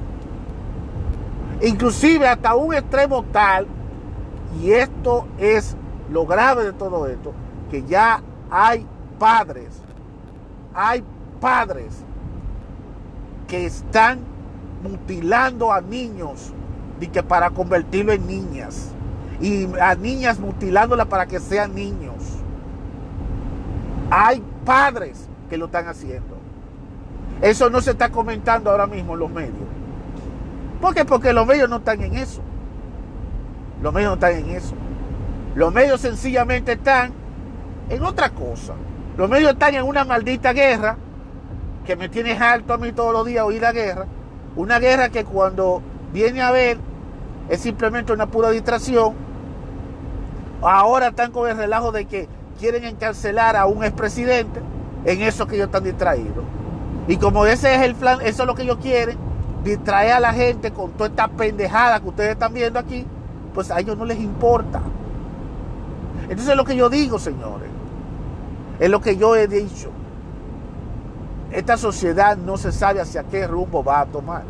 Inclusive 1.62 2.28
hasta 2.28 2.56
un 2.56 2.74
extremo 2.74 3.24
tal, 3.32 3.68
y 4.62 4.72
esto 4.72 5.28
es 5.38 5.76
lo 6.12 6.26
grave 6.26 6.64
de 6.64 6.74
todo 6.74 7.08
esto, 7.08 7.34
que 7.70 7.84
ya 7.84 8.22
hay 8.50 8.86
padres, 9.20 9.82
hay 10.74 11.04
padres 11.40 11.94
que 13.48 13.66
están 13.66 14.20
mutilando 14.90 15.72
a 15.72 15.82
niños 15.82 16.54
y 17.02 17.08
que 17.08 17.24
para 17.24 17.50
convertirlo 17.50 18.14
en 18.14 18.26
niñas 18.26 18.92
y 19.42 19.68
a 19.80 19.96
niñas 19.96 20.40
mutilándolas 20.40 21.08
para 21.08 21.26
que 21.26 21.40
sean 21.40 21.76
niños. 21.76 22.16
Hay 24.10 24.42
padres 24.64 25.28
que 25.50 25.58
lo 25.58 25.66
están 25.66 25.88
haciendo. 25.88 26.38
Eso 27.42 27.70
no 27.70 27.82
se 27.82 27.92
está 27.92 28.10
comentando 28.10 28.72
ahora 28.72 28.88
mismo 28.88 29.14
en 29.14 29.20
los 29.20 29.30
medios. 29.30 29.68
¿Por 30.80 30.94
qué? 30.94 31.04
Porque 31.04 31.34
los 31.34 31.46
medios 31.46 31.70
no 31.70 31.78
están 31.78 32.02
en 32.02 32.16
eso. 32.16 32.42
Los 33.82 33.94
medios 33.94 34.12
no 34.12 34.14
están 34.14 34.34
en 34.34 34.56
eso. 34.56 34.76
Los 35.56 35.74
medios 35.74 36.02
sencillamente 36.02 36.74
están 36.74 37.12
en 37.90 38.04
otra 38.04 38.30
cosa. 38.30 38.74
Los 39.18 39.30
medios 39.30 39.54
están 39.54 39.76
en 39.76 39.84
una 39.84 40.04
maldita 40.04 40.54
guerra 40.54 40.98
que 41.86 41.96
me 41.96 42.10
tiene 42.10 42.34
alto 42.34 42.74
a 42.74 42.78
mí 42.78 42.92
todos 42.92 43.14
los 43.14 43.26
días 43.26 43.46
oír 43.46 43.62
la 43.62 43.72
guerra. 43.72 44.06
Una 44.56 44.80
guerra 44.80 45.10
que 45.10 45.26
cuando 45.26 45.82
viene 46.14 46.42
a 46.42 46.52
ver 46.52 46.78
es 47.50 47.60
simplemente 47.60 48.14
una 48.14 48.28
pura 48.28 48.50
distracción 48.50 49.26
Ahora 50.62 51.10
están 51.10 51.32
con 51.32 51.50
el 51.50 51.58
relajo 51.58 51.92
de 51.92 52.06
que 52.06 52.28
quieren 52.60 52.86
encarcelar 52.86 53.56
a 53.56 53.66
un 53.66 53.84
expresidente 53.84 54.62
en 55.06 55.22
eso 55.22 55.46
que 55.46 55.56
ellos 55.56 55.68
están 55.68 55.84
distraídos. 55.84 56.44
Y 57.08 57.18
como 57.18 57.46
ese 57.46 57.76
es 57.76 57.82
el 57.82 57.94
plan, 57.96 58.20
eso 58.22 58.44
es 58.44 58.48
lo 58.48 58.56
que 58.56 58.64
ellos 58.64 58.78
quieren, 58.82 59.18
distraer 59.64 60.14
a 60.14 60.20
la 60.20 60.34
gente 60.34 60.72
con 60.72 60.92
toda 60.92 61.10
esta 61.10 61.28
pendejada 61.28 62.00
que 62.00 62.10
ustedes 62.10 62.32
están 62.32 62.54
viendo 62.54 62.80
aquí, 62.80 63.06
pues 63.54 63.70
a 63.70 63.80
ellos 63.80 63.98
no 63.98 64.06
les 64.06 64.20
importa. 64.20 64.82
Entonces 66.24 66.50
es 66.50 66.56
lo 66.56 66.66
que 66.66 66.76
yo 66.76 66.90
digo, 66.90 67.20
señores. 67.20 67.70
Es 68.80 68.90
lo 68.90 69.02
que 69.02 69.18
yo 69.18 69.36
he 69.36 69.48
dicho. 69.48 69.92
Esta 71.56 71.78
sociedad 71.78 72.36
no 72.36 72.58
se 72.58 72.74
sabe 72.74 73.00
hacia 73.00 73.24
qué 73.24 73.48
rumbo 73.48 73.82
va 73.82 74.02
a 74.02 74.06
tomar. 74.06 74.44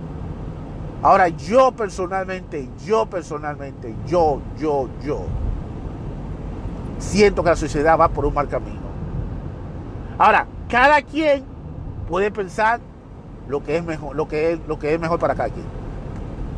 Ahora 1.04 1.28
yo 1.28 1.72
personalmente, 1.72 2.68
yo 2.84 3.06
personalmente, 3.06 3.94
yo, 4.08 4.42
yo, 4.58 4.90
yo, 5.04 5.22
siento 6.98 7.44
que 7.44 7.52
la 7.52 7.56
sociedad 7.56 8.00
va 8.00 8.08
por 8.08 8.26
un 8.26 8.34
mal 8.34 8.48
camino. 8.48 8.80
Ahora, 10.18 10.48
cada 10.68 11.00
quien 11.04 11.44
puede 12.10 12.32
pensar 12.32 12.80
lo 13.48 13.64
que 13.64 13.78
es 13.78 13.86
mejor, 13.86 14.16
lo 14.16 14.28
que 14.28 14.54
es, 14.54 15.00
mejor 15.00 15.20
para 15.20 15.36
cada 15.36 15.50
quien. 15.50 15.68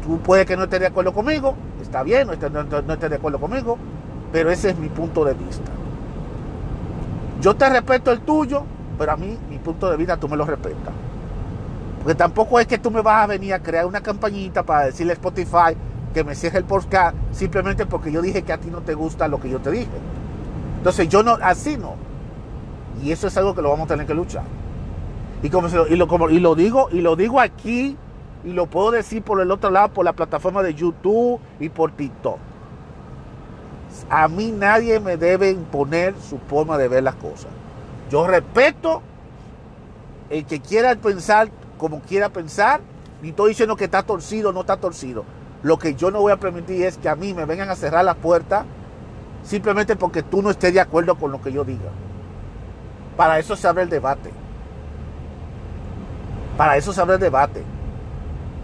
Tú 0.01 0.17
puedes 0.19 0.45
que 0.45 0.55
no 0.55 0.63
estés 0.63 0.79
de 0.79 0.87
acuerdo 0.87 1.11
conmigo, 1.11 1.55
está 1.81 2.03
bien, 2.03 2.25
no 2.25 2.31
estés, 2.31 2.49
no 2.49 2.61
estés 2.61 3.09
de 3.09 3.17
acuerdo 3.17 3.37
conmigo, 3.37 3.77
pero 4.31 4.49
ese 4.49 4.69
es 4.69 4.77
mi 4.77 4.87
punto 4.87 5.25
de 5.25 5.33
vista. 5.33 5.71
Yo 7.41 7.53
te 7.53 7.67
respeto 7.67 8.13
el 8.13 8.21
tuyo, 8.21 8.63
pero 8.97 9.11
a 9.11 9.17
mí 9.17 9.37
mi 9.49 9.57
punto 9.59 9.89
de 9.89 9.97
vista 9.97 10.17
tú 10.17 10.27
me 10.27 10.37
lo 10.37 10.45
respetas. 10.45 10.93
Porque 11.99 12.15
tampoco 12.15 12.59
es 12.59 12.67
que 12.67 12.77
tú 12.77 12.89
me 12.91 13.01
vas 13.01 13.23
a 13.23 13.27
venir 13.27 13.53
a 13.53 13.59
crear 13.59 13.85
una 13.85 14.01
campañita 14.01 14.63
para 14.63 14.85
decirle 14.85 15.13
a 15.13 15.15
Spotify 15.15 15.75
que 16.13 16.23
me 16.23 16.35
cierre 16.35 16.59
el 16.59 16.63
podcast 16.63 17.15
simplemente 17.31 17.85
porque 17.85 18.11
yo 18.11 18.21
dije 18.21 18.41
que 18.43 18.53
a 18.53 18.57
ti 18.57 18.69
no 18.69 18.81
te 18.81 18.93
gusta 18.93 19.27
lo 19.27 19.39
que 19.39 19.49
yo 19.49 19.59
te 19.59 19.71
dije. 19.71 19.87
Entonces 20.77 21.09
yo 21.09 21.23
no, 21.23 21.37
así 21.41 21.77
no. 21.77 21.95
Y 23.03 23.11
eso 23.11 23.27
es 23.27 23.37
algo 23.37 23.53
que 23.53 23.61
lo 23.61 23.69
vamos 23.69 23.85
a 23.85 23.87
tener 23.89 24.07
que 24.07 24.13
luchar. 24.13 24.43
Y, 25.43 25.49
como, 25.49 25.67
y, 25.67 25.95
lo, 25.95 26.07
como, 26.07 26.29
y 26.29 26.39
lo 26.39 26.55
digo, 26.55 26.89
y 26.91 27.01
lo 27.01 27.15
digo 27.15 27.39
aquí, 27.39 27.95
y 28.43 28.53
lo 28.53 28.65
puedo 28.67 28.91
decir 28.91 29.21
por 29.21 29.41
el 29.41 29.51
otro 29.51 29.69
lado, 29.69 29.89
por 29.89 30.05
la 30.05 30.13
plataforma 30.13 30.63
de 30.63 30.73
YouTube 30.73 31.39
y 31.59 31.69
por 31.69 31.91
TikTok. 31.91 32.37
A 34.09 34.27
mí 34.27 34.51
nadie 34.51 34.99
me 34.99 35.17
debe 35.17 35.51
imponer 35.51 36.15
su 36.17 36.37
forma 36.37 36.77
de 36.77 36.87
ver 36.87 37.03
las 37.03 37.15
cosas. 37.15 37.51
Yo 38.09 38.27
respeto 38.27 39.01
el 40.29 40.45
que 40.45 40.59
quiera 40.59 40.95
pensar 40.95 41.49
como 41.77 42.01
quiera 42.01 42.29
pensar, 42.29 42.81
ni 43.21 43.29
estoy 43.29 43.49
diciendo 43.49 43.75
que 43.75 43.85
está 43.85 44.03
torcido 44.03 44.49
o 44.49 44.53
no 44.53 44.61
está 44.61 44.77
torcido. 44.77 45.23
Lo 45.63 45.77
que 45.79 45.95
yo 45.95 46.11
no 46.11 46.21
voy 46.21 46.31
a 46.31 46.37
permitir 46.37 46.83
es 46.85 46.97
que 46.97 47.09
a 47.09 47.15
mí 47.15 47.33
me 47.33 47.45
vengan 47.45 47.69
a 47.69 47.75
cerrar 47.75 48.03
la 48.03 48.15
puerta 48.15 48.65
simplemente 49.43 49.95
porque 49.95 50.23
tú 50.23 50.41
no 50.41 50.49
estés 50.49 50.73
de 50.73 50.81
acuerdo 50.81 51.15
con 51.15 51.31
lo 51.31 51.41
que 51.41 51.51
yo 51.51 51.63
diga. 51.63 51.89
Para 53.15 53.39
eso 53.39 53.55
se 53.55 53.67
abre 53.67 53.83
el 53.83 53.89
debate. 53.89 54.31
Para 56.57 56.77
eso 56.77 56.93
se 56.93 57.01
abre 57.01 57.15
el 57.15 57.21
debate. 57.21 57.63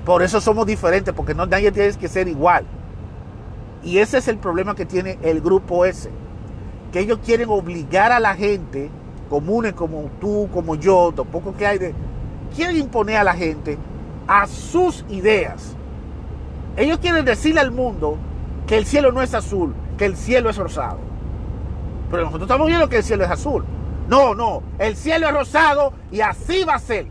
Por 0.06 0.21
eso 0.21 0.41
somos 0.41 0.67
diferentes, 0.67 1.13
porque 1.13 1.34
no 1.34 1.45
nadie 1.45 1.71
tiene 1.71 1.93
que 1.93 2.10
ser 2.10 2.27
igual. 2.27 2.65
Y 3.83 4.00
ese 4.00 4.17
es 4.17 4.27
el 4.27 4.37
problema 4.37 4.75
que 4.75 4.85
tiene 4.85 5.17
el 5.21 5.41
grupo 5.41 5.85
ese. 5.85 6.10
Que 6.91 7.00
ellos 7.00 7.19
quieren 7.25 7.50
obligar 7.50 8.12
a 8.12 8.19
la 8.19 8.35
gente, 8.35 8.89
comunes 9.30 9.74
como 9.74 10.10
tú, 10.19 10.50
como 10.54 10.76
yo, 10.76 11.12
tampoco 11.15 11.56
que 11.56 11.65
hay 11.65 11.78
de. 11.78 11.94
Quieren 12.56 12.78
imponer 12.78 13.17
a 13.17 13.24
la 13.24 13.34
gente 13.34 13.78
a 14.28 14.48
sus 14.48 15.06
ideas. 15.10 15.76
Ellos 16.78 17.00
quieren 17.00 17.26
decirle 17.26 17.62
al 17.62 17.71
mundo 17.71 18.17
que 18.67 18.78
el 18.78 18.86
cielo 18.86 19.12
no 19.12 19.21
es 19.21 19.34
azul, 19.34 19.74
que 19.98 20.06
el 20.06 20.15
cielo 20.15 20.50
es 20.50 20.58
rosado. 20.58 21.00
Pero 22.10 22.24
nosotros 22.24 22.44
estamos 22.44 22.67
viendo 22.67 22.90
que 22.90 22.98
el 22.98 23.04
cielo 23.04 23.24
es 23.24 23.32
azul. 23.32 23.65
No, 24.08 24.36
no, 24.36 24.63
el 24.80 24.96
cielo 24.96 25.28
es 25.28 25.34
rosado 25.34 25.94
y 26.12 26.21
así 26.21 26.63
va 26.63 26.76
a 26.76 26.80
ser. 26.80 27.08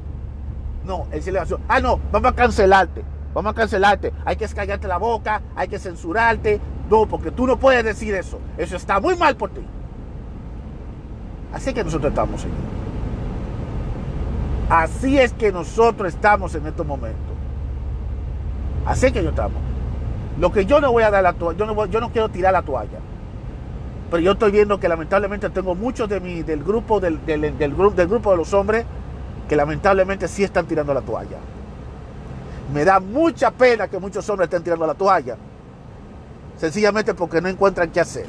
No, 0.84 1.06
el 1.10 1.22
cielo 1.22 1.38
es 1.38 1.44
azul. 1.44 1.60
Ah, 1.68 1.80
no, 1.80 2.00
vamos 2.10 2.32
a 2.32 2.34
cancelarte. 2.34 3.04
Vamos 3.34 3.52
a 3.52 3.54
cancelarte. 3.54 4.12
Hay 4.24 4.36
que 4.36 4.44
escallarte 4.44 4.86
la 4.86 4.98
boca, 4.98 5.42
hay 5.56 5.68
que 5.68 5.78
censurarte. 5.78 6.60
No, 6.90 7.06
porque 7.06 7.30
tú 7.30 7.46
no 7.46 7.58
puedes 7.58 7.84
decir 7.84 8.14
eso. 8.14 8.38
Eso 8.58 8.76
está 8.76 9.00
muy 9.00 9.16
mal 9.16 9.36
por 9.36 9.50
ti. 9.50 9.62
Así 11.52 11.74
que 11.74 11.84
nosotros 11.84 12.10
estamos, 12.10 12.40
Señor. 12.40 12.56
Así 14.68 15.18
es 15.18 15.32
que 15.32 15.52
nosotros 15.52 16.14
estamos 16.14 16.54
en 16.54 16.66
estos 16.66 16.86
momentos. 16.86 17.20
Así 18.86 19.06
es 19.06 19.12
que 19.12 19.22
yo 19.22 19.30
estamos. 19.30 19.60
Lo 20.40 20.50
que 20.50 20.64
yo 20.64 20.80
no 20.80 20.90
voy 20.90 21.02
a 21.02 21.10
dar 21.10 21.22
la 21.22 21.34
toalla, 21.34 21.58
yo 21.58 21.66
no, 21.66 21.86
yo 21.86 22.00
no 22.00 22.10
quiero 22.10 22.30
tirar 22.30 22.52
la 22.52 22.62
toalla. 22.62 22.98
Pero 24.10 24.22
yo 24.22 24.32
estoy 24.32 24.50
viendo 24.50 24.80
que 24.80 24.88
lamentablemente 24.88 25.50
tengo 25.50 25.74
muchos 25.74 26.08
de 26.08 26.20
mi, 26.20 26.42
del 26.42 26.64
grupo 26.64 27.00
del, 27.00 27.24
del, 27.24 27.56
del, 27.58 27.74
grupo, 27.74 27.94
del 27.94 28.08
grupo 28.08 28.30
de 28.30 28.36
los 28.36 28.52
hombres 28.54 28.84
que 29.48 29.56
lamentablemente 29.56 30.28
sí 30.28 30.42
están 30.42 30.66
tirando 30.66 30.94
la 30.94 31.02
toalla. 31.02 31.36
Me 32.72 32.84
da 32.84 33.00
mucha 33.00 33.50
pena 33.50 33.88
que 33.88 33.98
muchos 33.98 34.28
hombres 34.30 34.46
estén 34.46 34.62
tirando 34.62 34.86
la 34.86 34.94
toalla. 34.94 35.36
Sencillamente 36.56 37.12
porque 37.12 37.40
no 37.40 37.48
encuentran 37.48 37.90
qué 37.90 38.00
hacer. 38.00 38.26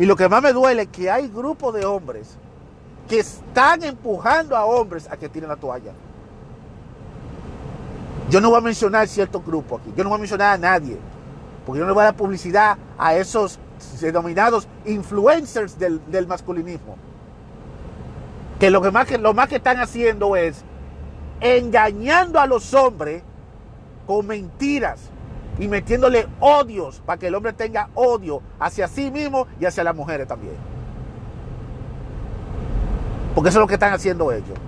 Y 0.00 0.06
lo 0.06 0.16
que 0.16 0.30
más 0.30 0.42
me 0.42 0.54
duele 0.54 0.82
es 0.84 0.88
que 0.88 1.10
hay 1.10 1.28
grupos 1.28 1.74
de 1.74 1.84
hombres 1.84 2.38
que 3.06 3.18
están 3.18 3.84
empujando 3.84 4.56
a 4.56 4.64
hombres 4.64 5.06
a 5.10 5.18
que 5.18 5.28
tiren 5.28 5.50
la 5.50 5.56
toalla. 5.56 5.92
Yo 8.30 8.40
no 8.40 8.48
voy 8.48 8.56
a 8.56 8.62
mencionar 8.62 9.06
ciertos 9.08 9.44
grupos 9.44 9.82
aquí, 9.82 9.92
yo 9.94 10.02
no 10.02 10.08
voy 10.08 10.16
a 10.16 10.20
mencionar 10.20 10.54
a 10.54 10.56
nadie, 10.56 10.96
porque 11.66 11.80
yo 11.80 11.86
no 11.86 11.92
voy 11.92 12.00
a 12.00 12.04
dar 12.04 12.16
publicidad 12.16 12.78
a 12.96 13.14
esos 13.14 13.58
denominados 14.00 14.66
influencers 14.86 15.78
del, 15.78 16.00
del 16.10 16.26
masculinismo. 16.26 16.96
Que 18.58 18.70
lo, 18.70 18.80
que 18.80 18.90
más 18.90 19.06
que 19.06 19.18
lo 19.18 19.34
más 19.34 19.50
que 19.50 19.56
están 19.56 19.80
haciendo 19.80 20.34
es 20.34 20.64
engañando 21.42 22.40
a 22.40 22.46
los 22.46 22.72
hombres 22.72 23.22
con 24.06 24.26
mentiras 24.26 25.09
y 25.60 25.68
metiéndole 25.68 26.26
odios 26.40 27.00
para 27.04 27.18
que 27.18 27.26
el 27.26 27.34
hombre 27.34 27.52
tenga 27.52 27.90
odio 27.94 28.40
hacia 28.58 28.88
sí 28.88 29.10
mismo 29.10 29.46
y 29.60 29.66
hacia 29.66 29.84
las 29.84 29.94
mujeres 29.94 30.26
también. 30.26 30.54
Porque 33.34 33.50
eso 33.50 33.58
es 33.58 33.60
lo 33.60 33.66
que 33.68 33.74
están 33.74 33.92
haciendo 33.92 34.32
ellos. 34.32 34.58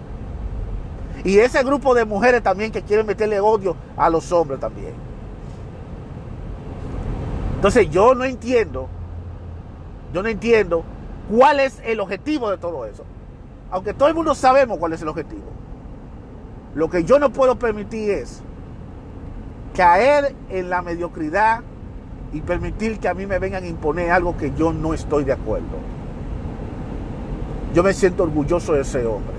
Y 1.25 1.39
ese 1.39 1.65
grupo 1.65 1.95
de 1.95 2.05
mujeres 2.05 2.43
también 2.43 2.71
que 2.71 2.83
quieren 2.83 3.07
meterle 3.07 3.41
odio 3.41 3.75
a 3.97 4.11
los 4.11 4.31
hombres 4.33 4.61
también. 4.61 4.93
Entonces 7.55 7.89
yo 7.89 8.15
no 8.15 8.25
entiendo, 8.25 8.89
yo 10.13 10.23
no 10.23 10.29
entiendo 10.29 10.85
cuál 11.31 11.61
es 11.61 11.81
el 11.85 12.01
objetivo 12.01 12.51
de 12.51 12.59
todo 12.59 12.85
eso. 12.85 13.05
Aunque 13.71 13.95
todo 13.95 14.09
el 14.11 14.15
mundo 14.15 14.35
sabemos 14.35 14.77
cuál 14.77 14.93
es 14.93 15.01
el 15.01 15.09
objetivo. 15.09 15.53
Lo 16.75 16.91
que 16.91 17.05
yo 17.05 17.19
no 17.19 17.31
puedo 17.31 17.59
permitir 17.59 18.11
es 18.11 18.43
caer 19.75 20.35
en 20.51 20.71
la 20.71 20.83
mediocridad 20.83 21.63
y 22.33 22.41
permitir 22.41 22.99
que 22.99 23.09
a 23.09 23.15
mí 23.15 23.27
me 23.27 23.39
vengan 23.39 23.65
a 23.65 23.67
imponer 23.67 24.11
algo 24.11 24.37
que 24.37 24.53
yo 24.55 24.73
no 24.73 24.95
estoy 24.95 25.25
de 25.25 25.33
acuerdo. 25.33 25.79
Yo 27.75 27.83
me 27.83 27.93
siento 27.93 28.23
orgulloso 28.23 28.75
de 28.75 28.83
ese 28.83 29.05
hombre. 29.07 29.35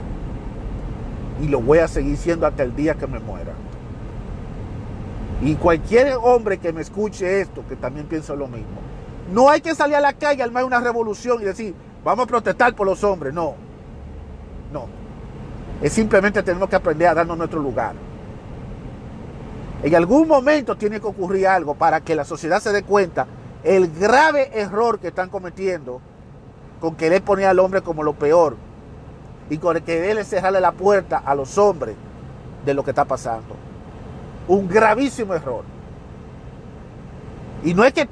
Y 1.41 1.47
lo 1.47 1.61
voy 1.61 1.79
a 1.79 1.87
seguir 1.87 2.17
siendo 2.17 2.45
hasta 2.47 2.63
el 2.63 2.75
día 2.75 2.95
que 2.95 3.07
me 3.07 3.19
muera. 3.19 3.53
Y 5.41 5.55
cualquier 5.55 6.15
hombre 6.21 6.57
que 6.57 6.71
me 6.71 6.81
escuche 6.81 7.41
esto, 7.41 7.63
que 7.67 7.75
también 7.75 8.05
piensa 8.05 8.35
lo 8.35 8.47
mismo. 8.47 8.81
No 9.31 9.49
hay 9.49 9.61
que 9.61 9.75
salir 9.75 9.95
a 9.95 10.01
la 10.01 10.13
calle 10.13 10.43
armar 10.43 10.63
una 10.63 10.79
revolución 10.79 11.41
y 11.41 11.45
decir, 11.45 11.73
vamos 12.03 12.25
a 12.25 12.27
protestar 12.27 12.75
por 12.75 12.87
los 12.87 13.03
hombres. 13.03 13.33
No. 13.33 13.55
No. 14.71 14.85
Es 15.81 15.93
simplemente 15.93 16.41
tenemos 16.43 16.69
que 16.69 16.75
aprender 16.75 17.07
a 17.07 17.13
darnos 17.13 17.37
nuestro 17.37 17.59
lugar. 17.59 17.93
En 19.83 19.93
algún 19.95 20.29
momento 20.29 20.77
tiene 20.77 21.01
que 21.01 21.07
ocurrir 21.07 21.45
algo 21.45 21.75
para 21.75 21.99
que 21.99 22.15
la 22.15 22.23
sociedad 22.23 22.61
se 22.61 22.71
dé 22.71 22.83
cuenta 22.83 23.27
el 23.65 23.91
grave 23.91 24.49
error 24.57 24.97
que 24.97 25.09
están 25.09 25.29
cometiendo 25.29 25.99
con 26.79 26.95
querer 26.95 27.21
poner 27.21 27.47
al 27.47 27.59
hombre 27.59 27.81
como 27.81 28.01
lo 28.01 28.13
peor 28.13 28.55
y 29.49 29.57
con 29.57 29.77
querer 29.81 30.23
cerrarle 30.23 30.61
la 30.61 30.71
puerta 30.71 31.17
a 31.17 31.35
los 31.35 31.57
hombres 31.57 31.97
de 32.65 32.73
lo 32.73 32.83
que 32.85 32.91
está 32.91 33.03
pasando. 33.03 33.57
Un 34.47 34.69
gravísimo 34.69 35.33
error. 35.33 35.65
Y 37.65 37.73
no 37.73 37.83
es 37.83 37.93
que, 37.93 38.07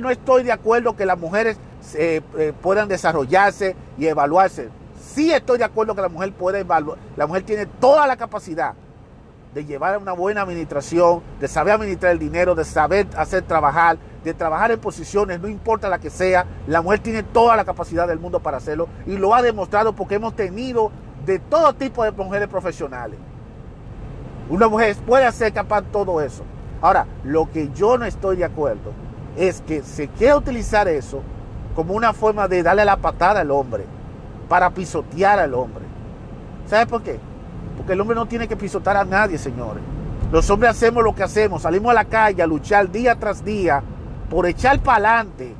no 0.00 0.10
estoy 0.10 0.42
de 0.42 0.52
acuerdo 0.52 0.94
que 0.94 1.06
las 1.06 1.18
mujeres 1.18 1.56
eh, 1.94 2.20
eh, 2.36 2.52
puedan 2.62 2.86
desarrollarse 2.86 3.76
y 3.96 4.06
evaluarse. 4.06 4.68
Sí 5.00 5.32
estoy 5.32 5.56
de 5.56 5.64
acuerdo 5.64 5.94
que 5.94 6.02
la 6.02 6.08
mujer 6.10 6.32
puede 6.32 6.60
evaluar. 6.60 6.98
La 7.16 7.26
mujer 7.26 7.44
tiene 7.44 7.64
toda 7.64 8.06
la 8.06 8.16
capacidad 8.18 8.74
de 9.54 9.64
llevar 9.64 9.96
una 9.98 10.12
buena 10.12 10.42
administración, 10.42 11.22
de 11.38 11.46
saber 11.46 11.74
administrar 11.74 12.12
el 12.12 12.18
dinero, 12.18 12.56
de 12.56 12.64
saber 12.64 13.06
hacer 13.16 13.42
trabajar, 13.42 13.96
de 14.24 14.34
trabajar 14.34 14.72
en 14.72 14.80
posiciones, 14.80 15.40
no 15.40 15.48
importa 15.48 15.88
la 15.88 15.98
que 15.98 16.10
sea, 16.10 16.44
la 16.66 16.82
mujer 16.82 16.98
tiene 16.98 17.22
toda 17.22 17.54
la 17.54 17.64
capacidad 17.64 18.08
del 18.08 18.18
mundo 18.18 18.40
para 18.40 18.56
hacerlo 18.56 18.88
y 19.06 19.16
lo 19.16 19.32
ha 19.34 19.42
demostrado 19.42 19.94
porque 19.94 20.16
hemos 20.16 20.34
tenido 20.34 20.90
de 21.24 21.38
todo 21.38 21.72
tipo 21.74 22.02
de 22.02 22.10
mujeres 22.10 22.48
profesionales. 22.48 23.18
Una 24.50 24.68
mujer 24.68 24.96
puede 25.06 25.30
ser 25.30 25.52
capaz 25.52 25.82
de 25.82 25.90
todo 25.90 26.20
eso. 26.20 26.42
Ahora, 26.82 27.06
lo 27.22 27.50
que 27.50 27.70
yo 27.72 27.96
no 27.96 28.04
estoy 28.04 28.36
de 28.36 28.44
acuerdo 28.44 28.92
es 29.36 29.62
que 29.62 29.82
se 29.82 30.08
quiere 30.08 30.34
utilizar 30.34 30.88
eso 30.88 31.22
como 31.74 31.94
una 31.94 32.12
forma 32.12 32.48
de 32.48 32.62
darle 32.62 32.84
la 32.84 32.96
patada 32.96 33.40
al 33.40 33.50
hombre, 33.50 33.84
para 34.48 34.70
pisotear 34.70 35.38
al 35.38 35.54
hombre. 35.54 35.84
¿Sabe 36.66 36.86
por 36.86 37.02
qué? 37.02 37.18
Porque 37.84 37.92
el 37.92 38.00
hombre 38.00 38.14
no 38.14 38.24
tiene 38.24 38.48
que 38.48 38.56
pisotar 38.56 38.96
a 38.96 39.04
nadie, 39.04 39.36
señores. 39.36 39.82
Los 40.32 40.48
hombres 40.48 40.70
hacemos 40.70 41.04
lo 41.04 41.14
que 41.14 41.22
hacemos, 41.22 41.60
salimos 41.60 41.90
a 41.90 41.94
la 41.94 42.06
calle 42.06 42.42
a 42.42 42.46
luchar 42.46 42.90
día 42.90 43.14
tras 43.16 43.44
día 43.44 43.82
por 44.30 44.46
echar 44.46 44.80
para 44.80 45.18
adelante 45.18 45.54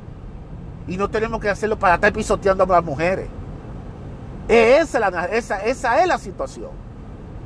y 0.87 0.97
no 0.97 1.07
tenemos 1.07 1.39
que 1.39 1.49
hacerlo 1.49 1.77
para 1.77 1.93
estar 1.93 2.11
pisoteando 2.11 2.63
a 2.63 2.67
las 2.67 2.83
mujeres. 2.83 3.27
Esa 4.47 4.97
es 4.97 5.13
la, 5.13 5.25
esa, 5.25 5.59
esa 5.65 6.01
es 6.01 6.07
la 6.07 6.17
situación. 6.17 6.71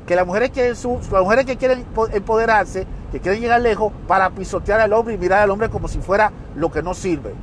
Que 0.08 0.16
las 0.16 0.26
mujeres, 0.26 0.52
quieren 0.52 0.72
las 0.72 1.22
mujeres 1.24 1.46
que 1.46 1.58
quieren 1.58 1.86
empoderarse, 2.14 2.88
que 3.12 3.20
quieren 3.20 3.42
llegar 3.42 3.60
lejos 3.60 3.92
para 4.08 4.30
pisotear 4.30 4.80
al 4.80 4.94
hombre 4.94 5.16
y 5.16 5.18
mirar 5.18 5.42
al 5.42 5.50
hombre 5.50 5.70
como 5.70 5.90
si 5.90 6.00
fuera 6.00 6.32
lo 6.56 6.72
que 6.72 6.82
no 6.82 6.94
sirve. 6.94 7.34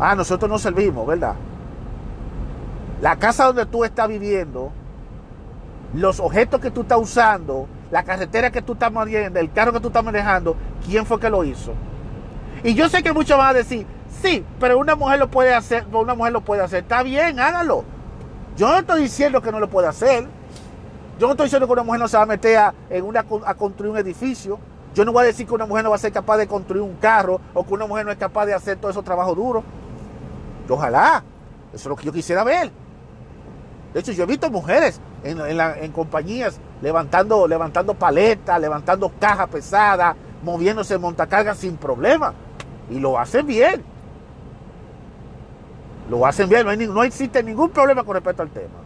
Ah, 0.00 0.16
nosotros 0.16 0.50
no 0.50 0.58
servimos, 0.58 1.06
¿verdad? 1.06 1.36
La 3.00 3.14
casa 3.14 3.44
donde 3.44 3.66
tú 3.66 3.84
estás 3.84 4.08
viviendo 4.08 4.72
los 5.94 6.20
objetos 6.20 6.60
que 6.60 6.70
tú 6.70 6.82
estás 6.82 6.98
usando, 6.98 7.66
la 7.90 8.02
carretera 8.02 8.50
que 8.50 8.62
tú 8.62 8.74
estás 8.74 8.92
moviendo, 8.92 9.40
el 9.40 9.52
carro 9.52 9.72
que 9.72 9.80
tú 9.80 9.88
estás 9.88 10.04
manejando, 10.04 10.56
¿quién 10.84 11.06
fue 11.06 11.18
que 11.18 11.30
lo 11.30 11.44
hizo? 11.44 11.72
Y 12.62 12.74
yo 12.74 12.88
sé 12.88 13.02
que 13.02 13.12
muchos 13.12 13.38
van 13.38 13.48
a 13.48 13.54
decir, 13.54 13.86
sí, 14.22 14.44
pero 14.60 14.78
una 14.78 14.96
mujer 14.96 15.18
lo 15.18 15.30
puede 15.30 15.54
hacer, 15.54 15.86
una 15.92 16.14
mujer 16.14 16.32
lo 16.32 16.40
puede 16.42 16.62
hacer. 16.62 16.82
Está 16.82 17.02
bien, 17.02 17.38
hágalo. 17.40 17.84
Yo 18.56 18.68
no 18.68 18.78
estoy 18.78 19.02
diciendo 19.02 19.40
que 19.40 19.52
no 19.52 19.60
lo 19.60 19.68
pueda 19.68 19.90
hacer. 19.90 20.26
Yo 21.18 21.26
no 21.26 21.32
estoy 21.32 21.46
diciendo 21.46 21.66
que 21.66 21.72
una 21.72 21.84
mujer 21.84 22.00
no 22.00 22.08
se 22.08 22.16
va 22.16 22.24
a 22.24 22.26
meter 22.26 22.58
a, 22.58 22.74
construir 23.54 23.92
un 23.92 23.98
edificio. 23.98 24.58
Yo 24.94 25.04
no 25.04 25.12
voy 25.12 25.22
a 25.22 25.26
decir 25.26 25.46
que 25.46 25.54
una 25.54 25.66
mujer 25.66 25.84
no 25.84 25.90
va 25.90 25.96
a 25.96 26.00
ser 26.00 26.12
capaz 26.12 26.36
de 26.38 26.46
construir 26.46 26.82
un 26.82 26.96
carro 26.96 27.40
o 27.54 27.64
que 27.64 27.74
una 27.74 27.86
mujer 27.86 28.04
no 28.04 28.12
es 28.12 28.18
capaz 28.18 28.46
de 28.46 28.54
hacer 28.54 28.78
todo 28.78 28.90
esos 28.90 29.04
trabajos 29.04 29.36
duros. 29.36 29.64
Ojalá. 30.68 31.22
Eso 31.72 31.76
es 31.76 31.86
lo 31.86 31.96
que 31.96 32.04
yo 32.04 32.12
quisiera 32.12 32.42
ver. 32.44 32.70
De 33.94 34.00
hecho, 34.00 34.12
yo 34.12 34.24
he 34.24 34.26
visto 34.26 34.50
mujeres 34.50 35.00
en, 35.24 35.92
compañías 35.92 36.60
levantando, 36.80 37.46
levantando 37.46 37.94
paletas, 37.94 38.60
levantando 38.60 39.10
cajas 39.18 39.48
pesadas, 39.48 40.16
moviéndose 40.42 40.94
en 40.94 41.00
montacargas 41.00 41.58
sin 41.58 41.76
problema. 41.76 42.34
Y 42.90 42.98
lo 42.98 43.18
hacen 43.18 43.46
bien. 43.46 43.82
Lo 46.08 46.24
hacen 46.24 46.48
bien, 46.48 46.64
no, 46.64 46.94
no 46.94 47.04
existe 47.04 47.42
ningún 47.42 47.70
problema 47.70 48.02
con 48.02 48.14
respecto 48.14 48.42
al 48.42 48.50
tema. 48.50 48.78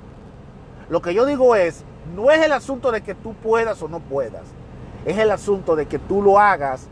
Lo 0.88 1.00
que 1.00 1.14
yo 1.14 1.24
digo 1.24 1.54
es, 1.54 1.84
no 2.16 2.30
es 2.30 2.42
el 2.42 2.52
asunto 2.52 2.90
de 2.90 3.02
que 3.02 3.14
tú 3.14 3.34
puedas 3.34 3.80
o 3.82 3.88
no 3.88 4.00
puedas, 4.00 4.42
es 5.04 5.16
el 5.18 5.30
asunto 5.30 5.76
de 5.76 5.86
que 5.86 6.00
tú 6.00 6.20
lo 6.20 6.38
hagas 6.40 6.88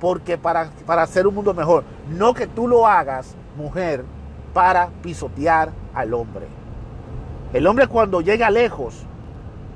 porque 0.00 0.36
para, 0.36 0.70
para 0.84 1.02
hacer 1.02 1.26
un 1.26 1.34
mundo 1.34 1.54
mejor, 1.54 1.84
no 2.10 2.34
que 2.34 2.46
tú 2.46 2.68
lo 2.68 2.86
hagas, 2.86 3.34
mujer, 3.56 4.04
para 4.52 4.88
pisotear 5.02 5.70
al 5.94 6.12
hombre. 6.12 6.46
El 7.52 7.66
hombre 7.66 7.86
cuando 7.86 8.20
llega 8.20 8.50
lejos, 8.50 9.06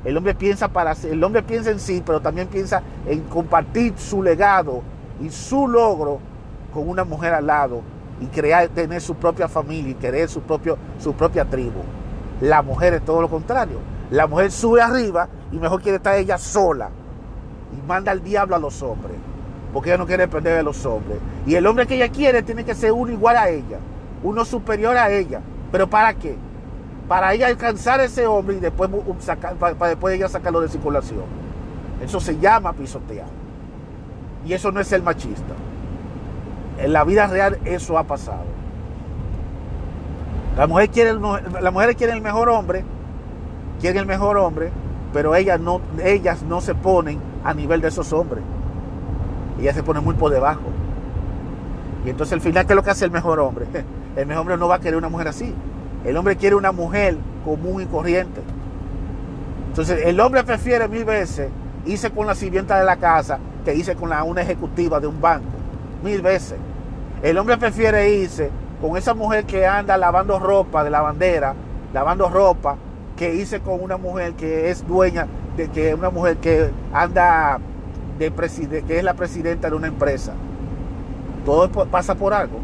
el 0.05 0.17
hombre 0.17 0.35
piensa 0.35 0.69
para 0.69 0.93
el 0.93 1.23
hombre 1.23 1.43
piensa 1.43 1.71
en 1.71 1.79
sí, 1.79 2.03
pero 2.05 2.21
también 2.21 2.49
piensa 2.49 2.83
en 3.07 3.21
compartir 3.25 3.95
su 3.97 4.23
legado 4.23 4.83
y 5.21 5.31
su 5.31 5.69
logro 5.69 6.19
con 6.73 6.89
una 6.89 7.05
mujer 7.05 7.35
al 7.35 7.47
lado 7.47 7.83
y 8.21 8.27
crear 8.27 8.69
tener 8.69 9.01
su 9.01 9.15
propia 9.15 9.49
familia 9.49 9.91
y 9.91 9.95
querer 9.95 10.29
su 10.29 10.41
propio 10.41 10.79
su 10.99 11.13
propia 11.13 11.45
tribu. 11.45 11.81
La 12.41 12.63
mujer 12.63 12.95
es 12.95 13.05
todo 13.05 13.21
lo 13.21 13.29
contrario. 13.29 13.79
La 14.11 14.27
mujer 14.27 14.51
sube 14.51 14.81
arriba 14.81 15.29
y 15.53 15.59
mejor 15.59 15.83
quiere 15.83 15.97
estar 15.97 16.17
ella 16.17 16.39
sola 16.39 16.91
y 17.73 17.87
manda 17.87 18.11
al 18.11 18.23
diablo 18.23 18.57
a 18.57 18.59
los 18.59 18.83
hombres, 18.83 19.17
porque 19.73 19.91
ella 19.91 19.99
no 19.99 20.07
quiere 20.07 20.25
depender 20.25 20.57
de 20.57 20.63
los 20.63 20.85
hombres. 20.87 21.19
Y 21.47 21.55
el 21.55 21.67
hombre 21.67 21.87
que 21.87 21.97
ella 21.97 22.09
quiere 22.09 22.43
tiene 22.43 22.65
que 22.65 22.75
ser 22.75 22.93
uno 22.93 23.13
igual 23.13 23.37
a 23.37 23.49
ella, 23.49 23.79
uno 24.23 24.45
superior 24.45 24.97
a 24.97 25.11
ella. 25.11 25.41
¿Pero 25.71 25.89
para 25.89 26.15
qué? 26.15 26.37
Para 27.11 27.35
ella 27.35 27.49
alcanzar 27.49 28.01
ese 28.01 28.25
hombre 28.29 28.55
y 28.55 28.61
después 28.61 28.89
para, 29.59 29.89
después 29.89 30.15
ella 30.15 30.29
sacarlo 30.29 30.61
de 30.61 30.69
circulación. 30.69 31.25
Eso 32.01 32.21
se 32.21 32.39
llama 32.39 32.73
pisotear. 32.73 33.27
Y 34.47 34.53
eso 34.53 34.71
no 34.71 34.79
es 34.79 34.87
ser 34.87 35.03
machista. 35.03 35.55
En 36.79 36.93
la 36.93 37.03
vida 37.03 37.27
real 37.27 37.59
eso 37.65 37.99
ha 37.99 38.05
pasado. 38.05 38.45
La 40.57 40.69
mujer 40.69 40.91
quiere, 40.91 41.15
la 41.61 41.71
mujer 41.73 41.97
quiere 41.97 42.13
el 42.13 42.21
mejor 42.21 42.49
hombre 42.49 42.85
quieren 43.81 43.99
el 43.99 44.07
mejor 44.07 44.37
hombre, 44.37 44.71
pero 45.13 45.35
ellas 45.35 45.59
no, 45.59 45.81
ellas 46.05 46.43
no 46.43 46.61
se 46.61 46.77
ponen 46.77 47.19
a 47.43 47.55
nivel 47.55 47.81
de 47.81 47.89
esos 47.89 48.13
hombres. 48.13 48.45
Ellas 49.59 49.75
se 49.75 49.83
ponen 49.83 50.05
muy 50.05 50.15
por 50.15 50.31
debajo. 50.31 50.61
Y 52.05 52.11
entonces 52.11 52.35
al 52.35 52.41
final, 52.41 52.67
¿qué 52.67 52.75
es 52.75 52.77
lo 52.77 52.85
que 52.85 52.91
hace 52.91 53.07
el 53.07 53.11
mejor 53.11 53.41
hombre? 53.41 53.67
El 54.17 54.27
mejor 54.27 54.43
hombre 54.43 54.57
no 54.57 54.69
va 54.69 54.77
a 54.77 54.81
querer 54.81 54.97
una 54.97 55.09
mujer 55.09 55.29
así. 55.29 55.55
El 56.05 56.17
hombre 56.17 56.37
quiere 56.37 56.57
una 56.57 56.73
mujer 56.73 57.17
común 57.45 57.83
y 57.83 57.87
corriente. 57.87 58.41
Entonces 59.69 60.05
el 60.05 60.19
hombre 60.21 60.43
prefiere 60.45 60.89
mil 60.89 61.05
veces 61.05 61.51
irse 61.87 62.11
con 62.11 62.27
la 62.27 62.35
sirvienta 62.35 62.79
de 62.79 62.85
la 62.85 62.97
casa 62.97 63.39
que 63.65 63.75
irse 63.75 63.95
con 63.95 64.11
una 64.13 64.43
ejecutiva 64.43 65.01
de 65.01 65.07
un 65.07 65.21
banco. 65.21 65.47
Mil 66.03 66.23
veces. 66.23 66.57
El 67.23 67.37
hombre 67.39 67.59
prefiere 67.59 68.15
irse 68.15 68.51
con 68.81 68.97
esa 68.97 69.15
mujer 69.15 69.45
que 69.45 69.67
anda 69.67 69.97
lavando 69.97 70.39
ropa 70.39 70.83
de 70.83 70.91
la 70.91 71.03
bandera, 71.03 71.55
lavando 71.93 72.31
ropa, 72.31 72.77
que 73.17 73.35
irse 73.35 73.61
con 73.61 73.83
una 73.83 73.99
mujer 73.99 74.33
que 74.33 74.71
es 74.71 74.87
dueña, 74.87 75.27
de 75.57 75.69
que 75.69 75.95
una 75.95 76.09
mujer 76.09 76.39
que 76.39 76.71
anda 76.93 77.59
de 78.19 78.83
que 78.87 78.99
es 78.99 79.05
la 79.05 79.15
presidenta 79.15 79.69
de 79.69 79.77
una 79.77 79.89
empresa. 79.89 80.33
Todo 81.45 81.71
pasa 81.87 82.15
por 82.15 82.35
algo. 82.35 82.59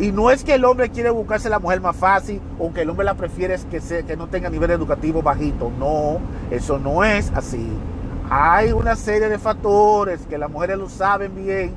Y 0.00 0.12
no 0.12 0.30
es 0.30 0.44
que 0.44 0.54
el 0.54 0.64
hombre 0.64 0.88
quiere 0.88 1.10
buscarse 1.10 1.50
la 1.50 1.58
mujer 1.58 1.82
más 1.82 1.94
fácil 1.94 2.40
o 2.58 2.72
que 2.72 2.80
el 2.80 2.88
hombre 2.88 3.04
la 3.04 3.14
prefiere 3.14 3.56
que, 3.70 3.82
sea, 3.82 4.02
que 4.02 4.16
no 4.16 4.28
tenga 4.28 4.48
nivel 4.48 4.70
educativo 4.70 5.20
bajito. 5.20 5.70
No, 5.78 6.18
eso 6.50 6.78
no 6.78 7.04
es 7.04 7.30
así. 7.34 7.68
Hay 8.30 8.72
una 8.72 8.96
serie 8.96 9.28
de 9.28 9.38
factores 9.38 10.22
que 10.26 10.38
las 10.38 10.50
mujeres 10.50 10.78
lo 10.78 10.88
saben 10.88 11.34
bien, 11.34 11.74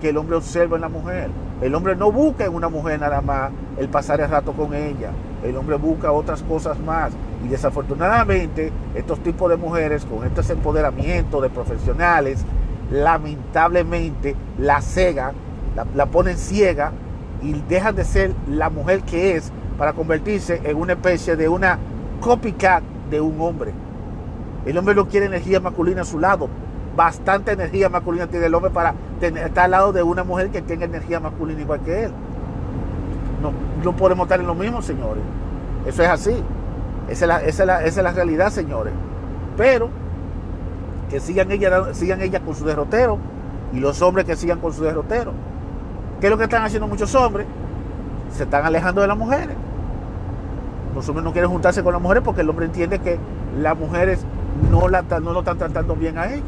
que 0.00 0.10
el 0.10 0.16
hombre 0.18 0.36
observa 0.36 0.76
en 0.76 0.82
la 0.82 0.88
mujer. 0.88 1.30
El 1.60 1.74
hombre 1.74 1.96
no 1.96 2.12
busca 2.12 2.44
en 2.44 2.54
una 2.54 2.68
mujer 2.68 3.00
nada 3.00 3.20
más 3.20 3.50
el 3.76 3.88
pasar 3.88 4.20
el 4.20 4.30
rato 4.30 4.52
con 4.52 4.72
ella. 4.72 5.10
El 5.42 5.56
hombre 5.56 5.74
busca 5.74 6.12
otras 6.12 6.44
cosas 6.44 6.78
más. 6.78 7.12
Y 7.44 7.48
desafortunadamente, 7.48 8.70
estos 8.94 9.20
tipos 9.20 9.50
de 9.50 9.56
mujeres 9.56 10.04
con 10.04 10.24
este 10.24 10.52
empoderamiento 10.52 11.40
de 11.40 11.50
profesionales, 11.50 12.44
lamentablemente 12.92 14.36
la 14.58 14.80
cega, 14.80 15.32
la, 15.74 15.84
la 15.92 16.06
ponen 16.06 16.38
ciega 16.38 16.92
y 17.44 17.52
dejan 17.68 17.94
de 17.94 18.04
ser 18.04 18.32
la 18.48 18.70
mujer 18.70 19.02
que 19.02 19.36
es 19.36 19.52
para 19.78 19.92
convertirse 19.92 20.62
en 20.64 20.76
una 20.76 20.94
especie 20.94 21.36
de 21.36 21.48
una 21.48 21.78
copycat 22.20 22.82
de 23.10 23.20
un 23.20 23.38
hombre. 23.40 23.72
El 24.64 24.78
hombre 24.78 24.94
no 24.94 25.06
quiere 25.06 25.26
energía 25.26 25.60
masculina 25.60 26.02
a 26.02 26.04
su 26.04 26.18
lado. 26.18 26.48
Bastante 26.96 27.52
energía 27.52 27.90
masculina 27.90 28.26
tiene 28.26 28.46
el 28.46 28.54
hombre 28.54 28.70
para 28.70 28.94
estar 29.20 29.66
al 29.66 29.70
lado 29.70 29.92
de 29.92 30.02
una 30.02 30.24
mujer 30.24 30.48
que 30.50 30.62
tenga 30.62 30.86
energía 30.86 31.20
masculina 31.20 31.60
igual 31.60 31.80
que 31.80 32.04
él. 32.04 32.12
No, 33.42 33.52
no 33.84 33.94
podemos 33.94 34.24
estar 34.24 34.40
en 34.40 34.46
lo 34.46 34.54
mismo, 34.54 34.80
señores. 34.80 35.22
Eso 35.86 36.02
es 36.02 36.08
así. 36.08 36.42
Esa 37.10 37.24
es 37.24 37.28
la, 37.28 37.44
esa 37.44 37.84
es 37.84 37.96
la, 37.96 38.12
realidad, 38.12 38.50
señores. 38.50 38.94
Pero 39.58 39.90
que 41.10 41.20
sigan 41.20 41.50
ella, 41.50 41.92
sigan 41.92 42.22
ella 42.22 42.40
con 42.40 42.54
su 42.54 42.64
derrotero 42.64 43.18
y 43.74 43.80
los 43.80 44.00
hombres 44.00 44.24
que 44.24 44.34
sigan 44.34 44.60
con 44.60 44.72
su 44.72 44.82
derrotero. 44.82 45.32
¿Qué 46.24 46.28
es 46.28 46.30
lo 46.30 46.38
que 46.38 46.44
están 46.44 46.64
haciendo 46.64 46.88
muchos 46.88 47.14
hombres? 47.16 47.46
Se 48.34 48.44
están 48.44 48.64
alejando 48.64 49.02
de 49.02 49.06
las 49.06 49.18
mujeres. 49.18 49.54
Los 50.94 51.06
hombres 51.06 51.22
no 51.22 51.32
quieren 51.32 51.50
juntarse 51.50 51.82
con 51.82 51.92
las 51.92 52.00
mujeres 52.00 52.22
porque 52.24 52.40
el 52.40 52.48
hombre 52.48 52.64
entiende 52.64 52.98
que 52.98 53.18
las 53.60 53.76
mujeres 53.76 54.24
no, 54.70 54.88
la, 54.88 55.02
no 55.02 55.34
lo 55.34 55.40
están 55.40 55.58
tratando 55.58 55.94
bien 55.94 56.16
a 56.16 56.32
ellos. 56.32 56.46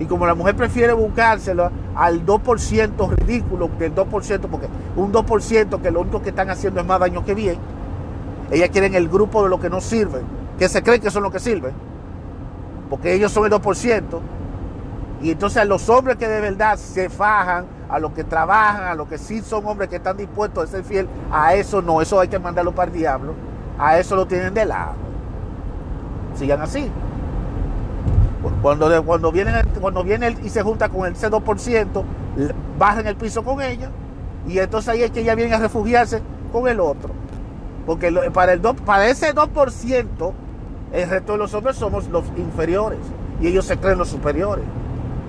Y 0.00 0.06
como 0.06 0.24
la 0.24 0.34
mujer 0.34 0.56
prefiere 0.56 0.94
buscárselo 0.94 1.70
al 1.94 2.24
2% 2.24 3.10
ridículo 3.10 3.68
del 3.78 3.94
2%, 3.94 4.40
porque 4.50 4.68
un 4.96 5.12
2% 5.12 5.82
que 5.82 5.90
lo 5.90 6.00
único 6.00 6.22
que 6.22 6.30
están 6.30 6.48
haciendo 6.48 6.80
es 6.80 6.86
más 6.86 6.98
daño 6.98 7.22
que 7.22 7.34
bien, 7.34 7.58
ellas 8.50 8.70
quieren 8.70 8.94
el 8.94 9.10
grupo 9.10 9.42
de 9.42 9.50
los 9.50 9.60
que 9.60 9.68
no 9.68 9.82
sirven, 9.82 10.22
que 10.58 10.70
se 10.70 10.82
creen 10.82 11.02
que 11.02 11.10
son 11.10 11.22
los 11.22 11.32
que 11.32 11.38
sirven, 11.38 11.74
porque 12.88 13.12
ellos 13.12 13.30
son 13.30 13.44
el 13.44 13.52
2%. 13.52 14.02
Y 15.20 15.32
entonces 15.32 15.58
a 15.58 15.66
los 15.66 15.86
hombres 15.90 16.16
que 16.16 16.28
de 16.28 16.40
verdad 16.40 16.78
se 16.78 17.10
fajan, 17.10 17.66
a 17.92 17.98
los 17.98 18.12
que 18.12 18.24
trabajan, 18.24 18.84
a 18.84 18.94
los 18.94 19.06
que 19.06 19.18
sí 19.18 19.42
son 19.42 19.66
hombres 19.66 19.90
que 19.90 19.96
están 19.96 20.16
dispuestos 20.16 20.64
a 20.64 20.66
ser 20.66 20.82
fiel, 20.82 21.08
a 21.30 21.54
eso 21.54 21.82
no, 21.82 22.00
eso 22.00 22.18
hay 22.18 22.28
que 22.28 22.38
mandarlo 22.38 22.72
para 22.72 22.90
el 22.90 22.96
diablo, 22.96 23.34
a 23.78 23.98
eso 23.98 24.16
lo 24.16 24.26
tienen 24.26 24.54
de 24.54 24.64
lado. 24.64 24.94
Sigan 26.34 26.62
así. 26.62 26.90
Cuando, 28.62 29.04
cuando, 29.04 29.30
vienen, 29.30 29.54
cuando 29.78 30.02
viene 30.02 30.36
y 30.42 30.48
se 30.48 30.62
junta 30.62 30.88
con 30.88 31.06
el 31.06 31.14
C2%, 31.14 32.02
bajan 32.78 33.06
el 33.06 33.14
piso 33.14 33.44
con 33.44 33.60
ella 33.60 33.90
y 34.48 34.58
entonces 34.58 34.88
ahí 34.88 35.02
es 35.02 35.10
que 35.10 35.20
ella 35.20 35.34
viene 35.34 35.54
a 35.54 35.58
refugiarse 35.58 36.22
con 36.50 36.66
el 36.68 36.80
otro. 36.80 37.10
Porque 37.84 38.10
para, 38.32 38.54
el 38.54 38.60
para 38.60 39.08
ese 39.08 39.34
2%, 39.34 40.32
el 40.92 41.10
resto 41.10 41.32
de 41.32 41.38
los 41.38 41.52
hombres 41.52 41.76
somos 41.76 42.08
los 42.08 42.24
inferiores 42.38 43.00
y 43.40 43.48
ellos 43.48 43.66
se 43.66 43.76
creen 43.76 43.98
los 43.98 44.08
superiores. 44.08 44.64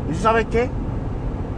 ¿Y 0.10 0.16
saben 0.16 0.48
qué? 0.50 0.70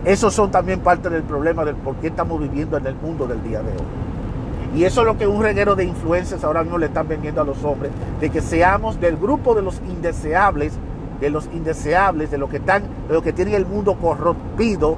Esos 0.06 0.36
son 0.36 0.52
también 0.52 0.82
parte 0.82 1.10
del 1.10 1.24
problema 1.24 1.66
del 1.66 1.76
por 1.76 1.96
qué 1.96 2.08
estamos 2.08 2.40
viviendo 2.40 2.78
en 2.78 2.86
el 2.86 2.96
mundo 2.96 3.26
del 3.26 3.42
día 3.44 3.64
de 3.64 3.72
hoy. 3.72 4.80
Y 4.80 4.84
eso 4.84 5.02
es 5.02 5.08
lo 5.08 5.18
que 5.18 5.26
un 5.26 5.42
reguero 5.42 5.76
de 5.76 5.84
influencias 5.84 6.44
ahora 6.44 6.62
mismo 6.62 6.78
le 6.78 6.88
están 6.88 7.08
vendiendo 7.08 7.42
a 7.42 7.44
los 7.44 7.64
hombres, 7.64 7.92
de 8.20 8.30
que 8.30 8.42
seamos 8.42 9.00
del 9.00 9.18
grupo 9.18 9.56
de 9.56 9.64
los 9.64 9.82
indeseables, 9.90 10.74
de 11.20 11.30
los 11.32 11.48
indeseables, 11.54 12.30
de 12.30 12.38
lo 12.38 12.50
que 12.50 12.58
están, 12.58 12.84
de 13.08 13.14
lo 13.16 13.24
que 13.24 13.34
tiene 13.34 13.56
el 13.56 13.66
mundo 13.66 13.96
corrompido 13.96 14.98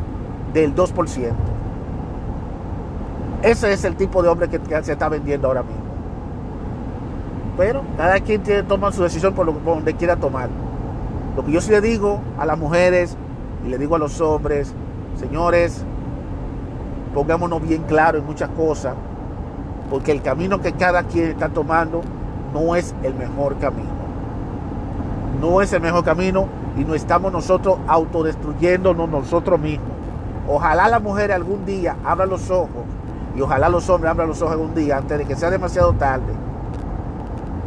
del 0.54 0.76
2%. 0.76 1.32
Ese 3.44 3.72
es 3.72 3.86
el 3.86 3.96
tipo 3.96 4.22
de 4.22 4.30
hombre 4.30 4.50
que, 4.50 4.60
se 4.84 4.92
está 4.92 5.08
vendiendo 5.08 5.48
ahora 5.48 5.64
mismo. 5.64 5.84
Pero 7.56 7.84
cada 7.96 8.20
quien 8.20 8.44
tiene, 8.44 8.64
toma 8.64 8.92
su 8.92 9.04
decisión 9.04 9.34
por 9.34 9.64
donde 9.64 9.94
quiera 9.94 10.18
tomar. 10.18 10.50
Lo 11.36 11.46
que 11.46 11.52
yo 11.52 11.62
sí 11.62 11.72
le 11.72 11.80
digo 11.80 12.20
a 12.38 12.46
las 12.46 12.58
mujeres 12.58 13.16
y 13.66 13.70
le 13.70 13.78
digo 13.78 13.96
a 13.96 14.00
los 14.00 14.20
hombres, 14.22 14.74
señores, 15.18 15.84
pongámonos 17.14 17.62
bien 17.62 17.84
claro 17.84 18.18
en 18.18 18.26
muchas 18.26 18.50
cosas, 18.50 18.96
porque 19.90 20.12
el 20.12 20.22
camino 20.22 20.62
que 20.62 20.74
cada 20.74 21.04
quien 21.04 21.32
está 21.32 21.50
tomando 21.50 22.02
no 22.54 22.76
es 22.76 22.94
el 23.04 23.14
mejor 23.16 23.58
camino. 23.58 23.98
No 25.42 25.62
es 25.62 25.72
el 25.74 25.82
mejor 25.82 26.04
camino 26.04 26.48
y 26.78 26.84
no 26.84 26.96
estamos 26.96 27.32
nosotros 27.32 27.78
autodestruyéndonos 27.88 29.10
nosotros 29.10 29.60
mismos. 29.60 29.90
Ojalá 30.48 30.88
la 30.88 31.00
mujer 31.00 31.32
algún 31.32 31.66
día 31.66 31.96
abra 32.06 32.26
los 32.26 32.50
ojos 32.50 32.84
y 33.36 33.42
ojalá 33.42 33.70
los 33.70 33.90
hombres 33.90 34.12
abran 34.12 34.28
los 34.28 34.42
ojos 34.42 34.54
algún 34.54 34.74
día 34.74 34.98
antes 34.98 35.18
de 35.18 35.26
que 35.26 35.36
sea 35.36 35.50
demasiado 35.50 35.94
tarde. 35.94 36.34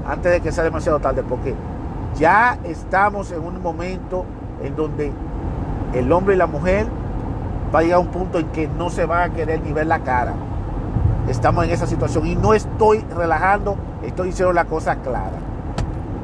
Antes 0.07 0.33
de 0.33 0.41
que 0.41 0.51
sea 0.51 0.65
demasiado 0.65 0.99
tarde, 0.99 1.23
porque 1.23 1.55
ya 2.19 2.59
estamos 2.65 3.31
en 3.31 3.45
un 3.45 3.63
momento 3.63 4.25
en 4.63 4.75
donde 4.75 5.13
el 5.95 6.11
hombre 6.11 6.35
y 6.35 6.39
la 6.39 6.47
mujer 6.47 6.87
va 7.75 7.81
a 7.81 7.83
llegar 7.83 7.99
un 7.99 8.09
punto 8.09 8.39
en 8.39 8.47
que 8.49 8.69
no 8.69 8.91
se 8.91 9.07
van 9.07 9.31
a 9.31 9.35
querer 9.35 9.61
ni 9.63 9.73
ver 9.73 9.87
la 9.87 10.01
cara. 10.01 10.35
Estamos 11.29 11.65
en 11.65 11.71
esa 11.71 11.87
situación 11.87 12.27
y 12.27 12.35
no 12.35 12.55
estoy 12.55 13.05
relajando, 13.15 13.77
estoy 14.03 14.29
diciendo 14.29 14.53
la 14.53 14.65
cosa 14.65 14.97
clara. 14.97 15.39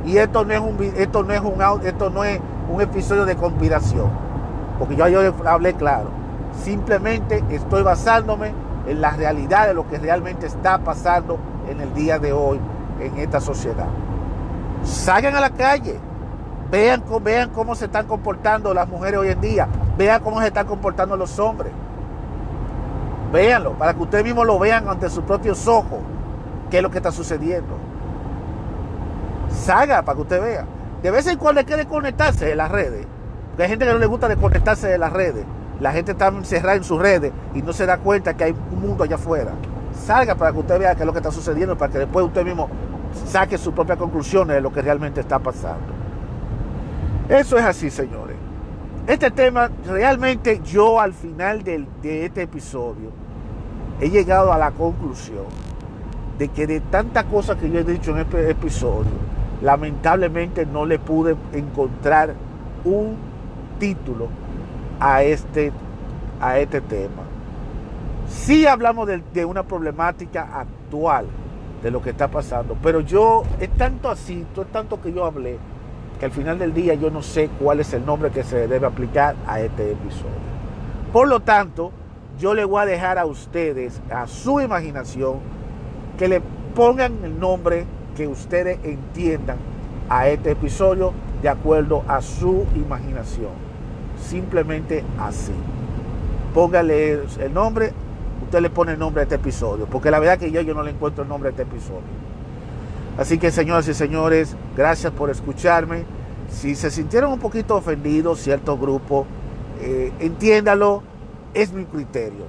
Y 0.05 0.19
esto 0.19 0.45
no 0.45 0.53
es 0.53 0.61
un 0.61 0.77
esto 0.97 1.23
no 1.23 1.33
es 1.33 1.41
un 1.41 1.55
esto 1.85 2.11
no 2.11 2.25
es 2.25 2.41
un 2.73 2.81
episodio 2.81 3.25
de 3.25 3.37
conspiración, 3.37 4.09
porque 4.79 4.97
yo, 4.97 5.09
yo 5.09 5.35
hablé 5.47 5.75
claro. 5.75 6.11
Simplemente 6.63 7.45
estoy 7.51 7.83
basándome 7.83 8.53
en 8.87 9.01
la 9.01 9.11
realidad 9.11 9.67
de 9.67 9.75
lo 9.75 9.87
que 9.87 9.99
realmente 9.99 10.47
está 10.47 10.79
pasando 10.79 11.39
en 11.69 11.81
el 11.81 11.93
día 11.95 12.19
de 12.19 12.33
hoy 12.33 12.61
en 13.01 13.19
esta 13.19 13.41
sociedad. 13.41 13.87
Salgan 14.83 15.35
a 15.35 15.41
la 15.41 15.51
calle, 15.51 15.99
vean, 16.71 17.03
vean 17.23 17.51
cómo 17.51 17.75
se 17.75 17.87
están 17.87 18.07
comportando 18.07 18.73
las 18.73 18.89
mujeres 18.89 19.21
hoy 19.21 19.29
en 19.29 19.41
día, 19.41 19.69
vean 19.97 20.23
cómo 20.23 20.41
se 20.41 20.49
están 20.49 20.67
comportando 20.67 21.17
los 21.17 21.39
hombres. 21.39 21.73
Véanlo, 23.33 23.73
para 23.73 23.95
que 23.95 24.03
ustedes 24.03 24.25
mismos 24.25 24.47
lo 24.47 24.59
vean 24.59 24.89
ante 24.89 25.09
sus 25.11 25.25
propios 25.25 25.67
ojos, 25.67 25.99
qué 26.71 26.79
es 26.79 26.83
lo 26.83 26.91
que 26.91 26.99
está 26.99 27.11
sucediendo. 27.11 27.77
Salga 29.51 30.03
para 30.03 30.17
que 30.17 30.23
usted 30.23 30.43
vea. 30.43 30.65
De 31.03 31.11
vez 31.11 31.27
en 31.27 31.39
cuando 31.39 31.61
hay 31.61 31.67
que 31.67 31.77
desconectarse 31.77 32.47
de 32.47 32.57
las 32.57 32.71
redes. 32.71 33.07
Porque 33.49 33.63
hay 33.63 33.69
gente 33.69 33.87
que 33.87 33.93
no 33.93 33.99
le 33.99 34.07
gusta 34.07 34.29
desconectarse 34.29 34.89
de 34.89 34.99
las 34.99 35.13
redes. 35.13 35.45
La 35.81 35.93
gente 35.93 36.13
está 36.13 36.29
encerrada 36.29 36.77
en 36.77 36.85
sus 36.85 37.01
redes 37.01 37.33
y 37.55 37.63
no 37.63 37.73
se 37.73 37.87
da 37.87 37.99
cuenta 37.99 38.35
que 38.35 38.45
hay 38.45 38.53
un 38.53 38.81
mundo 38.81 39.05
allá 39.05 39.17
afuera. 39.17 39.53
Salga 39.93 40.35
para 40.35 40.53
que 40.53 40.59
usted 40.59 40.79
vea 40.79 40.95
qué 40.95 41.03
es 41.03 41.07
lo 41.07 41.13
que 41.13 41.19
está 41.19 41.31
sucediendo, 41.31 41.77
para 41.77 41.93
que 41.93 41.99
después 41.99 42.25
usted 42.25 42.45
mismo 42.45 42.69
saque 43.27 43.59
sus 43.59 43.73
propias 43.75 43.99
conclusiones 43.99 44.57
de 44.57 44.61
lo 44.61 44.73
que 44.73 44.83
realmente 44.83 45.21
está 45.21 45.39
pasando. 45.39 45.95
Eso 47.29 47.59
es 47.59 47.65
así, 47.65 47.91
señores. 47.91 48.37
Este 49.07 49.31
tema, 49.31 49.71
realmente 49.87 50.61
yo 50.65 50.99
al 50.99 51.15
final 51.15 51.63
de, 51.63 51.87
este 52.25 52.43
episodio 52.43 53.11
he 54.01 54.11
llegado 54.11 54.53
a 54.53 54.59
la 54.59 54.73
conclusión 54.73 55.45
de 56.39 56.49
que 56.49 56.67
de 56.67 56.81
tantas 56.81 57.25
cosas 57.27 57.57
que 57.57 57.71
yo 57.71 57.79
he 57.79 57.85
dicho 57.85 58.11
en 58.11 58.19
este 58.19 58.51
episodio, 58.51 59.13
lamentablemente 59.63 60.67
no 60.67 60.85
le 60.85 60.99
pude 60.99 61.37
encontrar 61.53 62.35
un 62.85 63.17
título 63.79 64.27
a 64.99 65.23
este, 65.23 65.71
a 66.41 66.59
este 66.59 66.81
tema. 66.81 67.23
Sí 68.29 68.67
hablamos 68.67 69.09
de, 69.33 69.45
una 69.45 69.63
problemática 69.63 70.49
actual 70.53 71.27
de 71.81 71.93
lo 71.93 72.03
que 72.03 72.11
está 72.11 72.27
pasando. 72.27 72.77
Pero 72.83 72.99
yo, 73.03 73.45
es 73.61 73.71
tanto 73.71 74.11
así, 74.11 74.45
es 74.57 74.67
tanto 74.73 75.01
que 75.01 75.13
yo 75.13 75.25
hablé, 75.25 75.59
que 76.19 76.25
al 76.27 76.33
final 76.33 76.59
del 76.59 76.73
día 76.73 76.95
yo 76.95 77.11
no 77.11 77.23
sé 77.23 77.51
cuál 77.61 77.81
es 77.81 77.93
el 77.93 78.05
nombre 78.07 78.31
que 78.31 78.43
se 78.43 78.69
debe 78.69 78.87
aplicar 78.87 79.37
a 79.47 79.61
este 79.61 79.93
episodio. 79.93 80.47
Por 81.13 81.29
lo 81.29 81.41
tanto, 81.41 81.93
yo 82.39 82.55
le 82.55 82.65
voy 82.65 82.83
a 82.83 82.87
dejar 82.87 83.19
a 83.19 83.27
ustedes, 83.27 84.01
a 84.11 84.27
su 84.27 84.61
imaginación, 84.61 85.39
que 86.19 86.29
le 86.29 86.41
pongan 86.75 87.25
el 87.25 87.39
nombre 87.39 87.87
que 88.17 88.27
ustedes 88.27 88.79
entiendan 88.83 89.59
a 90.09 90.29
este 90.29 90.53
episodio 90.53 91.13
de 91.43 91.49
acuerdo 91.49 92.03
a 92.09 92.21
su 92.23 92.67
imaginación. 92.75 93.53
Simplemente 94.21 95.05
así. 95.19 95.53
Póngale 96.55 97.21
el 97.39 97.53
nombre, 97.53 97.93
usted 98.43 98.61
le 98.61 98.71
pone 98.71 98.93
el 98.93 98.99
nombre 98.99 99.21
a 99.21 99.25
este 99.25 99.35
episodio, 99.35 99.87
porque 99.87 100.11
la 100.11 100.19
verdad 100.19 100.39
que 100.39 100.51
yo, 100.51 100.63
yo 100.63 100.75
no 100.75 100.83
le 100.83 100.93
encuentro 100.93 101.23
el 101.23 101.29
nombre 101.29 101.49
a 101.49 101.51
este 101.51 101.63
episodio. 101.63 102.26
Así 103.19 103.39
que 103.39 103.51
señoras 103.51 103.89
y 103.89 103.95
señores, 103.95 104.57
gracias 104.77 105.13
por 105.13 105.31
escucharme. 105.31 106.05
Si 106.51 106.75
se 106.75 106.91
sintieron 106.91 107.33
un 107.33 107.39
poquito 107.39 107.77
ofendidos 107.77 108.41
cierto 108.41 108.77
grupo, 108.77 109.27
eh, 109.81 110.13
entiéndalo, 110.19 111.03
es 111.55 111.73
mi 111.73 111.85
criterio. 111.87 112.45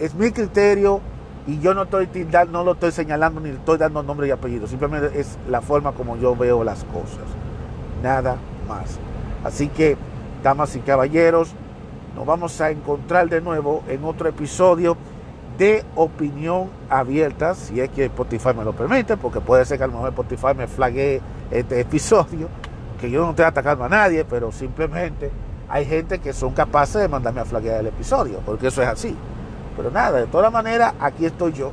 Es 0.00 0.14
mi 0.14 0.32
criterio 0.32 1.00
y 1.46 1.60
yo 1.60 1.72
no, 1.72 1.84
estoy, 1.84 2.08
no 2.50 2.64
lo 2.64 2.72
estoy 2.72 2.92
señalando 2.92 3.40
ni 3.40 3.50
estoy 3.50 3.78
dando 3.78 4.02
nombre 4.02 4.26
y 4.26 4.30
apellido. 4.30 4.66
Simplemente 4.66 5.18
es 5.18 5.38
la 5.48 5.60
forma 5.60 5.92
como 5.92 6.16
yo 6.16 6.34
veo 6.36 6.64
las 6.64 6.84
cosas. 6.84 7.24
Nada 8.02 8.36
más. 8.68 8.98
Así 9.44 9.68
que, 9.68 9.96
damas 10.42 10.74
y 10.76 10.80
caballeros, 10.80 11.52
nos 12.16 12.26
vamos 12.26 12.60
a 12.60 12.70
encontrar 12.70 13.28
de 13.28 13.40
nuevo 13.40 13.82
en 13.88 14.04
otro 14.04 14.28
episodio 14.28 14.96
de 15.58 15.84
opinión 15.96 16.70
abierta, 16.88 17.54
si 17.54 17.80
es 17.80 17.90
que 17.90 18.04
Spotify 18.04 18.50
me 18.56 18.64
lo 18.64 18.72
permite, 18.72 19.16
porque 19.16 19.40
puede 19.40 19.64
ser 19.64 19.76
que 19.76 19.84
a 19.84 19.86
lo 19.88 19.94
mejor 19.94 20.10
Spotify 20.10 20.54
me 20.56 20.68
flague 20.68 21.20
este 21.50 21.80
episodio, 21.80 22.48
que 23.00 23.10
yo 23.10 23.22
no 23.22 23.30
estoy 23.30 23.44
atacando 23.44 23.84
a 23.84 23.88
nadie, 23.88 24.24
pero 24.24 24.52
simplemente 24.52 25.30
hay 25.68 25.84
gente 25.84 26.20
que 26.20 26.32
son 26.32 26.52
capaces 26.52 27.02
de 27.02 27.08
mandarme 27.08 27.40
a 27.40 27.44
flaguear 27.44 27.80
el 27.80 27.88
episodio, 27.88 28.38
porque 28.46 28.68
eso 28.68 28.82
es 28.82 28.88
así. 28.88 29.16
Pero 29.76 29.90
nada, 29.90 30.20
de 30.20 30.26
todas 30.26 30.52
maneras, 30.52 30.94
aquí 31.00 31.26
estoy 31.26 31.52
yo, 31.52 31.72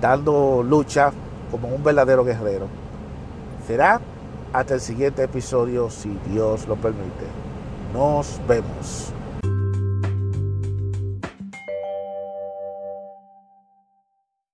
dando 0.00 0.62
lucha 0.62 1.12
como 1.50 1.68
un 1.68 1.82
verdadero 1.82 2.24
guerrero. 2.24 2.66
Será 3.66 4.00
hasta 4.52 4.74
el 4.74 4.80
siguiente 4.80 5.22
episodio, 5.22 5.88
si 5.88 6.16
Dios 6.28 6.68
lo 6.68 6.76
permite. 6.76 7.26
Nos 7.94 8.40
vemos. 8.46 9.12